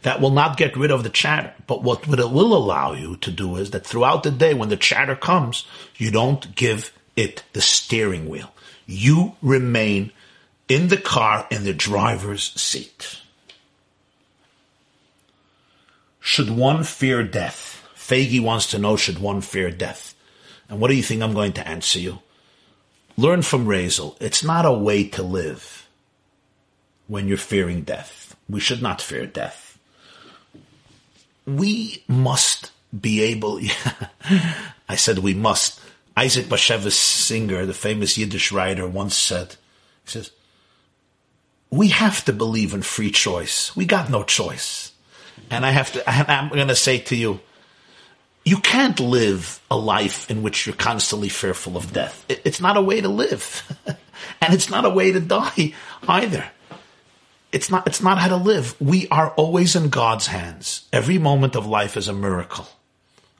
That 0.03 0.21
will 0.21 0.31
not 0.31 0.57
get 0.57 0.77
rid 0.77 0.91
of 0.91 1.03
the 1.03 1.09
chatter, 1.09 1.53
but 1.65 1.83
what 1.83 2.07
it 2.07 2.31
will 2.31 2.55
allow 2.55 2.93
you 2.93 3.17
to 3.17 3.31
do 3.31 3.57
is 3.57 3.71
that 3.71 3.85
throughout 3.85 4.23
the 4.23 4.31
day 4.31 4.53
when 4.53 4.69
the 4.69 4.77
chatter 4.77 5.15
comes, 5.15 5.65
you 5.97 6.11
don't 6.11 6.55
give 6.55 6.93
it 7.15 7.43
the 7.53 7.61
steering 7.61 8.29
wheel. 8.29 8.53
You 8.85 9.35
remain 9.41 10.11
in 10.69 10.87
the 10.87 10.97
car 10.97 11.47
in 11.51 11.65
the 11.65 11.73
driver's 11.73 12.53
seat. 12.53 13.19
Should 16.21 16.49
one 16.49 16.83
fear 16.83 17.23
death? 17.23 17.83
Fagi 17.95 18.39
wants 18.39 18.67
to 18.67 18.79
know, 18.79 18.95
should 18.95 19.19
one 19.19 19.41
fear 19.41 19.71
death? 19.71 20.13
And 20.69 20.79
what 20.79 20.89
do 20.89 20.95
you 20.95 21.03
think 21.03 21.21
I'm 21.21 21.33
going 21.33 21.53
to 21.53 21.67
answer 21.67 21.99
you? 21.99 22.19
Learn 23.15 23.41
from 23.41 23.65
Razel. 23.65 24.15
It's 24.21 24.43
not 24.43 24.65
a 24.65 24.71
way 24.71 25.07
to 25.09 25.23
live 25.23 25.87
when 27.07 27.27
you're 27.27 27.37
fearing 27.37 27.81
death. 27.81 28.35
We 28.49 28.59
should 28.59 28.81
not 28.81 29.01
fear 29.01 29.25
death. 29.25 29.79
We 31.45 32.03
must 32.07 32.71
be 32.99 33.21
able, 33.21 33.59
I 34.89 34.95
said 34.95 35.19
we 35.19 35.33
must. 35.33 35.79
Isaac 36.15 36.45
Bashevis 36.47 36.93
Singer, 36.93 37.65
the 37.65 37.73
famous 37.73 38.17
Yiddish 38.17 38.51
writer, 38.51 38.87
once 38.87 39.15
said, 39.15 39.55
he 40.03 40.11
says, 40.11 40.31
we 41.69 41.89
have 41.89 42.23
to 42.25 42.33
believe 42.33 42.73
in 42.73 42.81
free 42.81 43.11
choice. 43.11 43.75
We 43.75 43.85
got 43.85 44.09
no 44.09 44.23
choice. 44.23 44.91
And 45.49 45.65
I 45.65 45.71
have 45.71 45.91
to, 45.93 46.09
I'm 46.09 46.49
going 46.49 46.67
to 46.69 46.75
say 46.75 46.99
to 46.99 47.15
you, 47.15 47.39
you 48.47 48.57
can't 48.59 48.97
live 49.01 49.59
a 49.69 49.75
life 49.75 50.31
in 50.31 50.41
which 50.41 50.65
you're 50.65 50.75
constantly 50.75 51.27
fearful 51.27 51.75
of 51.75 51.91
death. 51.91 52.23
It's 52.29 52.61
not 52.61 52.77
a 52.77 52.81
way 52.81 53.01
to 53.01 53.09
live. 53.09 53.61
and 54.41 54.53
it's 54.53 54.69
not 54.69 54.85
a 54.85 54.89
way 54.89 55.11
to 55.11 55.19
die 55.19 55.73
either. 56.07 56.45
It's 57.51 57.69
not, 57.69 57.85
it's 57.87 58.01
not 58.01 58.17
how 58.17 58.29
to 58.29 58.37
live. 58.37 58.79
We 58.79 59.09
are 59.09 59.31
always 59.31 59.75
in 59.75 59.89
God's 59.89 60.27
hands. 60.27 60.87
Every 60.93 61.17
moment 61.17 61.57
of 61.57 61.65
life 61.65 61.97
is 61.97 62.07
a 62.07 62.13
miracle. 62.13 62.69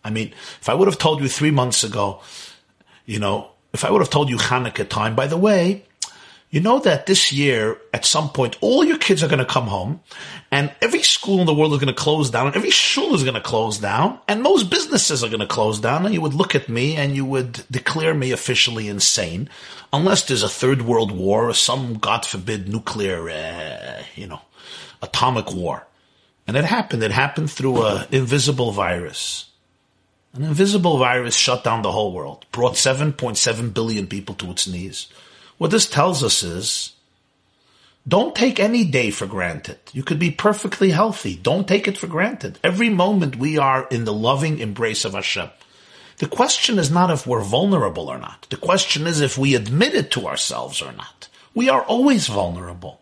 I 0.03 0.09
mean, 0.09 0.33
if 0.59 0.67
I 0.67 0.73
would 0.73 0.89
have 0.89 0.97
told 0.97 1.21
you 1.21 1.29
three 1.29 1.51
months 1.51 1.85
ago, 1.85 2.21
you 3.05 3.19
know, 3.19 3.51
if 3.71 3.85
I 3.85 3.91
would 3.91 4.01
have 4.01 4.09
told 4.09 4.29
you 4.29 4.35
Hanukkah 4.35 4.89
time, 4.89 5.15
by 5.15 5.27
the 5.27 5.37
way, 5.37 5.85
you 6.49 6.61
know 6.61 6.79
that 6.79 7.05
this 7.05 7.33
year, 7.33 7.77
at 7.93 8.05
some 8.05 8.29
point, 8.29 8.57
all 8.61 8.85
your 8.85 8.97
kids 8.97 9.21
are 9.21 9.27
going 9.27 9.39
to 9.39 9.45
come 9.45 9.67
home 9.67 9.99
and 10.49 10.73
every 10.81 11.03
school 11.03 11.41
in 11.41 11.45
the 11.45 11.53
world 11.53 11.73
is 11.73 11.79
going 11.79 11.93
to 11.93 12.01
close 12.01 12.29
down 12.29 12.47
and 12.47 12.55
every 12.55 12.69
shul 12.69 13.13
is 13.13 13.23
going 13.23 13.35
to 13.35 13.41
close 13.41 13.79
down 13.79 14.17
and 14.29 14.41
most 14.41 14.69
businesses 14.69 15.23
are 15.23 15.29
going 15.29 15.41
to 15.41 15.47
close 15.47 15.81
down 15.81 16.05
and 16.05 16.13
you 16.13 16.21
would 16.21 16.33
look 16.33 16.55
at 16.55 16.69
me 16.69 16.95
and 16.95 17.15
you 17.15 17.25
would 17.25 17.65
declare 17.69 18.13
me 18.13 18.31
officially 18.31 18.87
insane 18.87 19.49
unless 19.91 20.23
there's 20.23 20.43
a 20.43 20.49
third 20.49 20.83
world 20.83 21.11
war 21.11 21.49
or 21.49 21.53
some, 21.53 21.95
God 21.95 22.25
forbid, 22.25 22.69
nuclear, 22.69 23.29
uh, 23.29 24.03
you 24.15 24.27
know, 24.27 24.41
atomic 25.01 25.53
war. 25.53 25.85
And 26.47 26.55
it 26.55 26.63
happened. 26.63 27.03
It 27.03 27.11
happened 27.11 27.51
through 27.51 27.85
an 27.85 28.07
invisible 28.09 28.71
virus. 28.71 29.49
An 30.33 30.43
invisible 30.43 30.97
virus 30.97 31.35
shut 31.35 31.65
down 31.65 31.81
the 31.81 31.91
whole 31.91 32.13
world, 32.13 32.45
brought 32.53 32.75
7.7 32.75 33.73
billion 33.73 34.07
people 34.07 34.35
to 34.35 34.51
its 34.51 34.65
knees. 34.65 35.07
What 35.57 35.71
this 35.71 35.87
tells 35.87 36.23
us 36.23 36.43
is, 36.43 36.93
don't 38.07 38.35
take 38.35 38.59
any 38.59 38.85
day 38.85 39.11
for 39.11 39.25
granted. 39.25 39.79
You 39.91 40.03
could 40.03 40.19
be 40.19 40.31
perfectly 40.31 40.91
healthy. 40.91 41.35
Don't 41.35 41.67
take 41.67 41.87
it 41.87 41.97
for 41.97 42.07
granted. 42.07 42.57
Every 42.63 42.89
moment 42.89 43.35
we 43.35 43.57
are 43.57 43.87
in 43.89 44.05
the 44.05 44.13
loving 44.13 44.59
embrace 44.59 45.03
of 45.03 45.13
Hashem. 45.13 45.49
The 46.19 46.27
question 46.27 46.79
is 46.79 46.89
not 46.89 47.11
if 47.11 47.27
we're 47.27 47.41
vulnerable 47.41 48.07
or 48.07 48.17
not. 48.17 48.47
The 48.49 48.57
question 48.57 49.07
is 49.07 49.19
if 49.19 49.37
we 49.37 49.55
admit 49.55 49.93
it 49.93 50.09
to 50.11 50.27
ourselves 50.27 50.81
or 50.81 50.91
not. 50.93 51.27
We 51.53 51.69
are 51.69 51.83
always 51.83 52.27
vulnerable. 52.27 53.01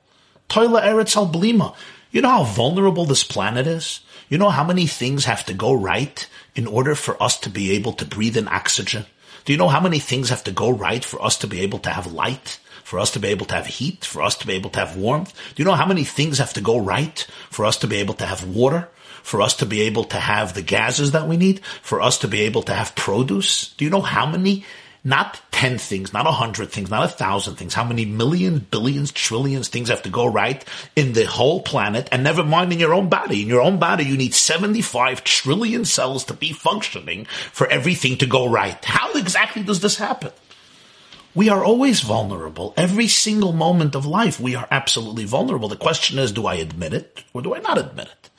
Toila 0.49 0.81
Eretz 0.81 1.15
al 1.15 1.27
Blima. 1.27 1.75
You 2.11 2.21
know 2.21 2.29
how 2.29 2.43
vulnerable 2.43 3.05
this 3.05 3.23
planet 3.23 3.67
is? 3.67 3.99
You 4.27 4.37
know 4.37 4.49
how 4.49 4.63
many 4.63 4.87
things 4.87 5.25
have 5.25 5.45
to 5.45 5.53
go 5.53 5.73
right 5.73 6.27
in 6.55 6.65
order 6.65 6.95
for 6.95 7.21
us 7.21 7.37
to 7.41 7.49
be 7.49 7.71
able 7.71 7.93
to 7.93 8.05
breathe 8.05 8.37
in 8.37 8.47
oxygen? 8.47 9.05
Do 9.45 9.53
you 9.53 9.57
know 9.57 9.69
how 9.69 9.79
many 9.79 9.99
things 9.99 10.29
have 10.29 10.43
to 10.45 10.51
go 10.51 10.71
right 10.71 11.05
for 11.05 11.21
us 11.23 11.37
to 11.37 11.47
be 11.47 11.61
able 11.61 11.77
to 11.79 11.91
have 11.91 12.11
light? 12.11 12.59
For 12.83 12.99
us 12.99 13.11
to 13.11 13.19
be 13.19 13.27
able 13.27 13.45
to 13.47 13.55
have 13.55 13.67
heat? 13.67 14.03
For 14.03 14.23
us 14.23 14.35
to 14.37 14.47
be 14.47 14.53
able 14.53 14.71
to 14.71 14.79
have 14.79 14.97
warmth? 14.97 15.33
Do 15.53 15.61
you 15.61 15.65
know 15.65 15.75
how 15.75 15.85
many 15.85 16.03
things 16.03 16.39
have 16.39 16.53
to 16.53 16.61
go 16.61 16.77
right 16.77 17.25
for 17.51 17.65
us 17.65 17.77
to 17.77 17.87
be 17.87 17.97
able 17.97 18.15
to 18.15 18.25
have 18.25 18.43
water? 18.43 18.89
For 19.21 19.41
us 19.41 19.55
to 19.57 19.65
be 19.67 19.81
able 19.81 20.03
to 20.05 20.17
have 20.17 20.53
the 20.53 20.63
gases 20.63 21.11
that 21.11 21.27
we 21.27 21.37
need? 21.37 21.63
For 21.83 22.01
us 22.01 22.17
to 22.19 22.27
be 22.27 22.41
able 22.41 22.63
to 22.63 22.73
have 22.73 22.95
produce? 22.95 23.73
Do 23.73 23.85
you 23.85 23.91
know 23.91 24.01
how 24.01 24.25
many 24.25 24.65
not 25.05 25.39
10 25.51 25.77
things, 25.77 26.11
not 26.11 26.25
100 26.25 26.71
things, 26.71 26.89
not 26.89 27.05
a 27.05 27.07
thousand 27.07 27.55
things, 27.55 27.75
how 27.75 27.83
many 27.83 28.05
millions, 28.05 28.59
billions, 28.59 29.11
trillions 29.11 29.67
things 29.67 29.89
have 29.89 30.01
to 30.01 30.09
go 30.09 30.25
right 30.25 30.65
in 30.95 31.13
the 31.13 31.25
whole 31.25 31.61
planet, 31.61 32.09
and 32.11 32.23
never 32.23 32.43
mind 32.43 32.73
in 32.73 32.79
your 32.79 32.93
own 32.93 33.07
body. 33.07 33.43
In 33.43 33.47
your 33.47 33.61
own 33.61 33.77
body, 33.77 34.03
you 34.03 34.17
need 34.17 34.33
75 34.33 35.23
trillion 35.23 35.85
cells 35.85 36.25
to 36.25 36.33
be 36.33 36.51
functioning 36.51 37.25
for 37.25 37.67
everything 37.67 38.17
to 38.17 38.25
go 38.25 38.49
right. 38.49 38.83
How 38.83 39.13
exactly 39.13 39.61
does 39.61 39.79
this 39.79 39.97
happen? 39.97 40.31
We 41.35 41.49
are 41.49 41.63
always 41.63 42.01
vulnerable. 42.01 42.73
Every 42.75 43.07
single 43.07 43.53
moment 43.53 43.93
of 43.93 44.07
life, 44.07 44.39
we 44.39 44.55
are 44.55 44.67
absolutely 44.71 45.25
vulnerable. 45.25 45.69
The 45.69 45.75
question 45.75 46.17
is, 46.17 46.31
do 46.31 46.47
I 46.47 46.55
admit 46.55 46.93
it 46.93 47.23
or 47.31 47.43
do 47.43 47.53
I 47.53 47.59
not 47.59 47.77
admit 47.77 48.07
it? 48.07 48.29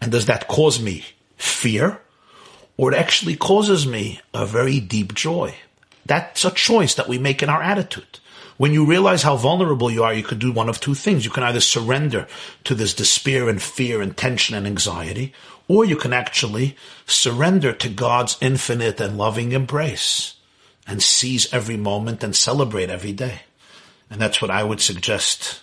And 0.00 0.10
does 0.10 0.26
that 0.26 0.48
cause 0.48 0.80
me 0.82 1.04
fear 1.36 2.00
or 2.76 2.92
it 2.92 2.96
actually 2.96 3.36
causes 3.36 3.86
me 3.86 4.20
a 4.34 4.44
very 4.44 4.80
deep 4.80 5.14
joy? 5.14 5.54
That's 6.06 6.44
a 6.44 6.50
choice 6.50 6.94
that 6.94 7.08
we 7.08 7.18
make 7.18 7.42
in 7.42 7.48
our 7.48 7.62
attitude. 7.62 8.18
When 8.56 8.74
you 8.74 8.84
realize 8.84 9.22
how 9.22 9.36
vulnerable 9.36 9.90
you 9.90 10.02
are, 10.02 10.12
you 10.12 10.22
could 10.22 10.38
do 10.38 10.52
one 10.52 10.68
of 10.68 10.80
two 10.80 10.94
things. 10.94 11.24
You 11.24 11.30
can 11.30 11.44
either 11.44 11.60
surrender 11.60 12.26
to 12.64 12.74
this 12.74 12.92
despair 12.92 13.48
and 13.48 13.60
fear 13.62 14.02
and 14.02 14.14
tension 14.14 14.54
and 14.54 14.66
anxiety, 14.66 15.32
or 15.66 15.84
you 15.84 15.96
can 15.96 16.12
actually 16.12 16.76
surrender 17.06 17.72
to 17.72 17.88
God's 17.88 18.36
infinite 18.40 19.00
and 19.00 19.16
loving 19.16 19.52
embrace 19.52 20.34
and 20.86 21.02
seize 21.02 21.50
every 21.54 21.76
moment 21.76 22.22
and 22.22 22.36
celebrate 22.36 22.90
every 22.90 23.12
day. 23.12 23.42
And 24.10 24.20
that's 24.20 24.42
what 24.42 24.50
I 24.50 24.64
would 24.64 24.80
suggest, 24.80 25.62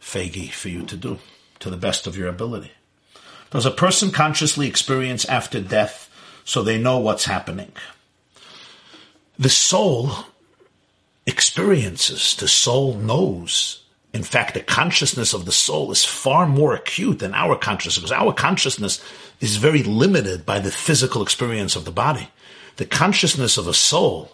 Fagi, 0.00 0.50
for 0.50 0.68
you 0.68 0.84
to 0.84 0.96
do 0.96 1.18
to 1.60 1.70
the 1.70 1.76
best 1.76 2.06
of 2.06 2.16
your 2.16 2.28
ability. 2.28 2.72
Does 3.50 3.64
a 3.64 3.70
person 3.70 4.10
consciously 4.10 4.66
experience 4.66 5.24
after 5.24 5.60
death 5.60 6.10
so 6.44 6.62
they 6.62 6.78
know 6.78 6.98
what's 6.98 7.24
happening? 7.24 7.72
The 9.38 9.48
soul 9.48 10.10
experiences, 11.26 12.34
the 12.36 12.48
soul 12.48 12.94
knows. 12.94 13.84
In 14.12 14.22
fact, 14.22 14.54
the 14.54 14.60
consciousness 14.60 15.34
of 15.34 15.44
the 15.44 15.52
soul 15.52 15.92
is 15.92 16.04
far 16.04 16.46
more 16.46 16.74
acute 16.74 17.20
than 17.20 17.34
our 17.34 17.54
consciousness, 17.54 17.98
because 17.98 18.12
our 18.12 18.32
consciousness 18.32 19.04
is 19.40 19.56
very 19.56 19.82
limited 19.82 20.44
by 20.44 20.58
the 20.58 20.70
physical 20.70 21.22
experience 21.22 21.76
of 21.76 21.84
the 21.84 21.92
body. 21.92 22.30
The 22.76 22.86
consciousness 22.86 23.58
of 23.58 23.68
a 23.68 23.74
soul 23.74 24.32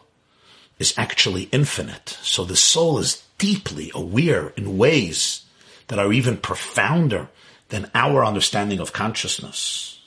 is 0.78 0.94
actually 0.96 1.44
infinite. 1.52 2.18
So 2.22 2.44
the 2.44 2.56
soul 2.56 2.98
is 2.98 3.22
deeply 3.38 3.90
aware 3.94 4.54
in 4.56 4.78
ways 4.78 5.44
that 5.88 5.98
are 5.98 6.12
even 6.12 6.36
profounder 6.36 7.28
than 7.68 7.90
our 7.94 8.24
understanding 8.24 8.80
of 8.80 8.92
consciousness. 8.92 10.00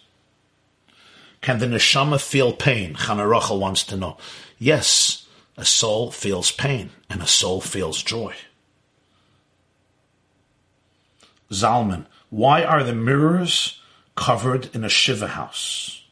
Can 1.41 1.59
the 1.59 1.67
neshama 1.67 2.21
feel 2.21 2.51
pain? 2.53 2.95
Chana 2.95 3.59
wants 3.59 3.83
to 3.85 3.97
know. 3.97 4.17
Yes, 4.59 5.27
a 5.55 5.65
soul 5.65 6.11
feels 6.11 6.51
pain 6.51 6.91
and 7.09 7.21
a 7.21 7.27
soul 7.27 7.61
feels 7.61 8.01
joy. 8.01 8.35
Zalman, 11.51 12.05
why 12.29 12.63
are 12.63 12.83
the 12.83 12.93
mirrors 12.93 13.81
covered 14.15 14.73
in 14.75 14.83
a 14.83 14.89
Shiva 14.89 15.27
house? 15.27 16.03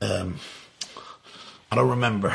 Um, 0.00 0.38
I 1.70 1.76
don't 1.76 1.90
remember. 1.90 2.34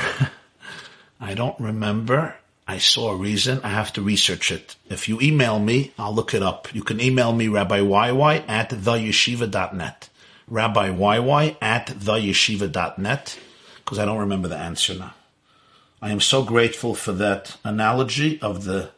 I 1.20 1.34
don't 1.34 1.60
remember. 1.60 2.36
I 2.68 2.80
saw 2.80 3.12
a 3.12 3.16
reason. 3.16 3.62
I 3.64 3.70
have 3.70 3.94
to 3.94 4.02
research 4.02 4.52
it. 4.52 4.76
If 4.90 5.08
you 5.08 5.22
email 5.22 5.60
me, 5.60 5.94
I'll 5.98 6.14
look 6.14 6.34
it 6.34 6.44
up. 6.44 6.74
You 6.74 6.84
can 6.84 7.00
email 7.00 7.32
me 7.32 7.48
Rabbi 7.48 7.80
YY 7.80 8.44
at 8.48 8.70
theyeshiva.net. 8.72 10.10
Rabbi 10.48 10.90
YY 10.90 11.58
at 11.62 11.88
theyeshiva.net 11.88 13.40
because 13.78 14.00
I 14.00 14.06
don't 14.06 14.20
remember 14.20 14.48
the 14.48 14.58
answer 14.58 14.96
now. 14.96 15.14
I 16.02 16.12
am 16.12 16.20
so 16.20 16.44
grateful 16.44 16.94
for 16.94 17.14
that 17.14 17.58
analogy 17.64 18.40
of 18.42 18.66
the 18.66 18.92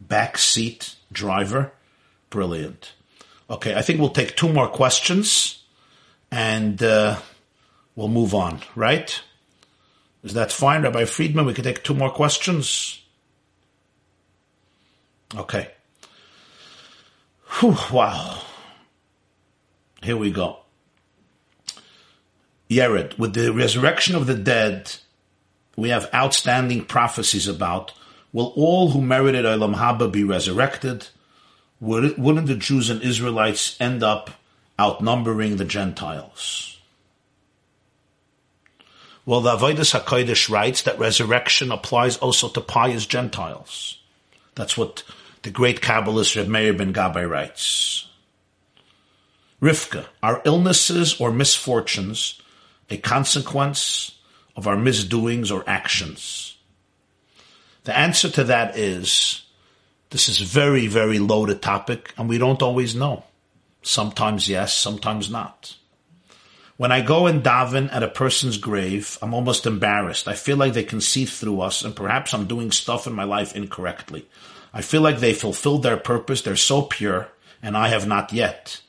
back 0.00 0.36
seat 0.36 0.96
driver. 1.10 1.72
Brilliant. 2.30 2.92
Okay, 3.48 3.74
I 3.74 3.82
think 3.82 4.00
we'll 4.00 4.10
take 4.10 4.36
two 4.36 4.52
more 4.52 4.68
questions 4.68 5.62
and 6.30 6.82
uh, 6.82 7.18
we'll 7.94 8.08
move 8.08 8.34
on, 8.34 8.60
right? 8.74 9.22
Is 10.24 10.34
that 10.34 10.52
fine, 10.52 10.82
Rabbi 10.82 11.04
Friedman? 11.04 11.46
We 11.46 11.54
can 11.54 11.64
take 11.64 11.82
two 11.82 11.94
more 11.94 12.10
questions. 12.10 13.02
Okay. 15.34 15.70
Whew, 17.60 17.76
wow. 17.92 18.42
Here 20.02 20.16
we 20.16 20.30
go. 20.30 20.61
Yered. 22.76 23.18
With 23.18 23.34
the 23.34 23.52
resurrection 23.52 24.14
of 24.14 24.26
the 24.26 24.34
dead, 24.34 24.96
we 25.76 25.90
have 25.90 26.12
outstanding 26.14 26.84
prophecies 26.84 27.48
about 27.48 27.92
will 28.32 28.52
all 28.56 28.90
who 28.90 29.00
merited 29.02 29.44
Olam 29.44 29.74
Haba 29.76 30.10
be 30.10 30.24
resurrected? 30.24 31.08
Wouldn't 31.80 32.46
the 32.46 32.56
Jews 32.56 32.90
and 32.90 33.02
Israelites 33.02 33.76
end 33.80 34.02
up 34.02 34.30
outnumbering 34.78 35.56
the 35.56 35.64
Gentiles? 35.64 36.78
Well, 39.24 39.40
the 39.40 39.56
Avodas 39.56 39.98
HaKodesh 39.98 40.50
writes 40.50 40.82
that 40.82 40.98
resurrection 40.98 41.70
applies 41.70 42.16
also 42.16 42.48
to 42.48 42.60
pious 42.60 43.06
Gentiles. 43.06 44.00
That's 44.54 44.76
what 44.76 45.04
the 45.42 45.50
great 45.50 45.80
Kabbalist 45.80 46.36
Reb 46.36 46.48
Meir 46.48 46.72
ben 46.72 46.92
Gabbai 46.92 47.28
writes. 47.28 48.08
Rivka, 49.60 50.06
are 50.22 50.42
illnesses 50.44 51.20
or 51.20 51.30
misfortunes 51.30 52.40
a 52.92 52.98
consequence 52.98 54.18
of 54.54 54.66
our 54.66 54.76
misdoings 54.76 55.50
or 55.50 55.64
actions? 55.66 56.56
The 57.84 57.96
answer 57.96 58.28
to 58.30 58.44
that 58.44 58.76
is 58.76 59.42
this 60.10 60.28
is 60.28 60.38
very, 60.38 60.86
very 60.86 61.18
loaded 61.18 61.62
topic, 61.62 62.12
and 62.18 62.28
we 62.28 62.38
don't 62.38 62.62
always 62.62 62.94
know. 62.94 63.24
Sometimes 63.82 64.48
yes, 64.48 64.74
sometimes 64.74 65.30
not. 65.30 65.76
When 66.76 66.92
I 66.92 67.00
go 67.00 67.26
and 67.26 67.42
daven 67.42 67.92
at 67.92 68.02
a 68.02 68.08
person's 68.08 68.58
grave, 68.58 69.18
I'm 69.22 69.34
almost 69.34 69.66
embarrassed. 69.66 70.28
I 70.28 70.34
feel 70.34 70.56
like 70.56 70.74
they 70.74 70.84
can 70.84 71.00
see 71.00 71.24
through 71.24 71.60
us, 71.60 71.82
and 71.82 71.96
perhaps 71.96 72.34
I'm 72.34 72.46
doing 72.46 72.70
stuff 72.70 73.06
in 73.06 73.14
my 73.14 73.24
life 73.24 73.56
incorrectly. 73.56 74.28
I 74.74 74.82
feel 74.82 75.00
like 75.00 75.18
they 75.18 75.34
fulfilled 75.34 75.82
their 75.82 75.96
purpose, 75.96 76.42
they're 76.42 76.56
so 76.56 76.82
pure, 76.82 77.28
and 77.62 77.76
I 77.76 77.88
have 77.88 78.06
not 78.06 78.32
yet. 78.32 78.80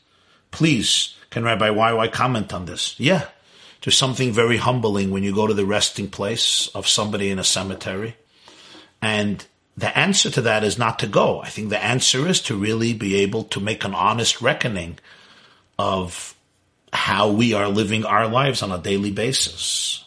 Please, 0.52 1.16
can 1.30 1.44
Rabbi 1.44 1.70
YY 1.70 2.12
comment 2.12 2.54
on 2.54 2.66
this? 2.66 3.00
Yeah. 3.00 3.28
There's 3.84 3.98
something 3.98 4.32
very 4.32 4.58
humbling 4.58 5.12
when 5.12 5.24
you 5.24 5.36
go 5.36 5.46
to 5.46 5.54
the 5.54 5.66
resting 5.66 6.10
place 6.10 6.70
of 6.74 6.88
somebody 6.88 7.30
in 7.30 7.40
a 7.40 7.44
cemetery. 7.44 8.16
And 9.02 9.46
the 9.76 9.96
answer 9.98 10.30
to 10.32 10.42
that 10.42 10.64
is 10.64 10.78
not 10.78 11.00
to 11.00 11.08
go. 11.08 11.42
I 11.42 11.50
think 11.50 11.70
the 11.70 11.84
answer 11.84 12.28
is 12.28 12.42
to 12.44 12.56
really 12.56 12.94
be 12.94 13.18
able 13.18 13.44
to 13.46 13.60
make 13.60 13.84
an 13.84 13.94
honest 13.94 14.42
reckoning 14.42 15.00
of 15.78 16.34
how 16.94 17.32
we 17.32 17.54
are 17.54 17.68
living 17.68 18.06
our 18.06 18.28
lives 18.28 18.62
on 18.62 18.72
a 18.72 18.78
daily 18.78 19.12
basis. 19.12 20.06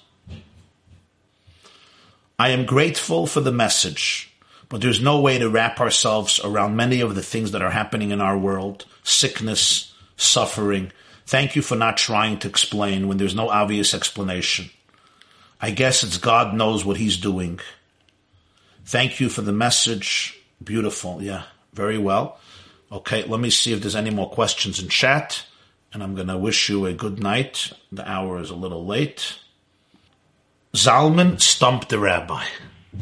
I 2.39 2.51
am 2.51 2.65
grateful 2.65 3.27
for 3.27 3.41
the 3.41 3.53
message, 3.53 4.33
but 4.69 4.81
there's 4.81 5.01
no 5.03 5.21
way 5.21 5.39
to 5.39 5.51
wrap 5.51 5.81
ourselves 5.81 6.41
around 6.43 6.77
many 6.77 7.01
of 7.01 7.15
the 7.15 7.23
things 7.23 7.53
that 7.53 7.63
are 7.63 7.71
happening 7.71 8.11
in 8.11 8.21
our 8.21 8.39
world 8.39 8.87
sickness, 9.03 9.93
suffering. 10.17 10.93
Thank 11.27 11.57
you 11.57 11.63
for 11.63 11.77
not 11.77 11.97
trying 11.97 12.39
to 12.41 12.49
explain 12.49 13.09
when 13.09 13.19
there's 13.19 13.35
no 13.35 13.49
obvious 13.49 13.95
explanation. 13.95 14.71
I 15.61 15.71
guess 15.71 16.05
it's 16.05 16.19
God 16.19 16.55
knows 16.55 16.85
what 16.85 16.97
He's 16.97 17.17
doing. 17.17 17.61
Thank 18.85 19.19
you 19.21 19.29
for 19.29 19.43
the 19.43 19.53
message. 19.53 20.39
Beautiful. 20.63 21.23
Yeah, 21.23 21.43
very 21.73 21.99
well. 21.99 22.39
Okay, 22.91 23.25
let 23.25 23.41
me 23.41 23.51
see 23.51 23.73
if 23.73 23.81
there's 23.81 23.97
any 23.97 24.11
more 24.11 24.31
questions 24.31 24.81
in 24.81 24.89
chat 24.89 25.45
and 25.93 26.03
I'm 26.03 26.15
going 26.15 26.29
to 26.29 26.37
wish 26.37 26.69
you 26.69 26.85
a 26.85 26.93
good 26.93 27.23
night. 27.23 27.73
The 27.91 28.07
hour 28.07 28.39
is 28.39 28.51
a 28.51 28.55
little 28.55 28.85
late. 28.85 29.39
Zalman 30.75 31.41
stumped 31.41 31.89
the 31.89 31.99
rabbi. 31.99 32.45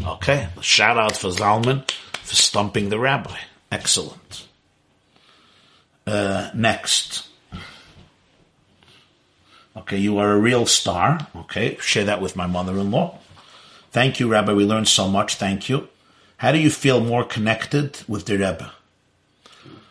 Okay, 0.06 0.48
shout 0.60 0.96
out 0.96 1.16
for 1.16 1.28
Zalman 1.30 1.90
for 2.22 2.36
stumping 2.36 2.88
the 2.88 2.98
rabbi. 2.98 3.36
Excellent. 3.72 4.46
Uh, 6.06 6.50
next. 6.54 7.28
Okay, 9.76 9.98
you 9.98 10.18
are 10.18 10.32
a 10.32 10.38
real 10.38 10.66
star. 10.66 11.26
Okay, 11.34 11.76
share 11.80 12.04
that 12.04 12.22
with 12.22 12.36
my 12.36 12.46
mother-in-law. 12.46 13.18
Thank 13.90 14.20
you, 14.20 14.28
Rabbi. 14.28 14.52
We 14.52 14.64
learned 14.64 14.88
so 14.88 15.08
much. 15.08 15.36
Thank 15.36 15.68
you. 15.68 15.88
How 16.38 16.52
do 16.52 16.58
you 16.58 16.70
feel 16.70 17.00
more 17.00 17.24
connected 17.24 17.98
with 18.08 18.26
the 18.26 18.38
Rebbe? 18.38 18.70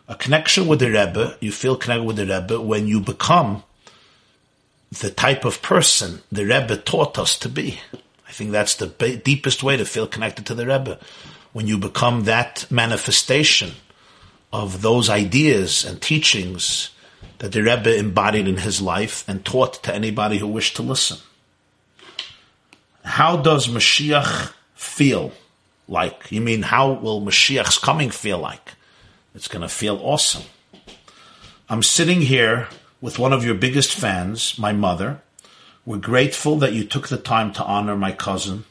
a 0.07 0.15
connection 0.15 0.67
with 0.67 0.79
the 0.79 0.91
Rebbe, 0.91 1.37
you 1.39 1.51
feel 1.51 1.75
connected 1.75 2.05
with 2.05 2.17
the 2.17 2.25
Rebbe 2.25 2.59
when 2.59 2.87
you 2.87 2.99
become 2.99 3.63
the 4.91 5.09
type 5.09 5.45
of 5.45 5.61
person 5.61 6.21
the 6.31 6.45
Rebbe 6.45 6.77
taught 6.77 7.17
us 7.17 7.37
to 7.39 7.49
be. 7.49 7.79
I 8.27 8.31
think 8.31 8.51
that's 8.51 8.75
the 8.75 8.87
deepest 9.23 9.63
way 9.63 9.77
to 9.77 9.85
feel 9.85 10.07
connected 10.07 10.45
to 10.47 10.55
the 10.55 10.67
Rebbe. 10.67 10.99
When 11.51 11.67
you 11.67 11.77
become 11.77 12.23
that 12.23 12.65
manifestation 12.69 13.71
of 14.51 14.81
those 14.81 15.09
ideas 15.09 15.85
and 15.85 16.01
teachings 16.01 16.89
that 17.43 17.51
the 17.51 17.61
Rebbe 17.61 17.93
embodied 17.97 18.47
in 18.47 18.55
his 18.55 18.81
life 18.81 19.27
and 19.27 19.43
taught 19.43 19.83
to 19.83 19.93
anybody 19.93 20.37
who 20.37 20.47
wished 20.47 20.77
to 20.77 20.81
listen. 20.81 21.17
How 23.03 23.35
does 23.35 23.67
Mashiach 23.67 24.53
feel 24.75 25.33
like? 25.89 26.31
You 26.31 26.39
mean 26.39 26.61
how 26.61 26.93
will 26.93 27.19
Mashiach's 27.19 27.77
coming 27.77 28.11
feel 28.11 28.37
like? 28.37 28.75
It's 29.35 29.49
going 29.49 29.61
to 29.61 29.67
feel 29.67 29.99
awesome. 30.01 30.43
I'm 31.67 31.83
sitting 31.83 32.21
here 32.21 32.69
with 33.01 33.19
one 33.19 33.33
of 33.33 33.43
your 33.43 33.55
biggest 33.55 33.93
fans, 33.93 34.57
my 34.57 34.71
mother. 34.71 35.19
We're 35.85 35.97
grateful 35.97 36.55
that 36.59 36.71
you 36.71 36.85
took 36.85 37.09
the 37.09 37.17
time 37.17 37.51
to 37.55 37.65
honor 37.65 37.97
my 37.97 38.13
cousin. 38.13 38.63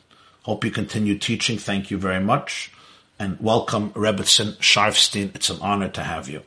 Hope 0.44 0.65
you 0.65 0.70
continue 0.70 1.19
teaching. 1.19 1.59
Thank 1.59 1.90
you 1.90 1.99
very 1.99 2.24
much. 2.24 2.73
And 3.19 3.39
welcome, 3.39 3.90
Rebbetzin 3.90 4.57
Sharfstein. 4.61 5.35
It's 5.35 5.51
an 5.51 5.59
honor 5.61 5.90
to 5.90 6.03
have 6.03 6.31
you. 6.31 6.44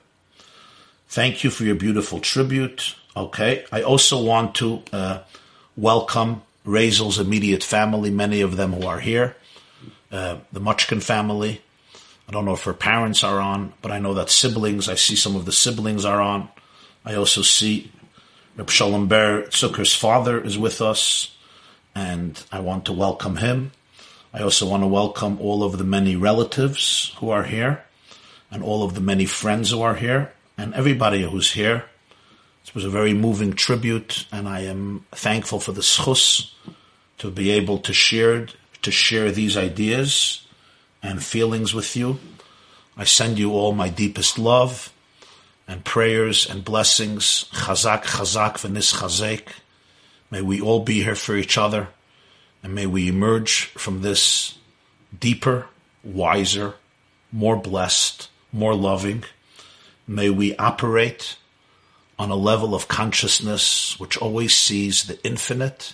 Thank 1.07 1.43
you 1.43 1.49
for 1.49 1.63
your 1.63 1.75
beautiful 1.75 2.19
tribute. 2.19 2.95
Okay. 3.15 3.65
I 3.71 3.81
also 3.81 4.21
want 4.23 4.55
to 4.55 4.83
uh, 4.91 5.19
welcome 5.77 6.41
Razel's 6.65 7.19
immediate 7.19 7.63
family, 7.63 8.09
many 8.09 8.41
of 8.41 8.57
them 8.57 8.73
who 8.73 8.87
are 8.87 8.99
here, 8.99 9.35
uh, 10.11 10.37
the 10.51 10.59
Muchkin 10.59 11.01
family, 11.01 11.61
I 12.27 12.31
don't 12.31 12.45
know 12.45 12.53
if 12.53 12.63
her 12.63 12.73
parents 12.73 13.23
are 13.23 13.39
on, 13.39 13.73
but 13.81 13.91
I 13.91 13.99
know 13.99 14.15
that 14.15 14.29
siblings, 14.29 14.89
I 14.89 14.95
see 14.95 15.15
some 15.15 15.35
of 15.35 15.45
the 15.45 15.51
siblings 15.51 16.05
are 16.05 16.19
on. 16.19 16.49
I 17.05 17.13
also 17.13 17.43
see 17.43 17.91
Reb 18.57 18.69
Shalom 18.69 19.07
Ber 19.07 19.43
Zucker's 19.49 19.93
father 19.93 20.41
is 20.41 20.57
with 20.57 20.81
us, 20.81 21.35
and 21.93 22.43
I 22.51 22.61
want 22.61 22.85
to 22.85 22.93
welcome 22.93 23.37
him. 23.37 23.73
I 24.33 24.41
also 24.41 24.67
want 24.67 24.81
to 24.81 24.87
welcome 24.87 25.39
all 25.39 25.63
of 25.63 25.77
the 25.77 25.83
many 25.83 26.15
relatives 26.15 27.13
who 27.19 27.29
are 27.29 27.43
here, 27.43 27.83
and 28.49 28.63
all 28.63 28.83
of 28.83 28.95
the 28.95 29.01
many 29.01 29.25
friends 29.25 29.69
who 29.69 29.83
are 29.83 29.95
here, 29.95 30.33
and 30.57 30.73
everybody 30.73 31.23
who's 31.23 31.51
here. 31.51 31.85
It 32.65 32.73
was 32.73 32.85
a 32.85 32.89
very 32.89 33.13
moving 33.13 33.53
tribute, 33.53 34.25
and 34.31 34.47
I 34.47 34.61
am 34.61 35.05
thankful 35.11 35.59
for 35.59 35.71
the 35.71 35.81
zchus 35.81 36.51
to 37.19 37.29
be 37.29 37.51
able 37.51 37.77
to 37.79 37.93
share 37.93 38.47
to 38.81 38.91
share 38.91 39.31
these 39.31 39.57
ideas 39.57 40.45
and 41.01 41.23
feelings 41.23 41.73
with 41.73 41.95
you. 41.95 42.19
I 42.97 43.03
send 43.03 43.39
you 43.39 43.51
all 43.51 43.73
my 43.73 43.89
deepest 43.89 44.37
love 44.37 44.91
and 45.67 45.83
prayers 45.83 46.49
and 46.49 46.63
blessings. 46.63 47.45
Chazak, 47.51 48.03
chazak, 48.03 48.53
v'nis 48.53 48.95
chazek. 48.95 49.47
May 50.31 50.41
we 50.41 50.61
all 50.61 50.81
be 50.81 51.03
here 51.03 51.15
for 51.15 51.35
each 51.35 51.57
other, 51.57 51.89
and 52.63 52.73
may 52.73 52.85
we 52.85 53.07
emerge 53.07 53.65
from 53.77 54.01
this 54.01 54.57
deeper, 55.17 55.67
wiser, 56.03 56.75
more 57.31 57.55
blessed, 57.55 58.29
more 58.51 58.75
loving. 58.75 59.23
May 60.07 60.29
we 60.29 60.55
operate 60.57 61.37
on 62.17 62.29
a 62.29 62.35
level 62.35 62.75
of 62.75 62.87
consciousness 62.87 63.99
which 63.99 64.17
always 64.17 64.55
sees 64.55 65.03
the 65.03 65.23
infinite 65.25 65.93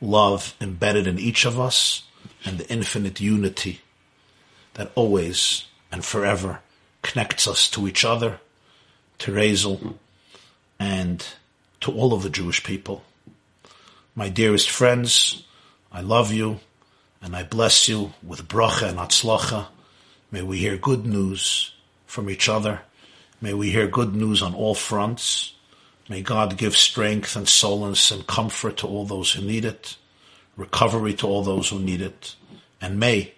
love 0.00 0.54
embedded 0.60 1.06
in 1.06 1.18
each 1.18 1.44
of 1.44 1.58
us 1.58 2.02
and 2.44 2.58
the 2.58 2.70
infinite 2.70 3.20
unity 3.20 3.80
that 4.74 4.92
always 4.94 5.64
and 5.90 6.04
forever 6.04 6.60
connects 7.02 7.46
us 7.46 7.70
to 7.70 7.88
each 7.88 8.04
other, 8.04 8.40
to 9.18 9.32
Razel, 9.32 9.94
and 10.78 11.26
to 11.80 11.92
all 11.92 12.12
of 12.12 12.22
the 12.22 12.30
Jewish 12.30 12.62
people. 12.62 13.04
My 14.14 14.28
dearest 14.28 14.68
friends, 14.68 15.44
I 15.90 16.00
love 16.02 16.32
you 16.32 16.60
and 17.22 17.34
I 17.34 17.42
bless 17.42 17.88
you 17.88 18.12
with 18.22 18.48
bracha 18.48 18.88
and 18.88 18.98
atzlacha. 18.98 19.68
May 20.30 20.42
we 20.42 20.58
hear 20.58 20.76
good 20.76 21.06
news 21.06 21.72
from 22.06 22.28
each 22.28 22.48
other. 22.48 22.82
May 23.38 23.52
we 23.52 23.70
hear 23.70 23.86
good 23.86 24.14
news 24.14 24.40
on 24.40 24.54
all 24.54 24.74
fronts. 24.74 25.52
May 26.08 26.22
God 26.22 26.56
give 26.56 26.74
strength 26.74 27.36
and 27.36 27.46
solace 27.46 28.10
and 28.10 28.26
comfort 28.26 28.78
to 28.78 28.86
all 28.86 29.04
those 29.04 29.32
who 29.32 29.42
need 29.42 29.66
it, 29.66 29.96
recovery 30.56 31.12
to 31.14 31.26
all 31.26 31.42
those 31.42 31.68
who 31.68 31.78
need 31.78 32.00
it, 32.00 32.34
and 32.80 32.98
may 32.98 33.34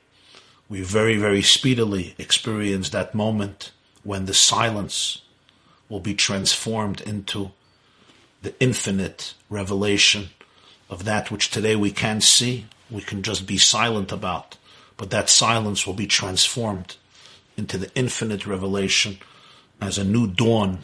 we 0.69 0.83
very, 0.83 1.17
very 1.17 1.43
speedily 1.43 2.15
experience 2.17 2.91
that 2.91 3.15
moment 3.15 3.73
when 4.05 4.27
the 4.27 4.35
silence 4.35 5.23
will 5.89 6.01
be 6.01 6.15
transformed 6.15 7.01
into 7.01 7.51
the 8.43 8.55
infinite 8.61 9.35
revelation 9.51 10.29
of 10.89 11.05
that 11.05 11.31
which 11.31 11.51
today 11.51 11.75
we 11.75 11.91
can't 11.91 12.23
see, 12.23 12.67
we 12.89 13.03
can 13.03 13.23
just 13.23 13.47
be 13.47 13.59
silent 13.59 14.13
about, 14.13 14.59
but 14.97 15.11
that 15.11 15.29
silence 15.29 15.87
will 15.87 15.95
be 15.95 16.07
transformed 16.07 16.97
into 17.57 17.77
the 17.79 17.91
infinite 17.97 18.47
revelation 18.47 19.19
as 19.81 19.99
a 19.99 20.05
new 20.05 20.27
dawn 20.27 20.79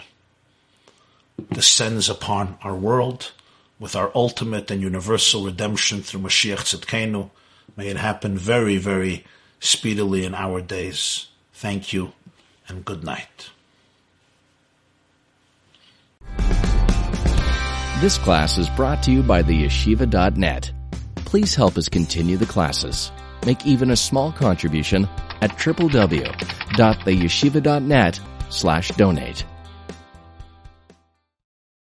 descends 1.52 2.08
upon 2.08 2.56
our 2.62 2.74
world 2.74 3.32
with 3.78 3.96
our 3.96 4.10
ultimate 4.14 4.70
and 4.70 4.80
universal 4.80 5.44
redemption 5.44 6.02
through 6.02 6.20
Mashiach 6.20 6.58
Tzidkenu. 6.58 7.30
May 7.76 7.88
it 7.88 7.96
happen 7.96 8.38
very, 8.38 8.76
very 8.76 9.24
speedily 9.60 10.24
in 10.24 10.34
our 10.34 10.60
days. 10.60 11.26
Thank 11.52 11.92
you 11.92 12.12
and 12.68 12.84
good 12.84 13.04
night. 13.04 13.50
This 18.00 18.18
class 18.18 18.58
is 18.58 18.68
brought 18.70 19.02
to 19.04 19.10
you 19.10 19.22
by 19.22 19.42
the 19.42 19.64
yeshiva.net 19.64 20.72
Please 21.34 21.56
help 21.56 21.76
us 21.76 21.88
continue 21.88 22.36
the 22.36 22.46
classes. 22.46 23.10
Make 23.44 23.66
even 23.66 23.90
a 23.90 23.96
small 23.96 24.30
contribution 24.30 25.08
at 25.40 25.50
www.theyeshiva.net 25.58 28.20
slash 28.54 28.90
donate. 28.96 29.44